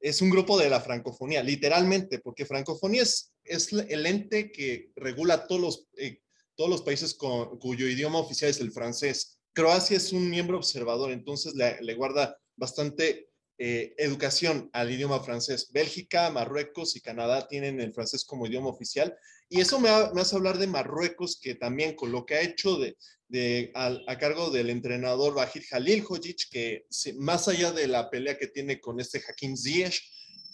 es 0.00 0.22
un 0.22 0.30
grupo 0.30 0.58
de 0.58 0.70
la 0.70 0.80
francofonía, 0.80 1.42
literalmente, 1.42 2.20
porque 2.20 2.46
francofonía 2.46 3.02
es, 3.02 3.32
el 3.44 4.06
ente 4.06 4.52
que 4.52 4.90
regula 4.96 5.46
todos 5.46 5.60
los, 5.60 5.88
eh, 5.96 6.20
todos 6.54 6.70
los 6.70 6.82
países 6.82 7.14
con, 7.14 7.58
cuyo 7.58 7.86
idioma 7.86 8.18
oficial 8.18 8.50
es 8.50 8.60
el 8.60 8.72
francés. 8.72 9.40
Croacia 9.52 9.96
es 9.96 10.12
un 10.12 10.28
miembro 10.30 10.56
observador, 10.56 11.10
entonces 11.10 11.54
le, 11.54 11.94
guarda 11.94 12.36
bastante 12.56 13.28
eh, 13.58 13.94
educación 13.98 14.70
al 14.72 14.90
idioma 14.90 15.20
francés. 15.20 15.70
Bélgica, 15.72 16.30
Marruecos 16.30 16.94
y 16.96 17.00
Canadá 17.00 17.48
tienen 17.48 17.80
el 17.80 17.92
francés 17.92 18.24
como 18.24 18.46
idioma 18.46 18.68
oficial. 18.68 19.16
Y 19.48 19.60
eso 19.60 19.80
me, 19.80 19.88
hace 19.88 20.36
hablar 20.36 20.58
de 20.58 20.66
Marruecos, 20.66 21.40
que 21.40 21.54
también 21.54 21.96
con 21.96 22.12
lo 22.12 22.24
que 22.24 22.34
ha 22.34 22.42
hecho 22.42 22.76
de, 22.76 22.96
de 23.28 23.70
a, 23.74 24.18
cargo 24.18 24.50
del 24.50 24.70
entrenador 24.70 25.34
Bajir 25.34 25.64
Halil 25.70 26.04
Hojic, 26.08 26.48
que 26.50 26.86
más 27.16 27.48
allá 27.48 27.72
de 27.72 27.86
la 27.86 28.10
pelea 28.10 28.38
que 28.38 28.48
tiene 28.48 28.80
con 28.80 29.00
este 29.00 29.22
Hakim 29.26 29.56
Ziyech, 29.56 30.02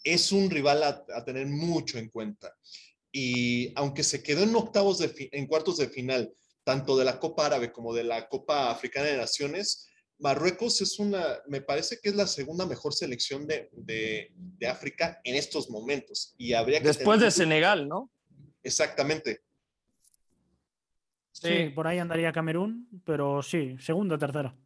es 0.02 0.32
un 0.32 0.50
rival 0.50 0.82
a, 0.82 1.24
tener 1.24 1.46
mucho 1.46 1.98
en 1.98 2.08
cuenta. 2.08 2.54
Y 3.10 3.72
aunque 3.76 4.02
se 4.02 4.22
quedó 4.22 4.42
en 4.42 4.54
octavos, 4.54 4.98
de, 4.98 5.28
en 5.32 5.46
cuartos 5.46 5.78
de 5.78 5.88
final, 5.88 6.34
tanto 6.64 6.96
de 6.96 7.04
la 7.04 7.20
Copa 7.20 7.46
Árabe 7.46 7.72
como 7.72 7.94
de 7.94 8.04
la 8.04 8.28
Copa 8.28 8.70
Africana 8.70 9.06
de 9.06 9.16
Naciones, 9.16 9.88
Marruecos 10.18 10.80
es 10.80 10.98
una, 10.98 11.40
me 11.48 11.60
parece 11.60 11.98
que 12.00 12.08
es 12.08 12.14
la 12.14 12.26
segunda 12.26 12.66
mejor 12.66 12.94
selección 12.94 13.46
de, 13.46 13.68
de, 13.72 14.66
África 14.66 15.20
en 15.24 15.36
estos 15.36 15.70
momentos. 15.70 16.34
Y 16.38 16.52
habría 16.52 16.80
que 16.80 16.88
Después 16.88 17.20
de 17.20 17.30
Senegal, 17.30 17.88
¿no? 17.88 18.10
Exactamente. 18.62 19.42
Sí. 21.48 21.70
por 21.70 21.86
ahí 21.86 21.98
andaría 21.98 22.32
Camerún, 22.32 22.88
pero 23.04 23.42
sí, 23.42 23.76
segundo 23.78 24.14
o 24.14 24.18
tercero. 24.18 24.56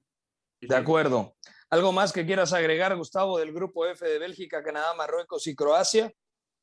De 0.60 0.76
acuerdo. 0.76 1.36
¿Algo 1.70 1.92
más 1.92 2.12
que 2.12 2.24
quieras 2.24 2.52
agregar, 2.52 2.96
Gustavo, 2.96 3.38
del 3.38 3.52
grupo 3.52 3.86
F 3.86 4.06
de 4.06 4.18
Bélgica, 4.18 4.62
Canadá, 4.62 4.94
Marruecos 4.94 5.46
y 5.46 5.54
Croacia? 5.54 6.12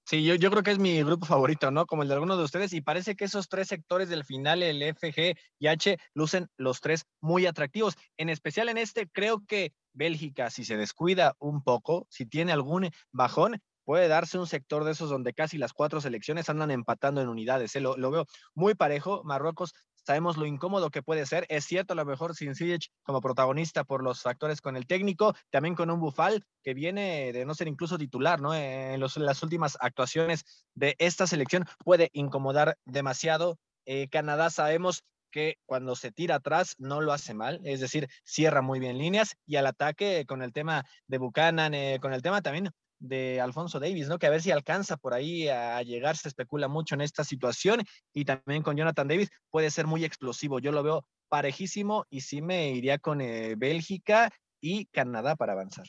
Sí, 0.08 0.24
yo, 0.24 0.36
yo 0.36 0.52
creo 0.52 0.62
que 0.62 0.72
es 0.72 0.78
mi 0.78 1.02
grupo 1.02 1.26
favorito, 1.26 1.72
¿no? 1.72 1.88
Como 1.88 2.04
el 2.04 2.08
de 2.08 2.14
algunos 2.14 2.38
de 2.38 2.44
ustedes, 2.44 2.74
y 2.74 2.82
parece 2.82 3.16
que 3.16 3.26
esos 3.26 3.50
tres 3.50 3.68
sectores 3.68 4.08
del 4.08 4.24
final, 4.24 4.62
el 4.62 4.82
F, 4.84 5.12
G 5.12 5.36
y 5.58 5.68
H, 5.68 5.98
lucen 6.14 6.48
los 6.58 6.80
tres 6.80 7.06
muy 7.22 7.48
atractivos. 7.48 7.96
En 8.18 8.30
especial 8.30 8.70
en 8.70 8.78
este, 8.78 9.08
creo 9.10 9.44
que 9.48 9.74
Bélgica, 9.94 10.52
si 10.52 10.64
se 10.64 10.78
descuida 10.78 11.36
un 11.40 11.64
poco, 11.64 12.06
si 12.10 12.28
tiene 12.28 12.52
algún 12.52 12.92
bajón, 13.12 13.62
puede 13.86 14.08
darse 14.08 14.38
un 14.38 14.48
sector 14.48 14.84
de 14.84 14.92
esos 14.92 15.10
donde 15.10 15.34
casi 15.34 15.58
las 15.58 15.72
cuatro 15.72 16.02
selecciones 16.02 16.50
andan 16.50 16.72
empatando 16.72 17.22
en 17.22 17.30
unidades. 17.30 17.76
¿eh? 17.76 17.80
Lo, 17.80 17.96
veo 18.12 18.26
muy 18.54 18.74
parejo. 18.74 19.24
Marruecos 19.24 19.74
sabemos 20.04 20.38
lo 20.38 20.46
incómodo 20.46 20.90
que 20.90 21.04
puede 21.04 21.26
ser. 21.26 21.46
Es 21.50 21.66
cierto, 21.66 21.94
a 21.94 21.96
lo 21.96 22.06
mejor 22.06 22.36
sin 22.36 22.56
Ziyech 22.56 22.90
como 23.04 23.22
protagonista 23.22 23.84
por 23.84 24.04
los 24.04 24.22
factores 24.22 24.60
con 24.60 24.76
el 24.76 24.88
técnico, 24.88 25.36
también 25.50 25.76
con 25.76 25.90
un 25.90 26.00
Bufal 26.00 26.44
que 26.64 26.74
viene 26.74 27.32
de 27.32 27.46
no 27.46 27.56
ser 27.56 27.68
incluso 27.68 27.98
titular, 27.98 28.42
¿no? 28.42 28.54
En, 28.54 29.00
las 29.00 29.44
últimas 29.44 29.78
actuaciones 29.80 30.44
de 30.74 30.96
esta 31.00 31.28
selección 31.28 31.66
puede 31.84 32.10
incomodar 32.14 32.78
demasiado. 32.86 33.58
Eh, 33.86 34.10
Canadá 34.10 34.50
sabemos 34.50 35.04
que 35.32 35.58
cuando 35.66 35.96
se 35.96 36.12
tira 36.12 36.36
atrás 36.36 36.76
no 36.78 37.02
lo 37.02 37.12
hace 37.12 37.34
mal, 37.34 37.60
es 37.66 37.82
decir, 37.82 38.08
cierra 38.24 38.62
muy 38.62 38.80
bien 38.80 38.98
líneas 38.98 39.36
y 39.46 39.58
al 39.58 39.68
ataque 39.68 40.26
con 40.26 40.42
el 40.42 40.54
tema 40.54 40.86
de 41.08 41.18
Buchanan, 41.18 41.74
eh, 41.74 42.00
con 42.02 42.14
el 42.14 42.22
tema 42.22 42.42
también 42.42 42.72
de 43.08 43.42
Alfonso 43.42 43.80
Davis, 43.80 44.08
¿no? 44.08 44.18
Que 44.18 44.28
a 44.28 44.30
ver 44.30 44.42
si 44.42 44.52
alcanza 44.52 44.98
por 44.98 45.14
ahí 45.14 45.48
a 45.48 45.82
llegar, 45.82 46.18
se 46.18 46.28
especula 46.28 46.68
mucho 46.68 46.96
en 46.96 47.02
esta 47.02 47.24
situación 47.24 47.82
y 48.14 48.26
también 48.26 48.64
con 48.64 48.76
Jonathan 48.76 49.08
Davis 49.08 49.30
puede 49.50 49.72
ser 49.72 49.88
muy 49.88 50.04
explosivo. 50.04 50.60
Yo 50.60 50.72
lo 50.72 50.84
veo 50.84 51.06
parejísimo 51.30 52.06
y 52.10 52.22
sí 52.22 52.42
me 52.42 52.70
iría 52.70 52.98
con 52.98 53.22
eh, 53.22 53.56
Bélgica 53.58 54.32
y 54.62 54.86
Canadá 54.86 55.36
para 55.36 55.54
avanzar. 55.54 55.88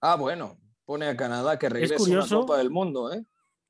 Ah, 0.00 0.16
bueno, 0.16 0.58
pone 0.84 1.06
a 1.06 1.16
Canadá 1.16 1.58
que 1.58 1.68
regrese 1.68 1.94
es 1.94 2.00
curioso 2.00 2.40
Copa 2.40 2.58
del 2.58 2.70
Mundo, 2.70 3.12
¿eh? 3.12 3.24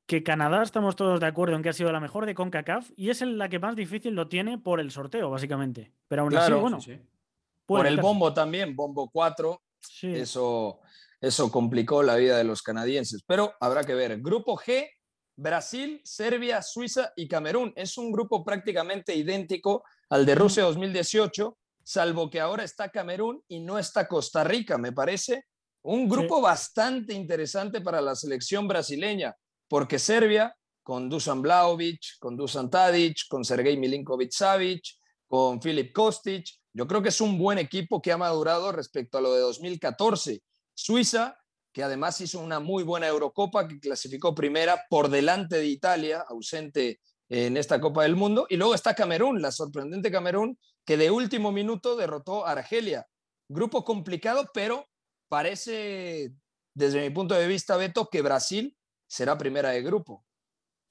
Que 0.05 0.21
Canadá 0.21 0.61
estamos 0.61 0.95
todos 0.95 1.19
de 1.19 1.27
acuerdo 1.27 1.55
en 1.55 1.63
que 1.63 1.69
ha 1.69 1.73
sido 1.73 1.91
la 1.91 2.01
mejor 2.01 2.25
de 2.25 2.35
CONCACAF 2.35 2.91
y 2.95 3.09
es 3.09 3.21
la 3.21 3.47
que 3.47 3.59
más 3.59 3.75
difícil 3.75 4.13
lo 4.13 4.27
tiene 4.27 4.57
por 4.57 4.79
el 4.81 4.91
sorteo, 4.91 5.29
básicamente. 5.29 5.93
Pero 6.09 6.23
aún 6.23 6.35
así, 6.35 6.51
bueno. 6.51 6.79
Por 7.65 7.87
el 7.87 8.01
bombo 8.01 8.33
también, 8.33 8.75
bombo 8.75 9.09
4. 9.09 9.61
Eso 10.01 10.81
eso 11.23 11.49
complicó 11.49 12.03
la 12.03 12.17
vida 12.17 12.37
de 12.37 12.43
los 12.43 12.61
canadienses, 12.61 13.23
pero 13.25 13.53
habrá 13.61 13.85
que 13.85 13.93
ver. 13.93 14.19
Grupo 14.19 14.57
G, 14.57 14.89
Brasil, 15.37 16.01
Serbia, 16.03 16.61
Suiza 16.61 17.13
y 17.15 17.29
Camerún. 17.29 17.71
Es 17.77 17.97
un 17.97 18.11
grupo 18.11 18.43
prácticamente 18.43 19.15
idéntico 19.15 19.85
al 20.09 20.25
de 20.25 20.35
Rusia 20.35 20.63
2018, 20.63 21.57
salvo 21.81 22.29
que 22.29 22.41
ahora 22.41 22.65
está 22.65 22.89
Camerún 22.89 23.41
y 23.47 23.61
no 23.61 23.79
está 23.79 24.05
Costa 24.05 24.43
Rica, 24.43 24.77
me 24.77 24.91
parece. 24.91 25.45
Un 25.83 26.09
grupo 26.09 26.41
bastante 26.41 27.13
interesante 27.13 27.79
para 27.79 28.01
la 28.01 28.15
selección 28.15 28.67
brasileña, 28.67 29.33
porque 29.69 29.99
Serbia, 29.99 30.53
con 30.83 31.07
Dusan 31.07 31.41
Blaovic, 31.41 32.19
con 32.19 32.35
Dusan 32.35 32.69
Tadic, 32.69 33.29
con 33.29 33.45
Sergei 33.45 33.77
Milinkovic-Savic, 33.77 34.81
con 35.25 35.61
Filip 35.61 35.93
Kostic, 35.93 36.45
yo 36.73 36.85
creo 36.85 37.01
que 37.01 37.09
es 37.09 37.21
un 37.21 37.37
buen 37.37 37.59
equipo 37.59 38.01
que 38.01 38.11
ha 38.11 38.17
madurado 38.17 38.73
respecto 38.73 39.17
a 39.17 39.21
lo 39.21 39.33
de 39.33 39.39
2014 39.39 40.41
Suiza, 40.73 41.37
que 41.73 41.83
además 41.83 42.21
hizo 42.21 42.39
una 42.39 42.59
muy 42.59 42.83
buena 42.83 43.07
Eurocopa, 43.07 43.67
que 43.67 43.79
clasificó 43.79 44.35
primera 44.35 44.85
por 44.89 45.09
delante 45.09 45.57
de 45.57 45.65
Italia, 45.65 46.23
ausente 46.27 47.01
en 47.29 47.57
esta 47.57 47.81
Copa 47.81 48.03
del 48.03 48.15
Mundo. 48.15 48.45
Y 48.49 48.57
luego 48.57 48.75
está 48.75 48.93
Camerún, 48.93 49.41
la 49.41 49.51
sorprendente 49.51 50.11
Camerún, 50.11 50.57
que 50.85 50.97
de 50.97 51.09
último 51.09 51.51
minuto 51.51 51.95
derrotó 51.95 52.45
a 52.45 52.51
Argelia. 52.51 53.07
Grupo 53.49 53.83
complicado, 53.83 54.49
pero 54.53 54.87
parece, 55.29 56.33
desde 56.75 57.01
mi 57.01 57.09
punto 57.09 57.33
de 57.33 57.47
vista, 57.47 57.75
Beto, 57.77 58.07
que 58.09 58.21
Brasil 58.21 58.77
será 59.07 59.37
primera 59.37 59.69
de 59.69 59.81
grupo. 59.81 60.25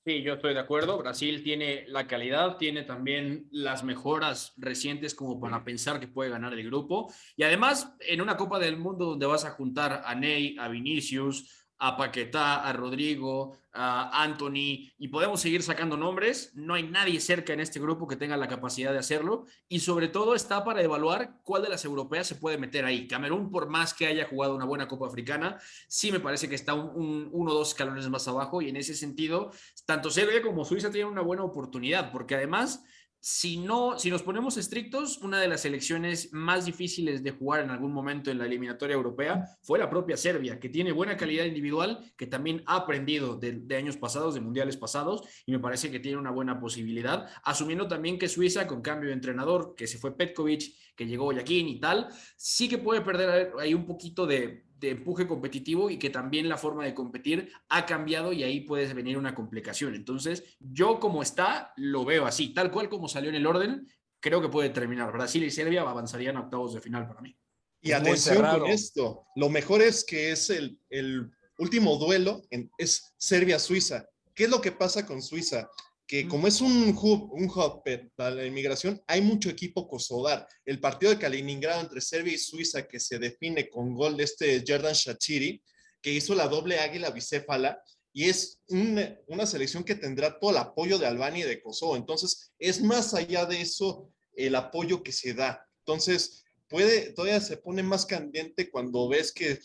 Sí, 0.05 0.23
yo 0.23 0.35
estoy 0.35 0.53
de 0.53 0.59
acuerdo. 0.59 0.99
Brasil 0.99 1.45
tiene 1.45 1.85
la 1.87 2.09
calidad, 2.09 2.57
tiene 2.57 2.83
también 2.83 3.47
las 3.53 3.85
mejoras 3.85 4.53
recientes 4.57 5.15
como 5.15 5.39
para 5.39 5.63
pensar 5.63 6.01
que 6.01 6.09
puede 6.09 6.29
ganar 6.29 6.53
el 6.55 6.67
grupo. 6.67 7.13
Y 7.37 7.45
además, 7.45 7.95
en 8.01 8.21
una 8.21 8.37
Copa 8.37 8.59
del 8.59 8.77
Mundo 8.77 9.05
donde 9.05 9.27
vas 9.27 9.45
a 9.45 9.53
juntar 9.53 10.03
a 10.05 10.17
Ney, 10.17 10.57
a 10.59 10.67
Vinicius, 10.67 11.62
a 11.85 11.97
Paquetá, 11.97 12.63
a 12.63 12.73
Rodrigo, 12.73 13.59
a 13.73 14.23
Anthony, 14.23 14.93
y 14.99 15.09
podemos 15.09 15.41
seguir 15.41 15.65
sacando 15.65 15.97
nombres. 15.97 16.53
No 16.55 16.75
hay 16.75 16.85
nadie 16.85 17.21
cerca 17.21 17.53
en 17.53 17.59
este 17.59 17.81
grupo 17.81 18.07
que 18.07 18.15
tenga 18.15 18.37
la 18.37 18.47
capacidad 18.47 18.93
de 18.93 19.01
hacerlo, 19.01 19.47
y 19.69 19.81
sobre 19.81 20.07
todo 20.07 20.37
está 20.37 20.63
para 20.63 20.81
evaluar 20.81 21.41
cuál 21.43 21.63
de 21.63 21.71
las 21.71 21.85
europeas 21.85 22.29
se 22.29 22.37
puede 22.37 22.57
meter 22.57 22.85
ahí. 22.85 23.09
Camerún, 23.09 23.51
por 23.51 23.69
más 23.69 23.95
que 23.95 24.07
haya 24.07 24.29
jugado 24.29 24.55
una 24.55 24.65
buena 24.65 24.87
Copa 24.87 25.09
Africana, 25.09 25.59
sí 25.89 26.13
me 26.13 26.21
parece 26.21 26.49
que 26.49 26.55
está 26.55 26.75
un, 26.75 27.29
uno 27.33 27.51
o 27.51 27.55
dos 27.55 27.71
escalones 27.71 28.09
más 28.09 28.29
abajo, 28.29 28.63
y 28.63 28.69
en 28.69 28.77
ese 28.77 28.95
sentido, 28.95 29.51
tanto 29.85 30.09
Serbia 30.09 30.41
como 30.41 30.65
Suiza 30.65 30.93
tienen 30.93 31.11
una 31.11 31.23
buena 31.23 31.43
oportunidad, 31.43 32.13
porque 32.13 32.37
además 32.37 32.85
si 33.25 33.57
no, 33.57 34.01
si 34.01 34.11
nos 34.11 34.25
ponemos 34.25 34.57
estrictos, 34.57 35.19
una 35.19 35.41
de 35.41 35.47
las 35.47 35.61
selecciones 35.61 36.33
más 36.33 36.67
difíciles 36.67 37.23
de 37.23 37.31
jugar 37.31 37.63
en 37.63 37.71
algún 37.71 37.93
momento 37.93 38.33
en 38.33 38.39
la 38.39 38.47
eliminatoria 38.47 38.95
europea 38.95 39.45
fue 39.63 39.79
la 39.79 39.89
propia 39.89 40.17
Serbia, 40.17 40.59
que 40.59 40.69
tiene 40.69 40.91
buena 40.91 41.17
calidad 41.17 41.45
individual, 41.45 42.13
que 42.17 42.27
también 42.27 42.65
ha 42.67 42.75
aprendido 42.75 43.37
de, 43.37 43.77
años 43.77 43.97
pasados, 43.97 44.35
de 44.35 44.41
mundiales 44.41 44.77
pasados, 44.77 45.23
y 45.47 45.53
me 45.53 45.61
parece 45.61 45.89
que 45.89 46.01
tiene 46.01 46.19
una 46.19 46.33
buena 46.33 46.59
posibilidad, 46.59 47.29
asumiendo 47.45 47.87
también 47.87 48.19
que 48.19 48.27
Suiza, 48.27 48.67
con 48.67 48.83
cambio 48.83 49.11
de 49.11 49.15
entrenador, 49.15 49.77
que 49.77 49.87
se 49.87 49.99
fue 49.99 50.17
Petkovic, 50.17 50.75
que 50.97 51.07
llegó 51.07 51.33
Yaquín 51.33 51.69
y 51.69 51.79
tal, 51.79 52.09
sí 52.37 52.69
que 52.69 52.79
puede 52.79 53.03
perder 53.03 53.53
ahí 53.61 53.73
un 53.73 53.87
poquito 53.87 54.27
de, 54.27 54.65
de 54.83 54.91
empuje 54.91 55.29
competitivo 55.29 55.89
y 55.89 55.97
que 55.97 56.11
también 56.11 56.49
la 56.49 56.59
forma 56.59 56.85
de 56.85 56.93
competir 56.93 57.53
ha 57.69 57.87
cambiado 57.87 58.33
y 58.33 58.43
ahí 58.43 58.61
puede 58.63 58.93
venir 58.93 59.17
una 59.17 59.35
complicación. 59.35 59.95
Entonces, 59.95 60.43
yo 60.59 60.99
como 60.99 61.23
está, 61.23 61.73
lo 61.77 62.05
veo 62.05 62.27
así, 62.27 62.53
tal 62.53 62.73
cual 62.73 62.89
como 62.89 63.09
salió 63.09 63.31
en 63.31 63.37
el 63.37 63.47
orden, 63.47 63.87
creo 64.21 64.43
que 64.43 64.49
puede 64.49 64.71
terminar. 64.71 65.13
Brasil 65.13 65.45
y 65.45 65.53
Serbia 65.53 65.83
avanzarían 65.83 66.37
a 66.37 66.41
octavos 66.41 66.75
de 66.75 66.81
final 66.81 67.07
para 67.07 67.21
mí. 67.21 67.39
Y 67.81 67.93
atención 67.93 68.45
con 68.59 68.67
esto, 68.67 69.27
lo 69.37 69.49
mejor 69.49 69.83
es 69.83 70.05
que 70.05 70.33
es 70.33 70.51
el, 70.51 70.79
el 70.91 71.31
último 71.59 71.97
duelo, 71.97 72.43
en, 72.51 72.71
es 72.77 73.15
Serbia-Suiza. 73.17 74.05
¿Qué 74.35 74.45
es 74.45 74.51
lo 74.51 74.61
que 74.61 74.73
pasa 74.73 75.07
con 75.07 75.23
Suiza? 75.23 75.69
Que 76.13 76.29
como 76.29 76.47
es 76.47 76.61
un 76.61 76.95
hub, 76.95 77.33
un 77.33 77.45
hub 77.45 77.83
para 78.15 78.33
la 78.33 78.45
inmigración, 78.45 79.03
hay 79.07 79.23
mucho 79.23 79.49
equipo 79.49 79.89
kosodar. 79.89 80.47
El 80.63 80.79
partido 80.79 81.11
de 81.11 81.19
Kaliningrado 81.19 81.81
entre 81.81 82.03
Serbia 82.03 82.35
y 82.35 82.39
Suiza, 82.39 82.87
que 82.87 83.01
se 83.01 83.19
define 83.19 83.71
con 83.71 83.95
gol 83.95 84.19
de 84.19 84.25
este 84.25 84.63
Jordan 84.69 84.93
Shachiri, 84.93 85.63
que 86.03 86.13
hizo 86.13 86.35
la 86.35 86.49
doble 86.49 86.81
águila 86.81 87.13
bicéfala, 87.13 87.83
y 88.13 88.29
es 88.29 88.61
una 88.69 89.47
selección 89.47 89.85
que 89.85 89.95
tendrá 89.95 90.39
todo 90.39 90.51
el 90.51 90.59
apoyo 90.59 90.99
de 90.99 91.07
Albania 91.07 91.47
y 91.47 91.49
de 91.49 91.63
Kosovo. 91.63 91.97
Entonces, 91.97 92.53
es 92.59 92.83
más 92.83 93.15
allá 93.15 93.47
de 93.47 93.63
eso 93.63 94.13
el 94.37 94.55
apoyo 94.55 95.03
que 95.03 95.13
se 95.13 95.33
da. 95.33 95.67
Entonces, 95.79 96.45
puede, 96.69 97.15
todavía 97.15 97.41
se 97.41 97.57
pone 97.57 97.83
más 97.83 98.05
candente 98.05 98.71
cuando 98.71 99.09
ves 99.09 99.33
que 99.33 99.59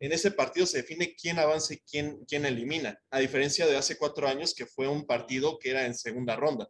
en 0.00 0.12
ese 0.12 0.30
partido 0.30 0.66
se 0.66 0.78
define 0.78 1.14
quién 1.14 1.38
avanza 1.38 1.74
y 1.74 1.78
quién, 1.78 2.24
quién 2.26 2.46
elimina, 2.46 2.98
a 3.10 3.18
diferencia 3.18 3.66
de 3.66 3.76
hace 3.76 3.98
cuatro 3.98 4.28
años 4.28 4.54
que 4.54 4.66
fue 4.66 4.88
un 4.88 5.06
partido 5.06 5.58
que 5.58 5.70
era 5.70 5.86
en 5.86 5.94
segunda 5.94 6.36
ronda, 6.36 6.68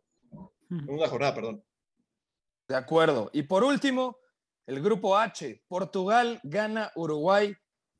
segunda 0.68 1.08
jornada, 1.08 1.34
perdón. 1.34 1.64
De 2.68 2.76
acuerdo. 2.76 3.30
Y 3.32 3.42
por 3.44 3.64
último, 3.64 4.18
el 4.66 4.82
grupo 4.82 5.16
H, 5.16 5.62
Portugal 5.66 6.40
gana 6.42 6.92
Uruguay 6.94 7.54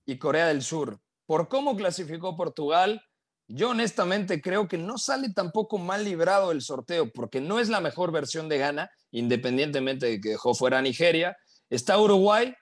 y 0.04 0.18
Corea 0.18 0.48
del 0.48 0.62
Sur. 0.62 1.00
Por 1.26 1.48
cómo 1.48 1.76
clasificó 1.76 2.36
Portugal, 2.36 3.02
yo 3.46 3.70
honestamente 3.70 4.42
creo 4.42 4.68
que 4.68 4.76
no 4.76 4.98
sale 4.98 5.30
tampoco 5.32 5.78
mal 5.78 6.04
librado 6.04 6.52
el 6.52 6.60
sorteo, 6.60 7.10
porque 7.10 7.40
no 7.40 7.58
es 7.58 7.70
la 7.70 7.80
mejor 7.80 8.12
versión 8.12 8.48
de 8.48 8.58
Ghana, 8.58 8.90
independientemente 9.10 10.06
de 10.06 10.20
que 10.20 10.30
dejó 10.30 10.54
fuera 10.54 10.78
a 10.78 10.82
Nigeria. 10.82 11.36
Está 11.70 11.98
Uruguay, 11.98 12.54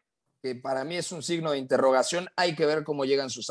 que 0.43 0.55
para 0.55 0.85
mí 0.85 0.97
es 0.97 1.13
un 1.13 1.23
signo 1.23 1.53
de 1.53 1.59
interrogación. 1.59 2.29
Hay 2.37 2.55
que 2.55 2.67
ver 2.67 2.85
cómo 2.85 3.05
llegan 3.05 3.31
sus 3.31 3.51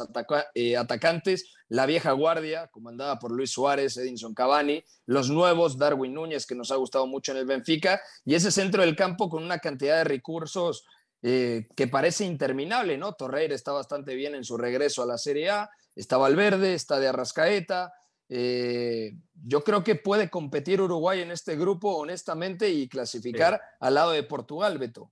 eh, 0.53 0.77
atacantes, 0.77 1.53
la 1.67 1.85
vieja 1.85 2.11
guardia, 2.11 2.67
comandada 2.67 3.19
por 3.19 3.31
Luis 3.31 3.51
Suárez, 3.51 3.97
Edinson 3.97 4.33
Cavani, 4.33 4.83
los 5.05 5.29
nuevos, 5.29 5.77
Darwin 5.77 6.13
Núñez, 6.13 6.45
que 6.45 6.55
nos 6.55 6.71
ha 6.71 6.75
gustado 6.75 7.07
mucho 7.07 7.31
en 7.31 7.39
el 7.39 7.45
Benfica, 7.45 8.01
y 8.23 8.35
ese 8.35 8.51
centro 8.51 8.81
del 8.81 8.95
campo 8.95 9.29
con 9.29 9.43
una 9.43 9.59
cantidad 9.59 9.97
de 9.97 10.03
recursos 10.03 10.85
eh, 11.21 11.67
que 11.75 11.87
parece 11.87 12.23
interminable, 12.25 12.97
¿no? 12.97 13.13
Torreira 13.13 13.55
está 13.55 13.71
bastante 13.71 14.13
bien 14.13 14.35
en 14.35 14.43
su 14.43 14.57
regreso 14.57 15.01
a 15.01 15.07
la 15.07 15.17
Serie 15.17 15.49
A, 15.49 15.69
está 15.95 16.17
Valverde, 16.17 16.75
está 16.75 16.99
de 16.99 17.07
Arrascaeta. 17.07 17.93
Eh, 18.29 19.13
yo 19.43 19.63
creo 19.63 19.83
que 19.83 19.95
puede 19.95 20.29
competir 20.29 20.81
Uruguay 20.81 21.21
en 21.21 21.31
este 21.31 21.55
grupo, 21.55 21.95
honestamente, 21.95 22.69
y 22.69 22.87
clasificar 22.87 23.59
al 23.79 23.95
lado 23.95 24.11
de 24.11 24.23
Portugal, 24.23 24.77
Beto. 24.77 25.11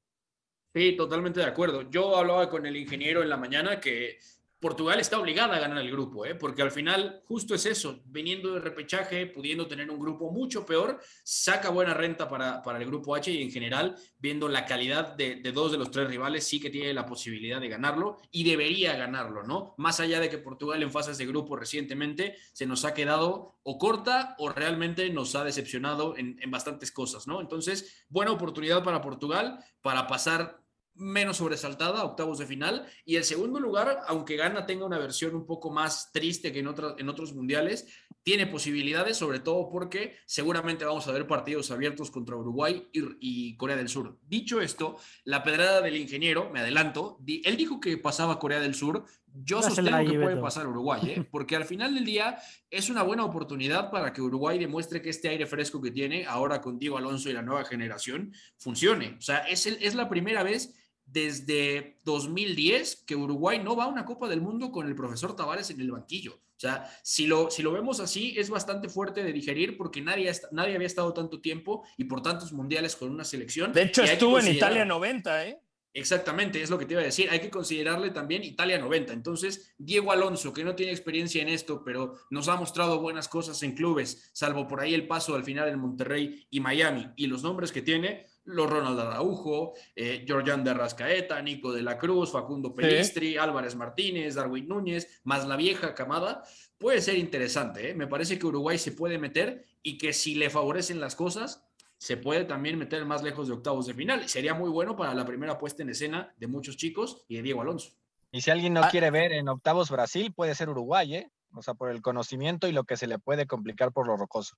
Sí, 0.73 0.95
totalmente 0.95 1.39
de 1.39 1.45
acuerdo. 1.45 1.89
Yo 1.89 2.17
hablaba 2.17 2.49
con 2.49 2.65
el 2.65 2.75
ingeniero 2.75 3.21
en 3.21 3.29
la 3.29 3.37
mañana 3.37 3.79
que 3.79 4.17
Portugal 4.63 4.97
está 5.01 5.19
obligada 5.19 5.57
a 5.57 5.59
ganar 5.59 5.79
el 5.79 5.91
grupo, 5.91 6.25
¿eh? 6.25 6.35
porque 6.35 6.61
al 6.61 6.71
final 6.71 7.21
justo 7.25 7.53
es 7.53 7.65
eso, 7.65 8.01
viniendo 8.05 8.53
de 8.53 8.61
repechaje, 8.61 9.27
pudiendo 9.27 9.67
tener 9.67 9.91
un 9.91 9.99
grupo 9.99 10.31
mucho 10.31 10.65
peor, 10.65 11.01
saca 11.21 11.69
buena 11.69 11.93
renta 11.93 12.29
para, 12.29 12.61
para 12.63 12.79
el 12.79 12.85
grupo 12.85 13.13
H 13.13 13.29
y 13.29 13.41
en 13.41 13.51
general, 13.51 13.97
viendo 14.17 14.47
la 14.47 14.65
calidad 14.65 15.15
de, 15.15 15.35
de, 15.35 15.51
dos 15.51 15.73
de 15.73 15.77
los 15.77 15.91
tres 15.91 16.07
rivales, 16.07 16.47
sí 16.47 16.61
que 16.61 16.69
tiene 16.69 16.93
la 16.93 17.05
posibilidad 17.05 17.59
de 17.59 17.67
ganarlo 17.67 18.19
y 18.31 18.45
debería 18.45 18.95
ganarlo, 18.95 19.43
¿no? 19.43 19.75
Más 19.77 19.99
allá 19.99 20.21
de 20.21 20.29
que 20.29 20.37
Portugal 20.37 20.81
en 20.81 20.91
fases 20.91 21.17
de 21.17 21.25
grupo 21.25 21.57
recientemente 21.57 22.37
se 22.53 22.65
nos 22.65 22.85
ha 22.85 22.93
quedado 22.93 23.57
o 23.63 23.77
corta 23.77 24.33
o 24.39 24.47
realmente 24.47 25.09
nos 25.09 25.35
ha 25.35 25.43
decepcionado 25.43 26.15
en, 26.15 26.39
en 26.41 26.51
bastantes 26.51 26.89
cosas, 26.93 27.27
¿no? 27.27 27.41
Entonces, 27.41 28.05
buena 28.07 28.31
oportunidad 28.31 28.81
para 28.81 29.01
Portugal 29.01 29.59
para 29.81 30.07
pasar 30.07 30.62
menos 30.95 31.37
sobresaltada, 31.37 32.03
octavos 32.03 32.37
de 32.39 32.45
final. 32.45 32.85
Y 33.05 33.15
el 33.15 33.23
segundo 33.23 33.59
lugar, 33.59 34.01
aunque 34.07 34.35
Gana 34.35 34.65
tenga 34.65 34.85
una 34.85 34.99
versión 34.99 35.35
un 35.35 35.45
poco 35.45 35.71
más 35.71 36.11
triste 36.11 36.51
que 36.51 36.59
en, 36.59 36.73
en 36.97 37.09
otros 37.09 37.33
mundiales, 37.33 37.87
tiene 38.23 38.47
posibilidades, 38.47 39.17
sobre 39.17 39.39
todo 39.39 39.69
porque 39.69 40.15
seguramente 40.25 40.85
vamos 40.85 41.07
a 41.07 41.11
ver 41.11 41.27
partidos 41.27 41.71
abiertos 41.71 42.09
contra 42.09 42.37
Uruguay 42.37 42.87
y, 42.93 43.55
Corea 43.57 43.75
del 43.75 43.89
Sur. 43.89 44.17
Dicho 44.23 44.61
esto, 44.61 44.97
la 45.25 45.43
pedrada 45.43 45.81
del 45.81 45.97
ingeniero, 45.97 46.49
me 46.49 46.61
adelanto, 46.61 47.19
él 47.27 47.57
dijo 47.57 47.79
que 47.81 47.97
pasaba 47.97 48.39
Corea 48.39 48.61
del 48.61 48.75
Sur. 48.75 49.05
Yo 49.35 49.61
sostengo 49.61 50.09
que 50.09 50.19
puede 50.19 50.37
pasar 50.37 50.67
Uruguay, 50.67 51.01
¿eh? 51.05 51.27
porque 51.31 51.55
al 51.55 51.65
final 51.65 51.95
del 51.95 52.05
día 52.05 52.37
es 52.69 52.89
una 52.89 53.03
buena 53.03 53.25
oportunidad 53.25 53.91
para 53.91 54.13
que 54.13 54.21
Uruguay 54.21 54.57
demuestre 54.57 55.01
que 55.01 55.09
este 55.09 55.27
aire 55.27 55.45
fresco 55.45 55.81
que 55.81 55.91
tiene 55.91 56.25
ahora 56.25 56.61
con 56.61 56.79
Diego 56.79 56.97
Alonso 56.97 57.29
y 57.29 57.33
la 57.33 57.41
nueva 57.41 57.65
generación 57.65 58.31
funcione. 58.57 59.15
O 59.17 59.21
sea, 59.21 59.39
es, 59.39 59.65
el, 59.65 59.77
es 59.81 59.95
la 59.95 60.07
primera 60.07 60.43
vez 60.43 60.73
desde 61.13 61.99
2010 62.03 63.03
que 63.05 63.15
Uruguay 63.15 63.61
no 63.63 63.75
va 63.75 63.85
a 63.85 63.87
una 63.87 64.03
Copa 64.03 64.27
del 64.27 64.41
Mundo 64.41 64.71
con 64.71 64.87
el 64.87 64.95
profesor 64.95 65.35
Tavares 65.35 65.69
en 65.69 65.79
el 65.79 65.91
banquillo. 65.91 66.33
O 66.33 66.59
sea, 66.63 66.89
si 67.03 67.27
lo, 67.27 67.51
si 67.51 67.61
lo 67.61 67.71
vemos 67.71 67.99
así, 67.99 68.33
es 68.37 68.49
bastante 68.49 68.89
fuerte 68.89 69.23
de 69.23 69.31
digerir 69.31 69.77
porque 69.77 70.01
nadie, 70.01 70.31
nadie 70.51 70.75
había 70.75 70.87
estado 70.87 71.13
tanto 71.13 71.39
tiempo 71.39 71.83
y 71.97 72.05
por 72.05 72.21
tantos 72.21 72.51
mundiales 72.51 72.95
con 72.95 73.11
una 73.11 73.23
selección. 73.23 73.73
De 73.73 73.83
hecho, 73.83 74.03
estuvo 74.03 74.39
en 74.39 74.47
Italia 74.47 74.85
90, 74.85 75.47
¿eh? 75.47 75.59
Exactamente, 75.95 76.59
es 76.59 76.71
lo 76.71 76.79
que 76.79 76.87
te 76.87 76.93
iba 76.93 77.01
a 77.01 77.05
decir. 77.05 77.29
Hay 77.29 77.39
que 77.39 77.51
considerarle 77.51 78.09
también 78.09 78.43
Italia 78.43 78.79
90. 78.79 79.13
Entonces, 79.13 79.75
Diego 79.77 80.11
Alonso, 80.11 80.51
que 80.51 80.63
no 80.63 80.73
tiene 80.73 80.91
experiencia 80.91 81.41
en 81.41 81.49
esto, 81.49 81.83
pero 81.83 82.15
nos 82.31 82.47
ha 82.47 82.55
mostrado 82.55 82.99
buenas 82.99 83.27
cosas 83.27 83.61
en 83.61 83.75
clubes, 83.75 84.31
salvo 84.33 84.67
por 84.67 84.81
ahí 84.81 84.95
el 84.95 85.05
paso 85.05 85.35
al 85.35 85.43
final 85.43 85.69
en 85.69 85.79
Monterrey 85.79 86.47
y 86.49 86.59
Miami 86.61 87.11
y 87.15 87.27
los 87.27 87.43
nombres 87.43 87.71
que 87.71 87.83
tiene, 87.83 88.25
los 88.45 88.69
Ronald 88.69 88.99
Araujo, 88.99 89.73
eh, 89.95 90.23
Georgian 90.27 90.63
de 90.63 90.73
Rascaeta, 90.73 91.41
Nico 91.41 91.71
de 91.71 91.81
la 91.81 91.97
Cruz, 91.97 92.31
Facundo 92.31 92.73
Pelistri, 92.73 93.37
Álvarez 93.37 93.75
Martínez, 93.75 94.35
Darwin 94.35 94.67
Núñez, 94.67 95.21
más 95.23 95.47
la 95.47 95.55
vieja 95.55 95.93
camada, 95.93 96.43
puede 96.77 97.01
ser 97.01 97.17
interesante. 97.17 97.91
¿eh? 97.91 97.93
Me 97.95 98.07
parece 98.07 98.37
que 98.37 98.45
Uruguay 98.45 98.77
se 98.77 98.91
puede 98.91 99.17
meter 99.17 99.65
y 99.81 99.97
que 99.97 100.13
si 100.13 100.35
le 100.35 100.49
favorecen 100.49 100.99
las 100.99 101.15
cosas, 101.15 101.65
se 101.97 102.17
puede 102.17 102.43
también 102.43 102.77
meter 102.77 103.05
más 103.05 103.23
lejos 103.23 103.47
de 103.47 103.53
octavos 103.53 103.85
de 103.85 103.93
final. 103.93 104.27
Sería 104.27 104.53
muy 104.53 104.69
bueno 104.69 104.95
para 104.95 105.13
la 105.13 105.25
primera 105.25 105.57
puesta 105.57 105.83
en 105.83 105.89
escena 105.89 106.33
de 106.37 106.47
muchos 106.47 106.75
chicos 106.75 107.23
y 107.29 107.37
de 107.37 107.43
Diego 107.43 107.61
Alonso. 107.61 107.91
Y 108.31 108.41
si 108.41 108.51
alguien 108.51 108.73
no 108.73 108.81
ah. 108.83 108.89
quiere 108.89 109.09
ver 109.11 109.31
en 109.31 109.47
octavos 109.47 109.89
Brasil, 109.89 110.33
puede 110.33 110.55
ser 110.55 110.67
Uruguay, 110.69 111.15
¿eh? 111.15 111.31
O 111.53 111.61
sea, 111.61 111.75
por 111.75 111.91
el 111.91 112.01
conocimiento 112.01 112.67
y 112.67 112.71
lo 112.71 112.83
que 112.83 112.97
se 112.97 113.07
le 113.07 113.19
puede 113.19 113.45
complicar 113.45 113.91
por 113.91 114.07
lo 114.07 114.17
rocoso. 114.17 114.57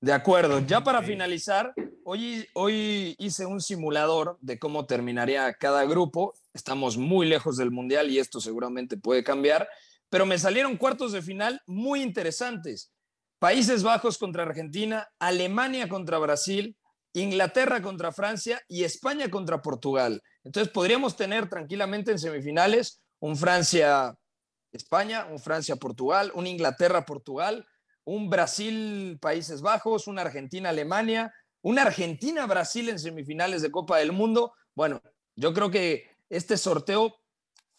De 0.00 0.12
acuerdo. 0.12 0.60
Ya 0.60 0.84
para 0.84 1.02
finalizar, 1.02 1.72
hoy, 2.04 3.16
hice 3.18 3.46
un 3.46 3.60
simulador 3.60 4.38
de 4.40 4.58
cómo 4.58 4.86
terminaría 4.86 5.52
cada 5.54 5.84
grupo. 5.84 6.34
Estamos 6.52 6.96
muy 6.96 7.26
lejos 7.26 7.56
del 7.56 7.70
Mundial 7.70 8.10
y 8.10 8.18
esto 8.18 8.40
seguramente 8.40 8.96
puede 8.96 9.24
cambiar, 9.24 9.68
pero 10.10 10.26
me 10.26 10.38
salieron 10.38 10.76
cuartos 10.76 11.12
de 11.12 11.22
final 11.22 11.60
muy 11.66 12.02
interesantes. 12.02 12.92
Países 13.38 13.82
Bajos 13.82 14.18
contra 14.18 14.42
Argentina, 14.42 15.08
Alemania 15.18 15.88
contra 15.88 16.18
Brasil, 16.18 16.76
Inglaterra 17.12 17.82
contra 17.82 18.12
Francia 18.12 18.62
y 18.68 18.84
España 18.84 19.28
contra 19.30 19.62
Portugal. 19.62 20.22
Entonces 20.44 20.72
podríamos 20.72 21.16
tener 21.16 21.48
tranquilamente 21.48 22.10
en 22.10 22.18
semifinales 22.18 23.02
un 23.20 23.36
Francia-España, 23.36 25.26
un 25.30 25.38
Francia-Portugal, 25.38 26.32
un 26.34 26.46
Inglaterra-Portugal, 26.46 27.66
un 28.04 28.28
Brasil-Países 28.28 29.62
Bajos, 29.62 30.06
una 30.06 30.22
Argentina-Alemania, 30.22 31.32
una 31.64 31.82
Argentina-Brasil 31.82 32.90
en 32.90 32.98
semifinales 32.98 33.62
de 33.62 33.70
Copa 33.70 33.98
del 33.98 34.12
Mundo. 34.12 34.52
Bueno, 34.74 35.02
yo 35.34 35.54
creo 35.54 35.70
que 35.70 36.10
este 36.28 36.58
sorteo 36.58 37.16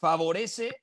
favorece 0.01 0.75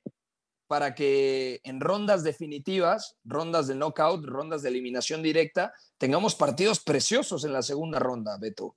para 0.69 0.95
que 0.95 1.61
en 1.65 1.81
rondas 1.81 2.23
definitivas, 2.23 3.17
rondas 3.25 3.67
de 3.67 3.75
knockout, 3.75 4.25
rondas 4.25 4.63
de 4.63 4.69
eliminación 4.69 5.21
directa, 5.21 5.75
tengamos 5.99 6.37
partidos 6.37 6.79
preciosos 6.79 7.45
en 7.45 7.53
la 7.53 7.63
segunda 7.63 7.99
ronda, 7.99 8.39
Beto. 8.39 8.77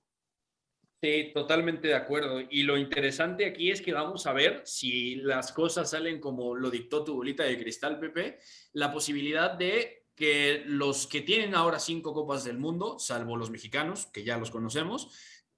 Sí, 1.04 1.32
totalmente 1.32 1.90
de 1.90 1.96
acuerdo. 1.96 2.42
Y 2.50 2.64
lo 2.64 2.80
interesante 2.80 3.46
aquí 3.46 3.70
es 3.70 3.80
que 3.80 3.94
vamos 3.94 4.26
a 4.26 4.34
ver 4.34 4.64
si 4.66 5.18
las 5.18 5.52
cosas 5.52 5.92
salen 5.92 6.20
como 6.20 6.56
lo 6.56 6.72
dictó 6.72 7.04
tu 7.04 7.14
bolita 7.14 7.44
de 7.44 7.60
cristal, 7.60 8.00
Pepe, 8.00 8.40
la 8.74 8.92
posibilidad 8.92 9.52
de 9.52 10.05
que 10.16 10.64
los 10.66 11.08
que 11.08 11.22
tienen 11.22 11.56
ahora 11.56 11.80
cinco 11.80 12.14
copas 12.14 12.44
del 12.44 12.58
mundo, 12.58 12.98
salvo 13.00 13.38
los 13.38 13.50
mexicanos, 13.50 14.08
que 14.08 14.24
ya 14.24 14.38
los 14.38 14.50
conocemos, 14.50 15.10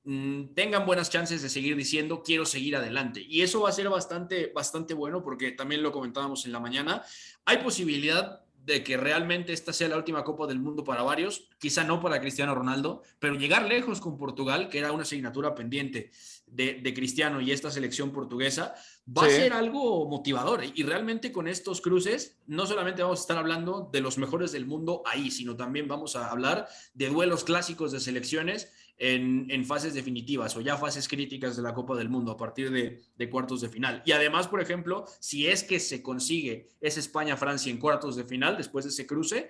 mm, 0.03 0.53
tengan 0.55 0.86
buenas 0.86 1.10
chances 1.10 1.41
de 1.41 1.49
seguir 1.49 1.76
diciendo 1.76 2.24
quiero 2.24 2.45
seguir 2.45 2.76
adelante. 2.76 3.22
Y 3.22 3.41
eso 3.41 3.62
va 3.62 3.70
a 3.70 3.74
ser 3.74 3.89
bastante, 3.89 4.51
bastante 4.53 4.93
bueno 4.93 5.24
porque 5.24 5.51
también 5.51 5.84
lo 5.84 5.91
comentábamos 5.91 6.45
en 6.45 6.51
la 6.51 6.60
mañana. 6.60 7.03
Hay 7.45 7.58
posibilidad 7.60 8.41
de 8.68 8.84
que 8.84 8.97
realmente 8.97 9.53
esta 9.53 9.72
sea 9.72 9.88
la 9.88 9.95
última 9.95 10.26
Copa 10.26 10.45
del 10.45 10.60
Mundo 10.60 10.84
para 10.84 11.01
varios, 11.01 11.47
quizá 11.58 11.86
no 11.86 12.01
para 12.01 12.20
Cristiano 12.20 12.53
Ronaldo, 12.53 13.01
pero 13.18 13.36
llegar 13.36 13.66
lejos 13.66 14.01
con 14.01 14.18
Portugal, 14.18 14.68
que 14.68 14.80
era 14.80 14.91
una 14.91 15.03
asignatura 15.03 15.55
pendiente 15.55 16.12
de, 16.47 16.93
Cristiano 16.93 17.41
y 17.41 17.51
esta 17.51 17.69
selección 17.69 18.11
portuguesa, 18.11 18.73
va 19.07 19.25
a 19.25 19.29
ser 19.29 19.53
algo 19.53 20.07
motivador. 20.07 20.63
Y 20.73 20.83
realmente 20.83 21.31
con 21.31 21.47
estos 21.47 21.81
cruces, 21.81 22.37
no 22.47 22.65
solamente 22.65 23.03
vamos 23.03 23.19
a 23.19 23.21
estar 23.21 23.37
hablando 23.37 23.89
de 23.91 24.01
los 24.01 24.17
mejores 24.17 24.51
del 24.51 24.65
mundo 24.65 25.03
ahí, 25.05 25.29
sino 25.29 25.55
también 25.55 25.87
vamos 25.87 26.15
a 26.15 26.31
hablar 26.31 26.67
de 26.93 27.09
duelos 27.09 27.43
clásicos 27.43 27.91
de 27.91 27.99
selecciones 27.99 28.71
en, 28.97 29.65
fases 29.65 29.93
definitivas 29.93 30.55
o 30.55 30.61
ya 30.61 30.77
fases 30.77 31.07
críticas 31.07 31.55
de 31.55 31.61
la 31.61 31.73
Copa 31.73 31.95
del 31.95 32.09
Mundo 32.09 32.31
a 32.31 32.37
partir 32.37 32.71
de, 32.71 33.29
cuartos 33.29 33.61
de 33.61 33.69
final. 33.69 34.01
Y 34.05 34.11
además, 34.11 34.47
por 34.47 34.61
ejemplo, 34.61 35.05
si 35.19 35.47
es 35.47 35.63
que 35.63 35.79
se 35.79 36.01
consigue 36.01 36.69
esa 36.81 36.99
España-Francia 36.99 37.71
en 37.71 37.77
cuartos 37.77 38.15
de 38.15 38.23
final, 38.23 38.57
después 38.57 38.85
de 38.85 38.91
ese 38.91 39.05
cruce, 39.05 39.49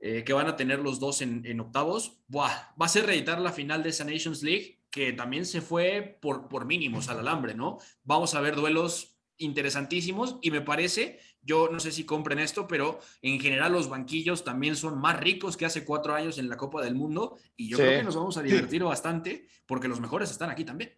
eh, 0.00 0.24
que 0.24 0.32
van 0.32 0.46
a 0.46 0.56
tener 0.56 0.78
los 0.78 1.00
dos 1.00 1.22
en, 1.22 1.60
octavos, 1.60 2.18
va 2.34 2.72
a 2.78 2.88
ser 2.88 3.06
reeditar 3.06 3.40
la 3.40 3.52
final 3.52 3.82
de 3.82 3.90
esa 3.90 4.04
Nations 4.04 4.42
League, 4.42 4.80
que 4.96 5.12
también 5.12 5.44
se 5.44 5.60
fue 5.60 6.16
por, 6.22 6.48
por 6.48 6.64
mínimos 6.64 7.10
al 7.10 7.18
alambre, 7.18 7.54
¿no? 7.54 7.76
Vamos 8.02 8.34
a 8.34 8.40
ver 8.40 8.56
duelos 8.56 9.18
interesantísimos 9.36 10.38
y 10.40 10.50
me 10.50 10.62
parece 10.62 11.20
yo 11.42 11.68
no 11.70 11.80
sé 11.80 11.92
si 11.92 12.04
compren 12.04 12.38
esto, 12.38 12.66
pero 12.66 12.98
en 13.20 13.38
general 13.38 13.72
los 13.72 13.90
banquillos 13.90 14.42
también 14.42 14.74
son 14.74 14.98
más 14.98 15.20
ricos 15.20 15.58
que 15.58 15.66
hace 15.66 15.84
cuatro 15.84 16.14
años 16.14 16.38
en 16.38 16.48
la 16.48 16.56
Copa 16.56 16.82
del 16.82 16.94
Mundo 16.94 17.36
y 17.56 17.68
yo 17.68 17.76
creo 17.76 17.98
que 17.98 18.04
nos 18.04 18.16
vamos 18.16 18.38
a 18.38 18.42
divertir 18.42 18.82
bastante 18.84 19.46
porque 19.66 19.86
los 19.86 20.00
mejores 20.00 20.30
están 20.30 20.48
aquí 20.48 20.64
también. 20.64 20.94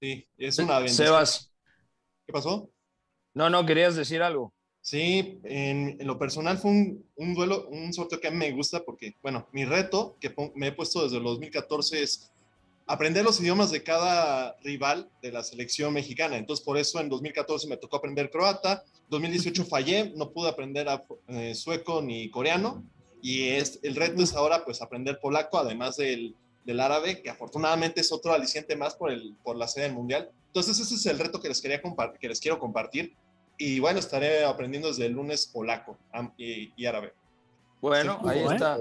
Sí, 0.00 0.26
es 0.36 0.58
una 0.58 0.80
bendición. 0.80 1.06
Sebas. 1.06 1.52
¿Qué 2.26 2.32
pasó? 2.32 2.68
No, 3.32 3.48
no, 3.48 3.64
querías 3.64 3.94
decir 3.94 4.22
algo. 4.22 4.52
Sí, 4.80 5.38
en, 5.44 5.98
lo 6.04 6.18
personal 6.18 6.58
fue 6.58 6.72
un, 6.72 7.08
un, 7.14 7.34
duelo, 7.34 7.68
un 7.68 7.92
sorteo 7.92 8.20
que 8.20 8.26
a 8.26 8.32
mí 8.32 8.38
me 8.38 8.50
gusta 8.50 8.84
porque, 8.84 9.14
bueno, 9.22 9.48
mi 9.52 9.64
reto 9.64 10.18
que 10.20 10.34
me 10.56 10.66
he 10.66 10.72
puesto 10.72 11.04
desde 11.04 11.18
el 11.18 11.22
2014 11.22 12.02
es 12.02 12.33
aprender 12.86 13.24
los 13.24 13.40
idiomas 13.40 13.70
de 13.70 13.82
cada 13.82 14.56
rival 14.62 15.10
de 15.22 15.32
la 15.32 15.42
selección 15.42 15.92
mexicana. 15.94 16.36
Entonces, 16.36 16.64
por 16.64 16.76
eso 16.76 17.00
en 17.00 17.08
2014 17.08 17.66
me 17.68 17.76
tocó 17.76 17.96
aprender 17.96 18.30
croata, 18.30 18.84
2018 19.08 19.64
fallé, 19.68 20.12
no 20.16 20.30
pude 20.30 20.48
aprender 20.48 20.86
eh, 21.28 21.54
sueco 21.54 22.02
ni 22.02 22.30
coreano, 22.30 22.84
y 23.22 23.48
es, 23.48 23.80
el 23.82 23.96
reto 23.96 24.22
es 24.22 24.34
ahora 24.34 24.64
pues 24.64 24.82
aprender 24.82 25.18
polaco, 25.18 25.58
además 25.58 25.96
del, 25.96 26.36
del, 26.64 26.80
árabe, 26.80 27.22
que 27.22 27.30
afortunadamente 27.30 28.02
es 28.02 28.12
otro 28.12 28.34
aliciente 28.34 28.76
más 28.76 28.96
por, 28.96 29.10
el, 29.10 29.34
por 29.42 29.56
la 29.56 29.66
sede 29.66 29.84
del 29.84 29.94
mundial. 29.94 30.30
Entonces, 30.48 30.78
ese 30.78 30.94
es 30.94 31.06
el 31.06 31.18
reto 31.18 31.40
que 31.40 31.48
les, 31.48 31.62
quería 31.62 31.80
que 32.20 32.28
les 32.28 32.38
quiero 32.38 32.58
compartir. 32.58 33.16
Y 33.56 33.80
bueno, 33.80 33.98
estaré 33.98 34.44
aprendiendo 34.44 34.88
desde 34.88 35.06
el 35.06 35.12
lunes 35.12 35.46
polaco 35.46 35.96
y, 36.36 36.84
árabe. 36.84 37.14
Bueno, 37.80 38.20
ahí 38.24 38.44
está. 38.44 38.76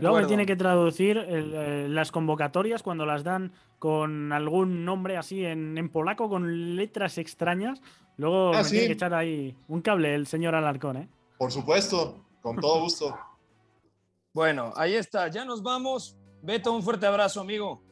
Luego 0.00 0.18
me 0.18 0.26
tiene 0.26 0.44
que 0.44 0.56
traducir 0.56 1.16
eh, 1.16 1.86
las 1.88 2.12
convocatorias 2.12 2.82
cuando 2.82 3.06
las 3.06 3.24
dan 3.24 3.52
con 3.78 4.32
algún 4.32 4.84
nombre 4.84 5.16
así 5.16 5.44
en, 5.44 5.88
polaco, 5.88 6.28
con 6.28 6.76
letras 6.76 7.16
extrañas. 7.16 7.80
Luego 8.18 8.52
ah, 8.54 8.62
me 8.62 8.68
tiene 8.68 8.86
que 8.86 8.92
echar 8.92 9.14
ahí 9.14 9.56
un 9.66 9.80
cable 9.80 10.14
el 10.14 10.26
señor 10.26 10.54
Alarcón, 10.54 10.98
¿eh? 10.98 11.08
Por 11.38 11.50
supuesto, 11.50 12.22
con 12.42 12.56
todo 12.56 12.82
gusto. 12.82 13.18
bueno, 14.34 14.72
ahí 14.76 14.94
está, 14.94 15.28
ya 15.28 15.44
nos 15.44 15.62
vamos. 15.62 16.16
Beto, 16.42 16.72
un 16.72 16.82
fuerte 16.82 17.06
abrazo, 17.06 17.40
amigo. 17.40 17.82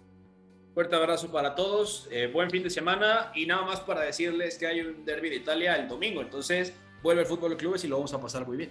Fuerte 0.74 0.94
abrazo 0.94 1.32
para 1.32 1.54
todos, 1.54 2.06
eh, 2.10 2.30
buen 2.30 2.50
fin 2.50 2.62
de 2.62 2.68
semana 2.68 3.32
y 3.34 3.46
nada 3.46 3.62
más 3.62 3.80
para 3.80 4.02
decirles 4.02 4.58
que 4.58 4.66
hay 4.66 4.82
un 4.82 5.06
derby 5.06 5.30
de 5.30 5.36
Italia 5.36 5.74
el 5.76 5.88
domingo, 5.88 6.20
entonces 6.20 6.74
vuelve 7.02 7.22
el 7.22 7.26
fútbol 7.26 7.52
de 7.52 7.56
clubes 7.56 7.82
y 7.84 7.88
lo 7.88 7.96
vamos 7.96 8.12
a 8.12 8.20
pasar 8.20 8.46
muy 8.46 8.58
bien. 8.58 8.70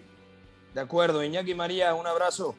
De 0.76 0.82
acuerdo, 0.82 1.24
Iñaki 1.24 1.56
María, 1.56 1.96
un 1.96 2.06
abrazo. 2.06 2.56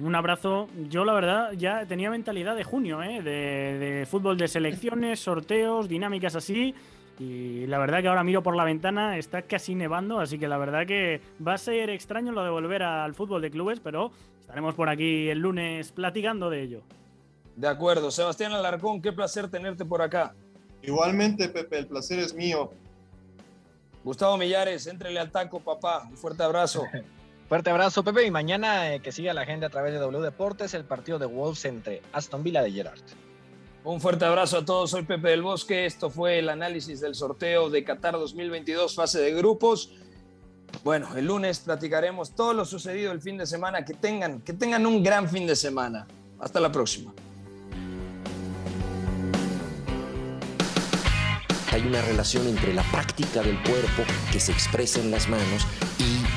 Un 0.00 0.14
abrazo. 0.14 0.68
Yo, 0.88 1.04
la 1.04 1.12
verdad, 1.12 1.52
ya 1.52 1.86
tenía 1.86 2.10
mentalidad 2.10 2.56
de 2.56 2.64
junio, 2.64 3.02
¿eh? 3.02 3.22
de, 3.22 4.06
fútbol 4.10 4.36
de 4.36 4.48
selecciones, 4.48 5.20
sorteos, 5.20 5.88
dinámicas 5.88 6.34
así. 6.34 6.74
Y 7.18 7.66
la 7.66 7.78
verdad 7.78 8.00
que 8.00 8.08
ahora 8.08 8.24
miro 8.24 8.42
por 8.42 8.56
la 8.56 8.64
ventana, 8.64 9.18
está 9.18 9.42
casi 9.42 9.74
nevando, 9.74 10.18
así 10.18 10.38
que 10.38 10.48
la 10.48 10.58
verdad 10.58 10.86
que 10.86 11.20
va 11.46 11.54
a 11.54 11.58
ser 11.58 11.90
extraño 11.90 12.32
lo 12.32 12.42
de 12.42 12.50
volver 12.50 12.82
al 12.82 13.14
fútbol 13.14 13.42
de 13.42 13.50
clubes, 13.50 13.80
pero 13.80 14.10
estaremos 14.40 14.74
por 14.74 14.88
aquí 14.88 15.28
el 15.28 15.38
lunes 15.38 15.92
platicando 15.92 16.50
de 16.50 16.62
ello. 16.62 16.82
De 17.54 17.68
acuerdo. 17.68 18.10
Sebastián 18.10 18.52
Alarcón, 18.52 19.02
qué 19.02 19.12
placer 19.12 19.48
tenerte 19.50 19.84
por 19.84 20.00
acá. 20.02 20.34
Igualmente, 20.82 21.48
Pepe, 21.48 21.78
el 21.78 21.86
placer 21.86 22.18
es 22.18 22.34
mío. 22.34 22.72
Gustavo 24.02 24.36
Millares, 24.36 24.86
entrele 24.86 25.20
al 25.20 25.30
taco, 25.30 25.60
papá. 25.60 26.02
Un 26.10 26.16
fuerte 26.16 26.42
abrazo. 26.42 26.82
Fuerte 27.52 27.68
abrazo, 27.68 28.02
Pepe. 28.02 28.24
Y 28.24 28.30
mañana 28.30 28.94
eh, 28.94 29.00
que 29.00 29.12
siga 29.12 29.34
la 29.34 29.44
gente 29.44 29.66
a 29.66 29.68
través 29.68 29.92
de 29.92 29.98
W 29.98 30.24
Deportes 30.24 30.72
el 30.72 30.86
partido 30.86 31.18
de 31.18 31.26
Wolves 31.26 31.66
entre 31.66 32.00
Aston 32.14 32.42
Villa 32.42 32.62
de 32.62 32.72
Gerard. 32.72 33.02
Un 33.84 34.00
fuerte 34.00 34.24
abrazo 34.24 34.56
a 34.56 34.64
todos. 34.64 34.92
Soy 34.92 35.02
Pepe 35.02 35.28
del 35.28 35.42
Bosque. 35.42 35.84
Esto 35.84 36.08
fue 36.08 36.38
el 36.38 36.48
análisis 36.48 37.02
del 37.02 37.14
sorteo 37.14 37.68
de 37.68 37.84
Qatar 37.84 38.14
2022, 38.14 38.94
fase 38.94 39.20
de 39.20 39.34
grupos. 39.34 39.90
Bueno, 40.82 41.14
el 41.14 41.26
lunes 41.26 41.58
platicaremos 41.58 42.34
todo 42.34 42.54
lo 42.54 42.64
sucedido 42.64 43.12
el 43.12 43.20
fin 43.20 43.36
de 43.36 43.44
semana. 43.44 43.84
Que 43.84 43.92
tengan, 43.92 44.40
que 44.40 44.54
tengan 44.54 44.86
un 44.86 45.02
gran 45.02 45.28
fin 45.28 45.46
de 45.46 45.54
semana. 45.54 46.06
Hasta 46.40 46.58
la 46.58 46.72
próxima. 46.72 47.12
Hay 51.70 51.86
una 51.86 52.00
relación 52.00 52.48
entre 52.48 52.72
la 52.72 52.82
práctica 52.84 53.42
del 53.42 53.62
cuerpo 53.62 54.04
que 54.32 54.40
se 54.40 54.52
expresa 54.52 55.00
en 55.00 55.10
las 55.10 55.28
manos 55.28 55.66
y 55.98 56.21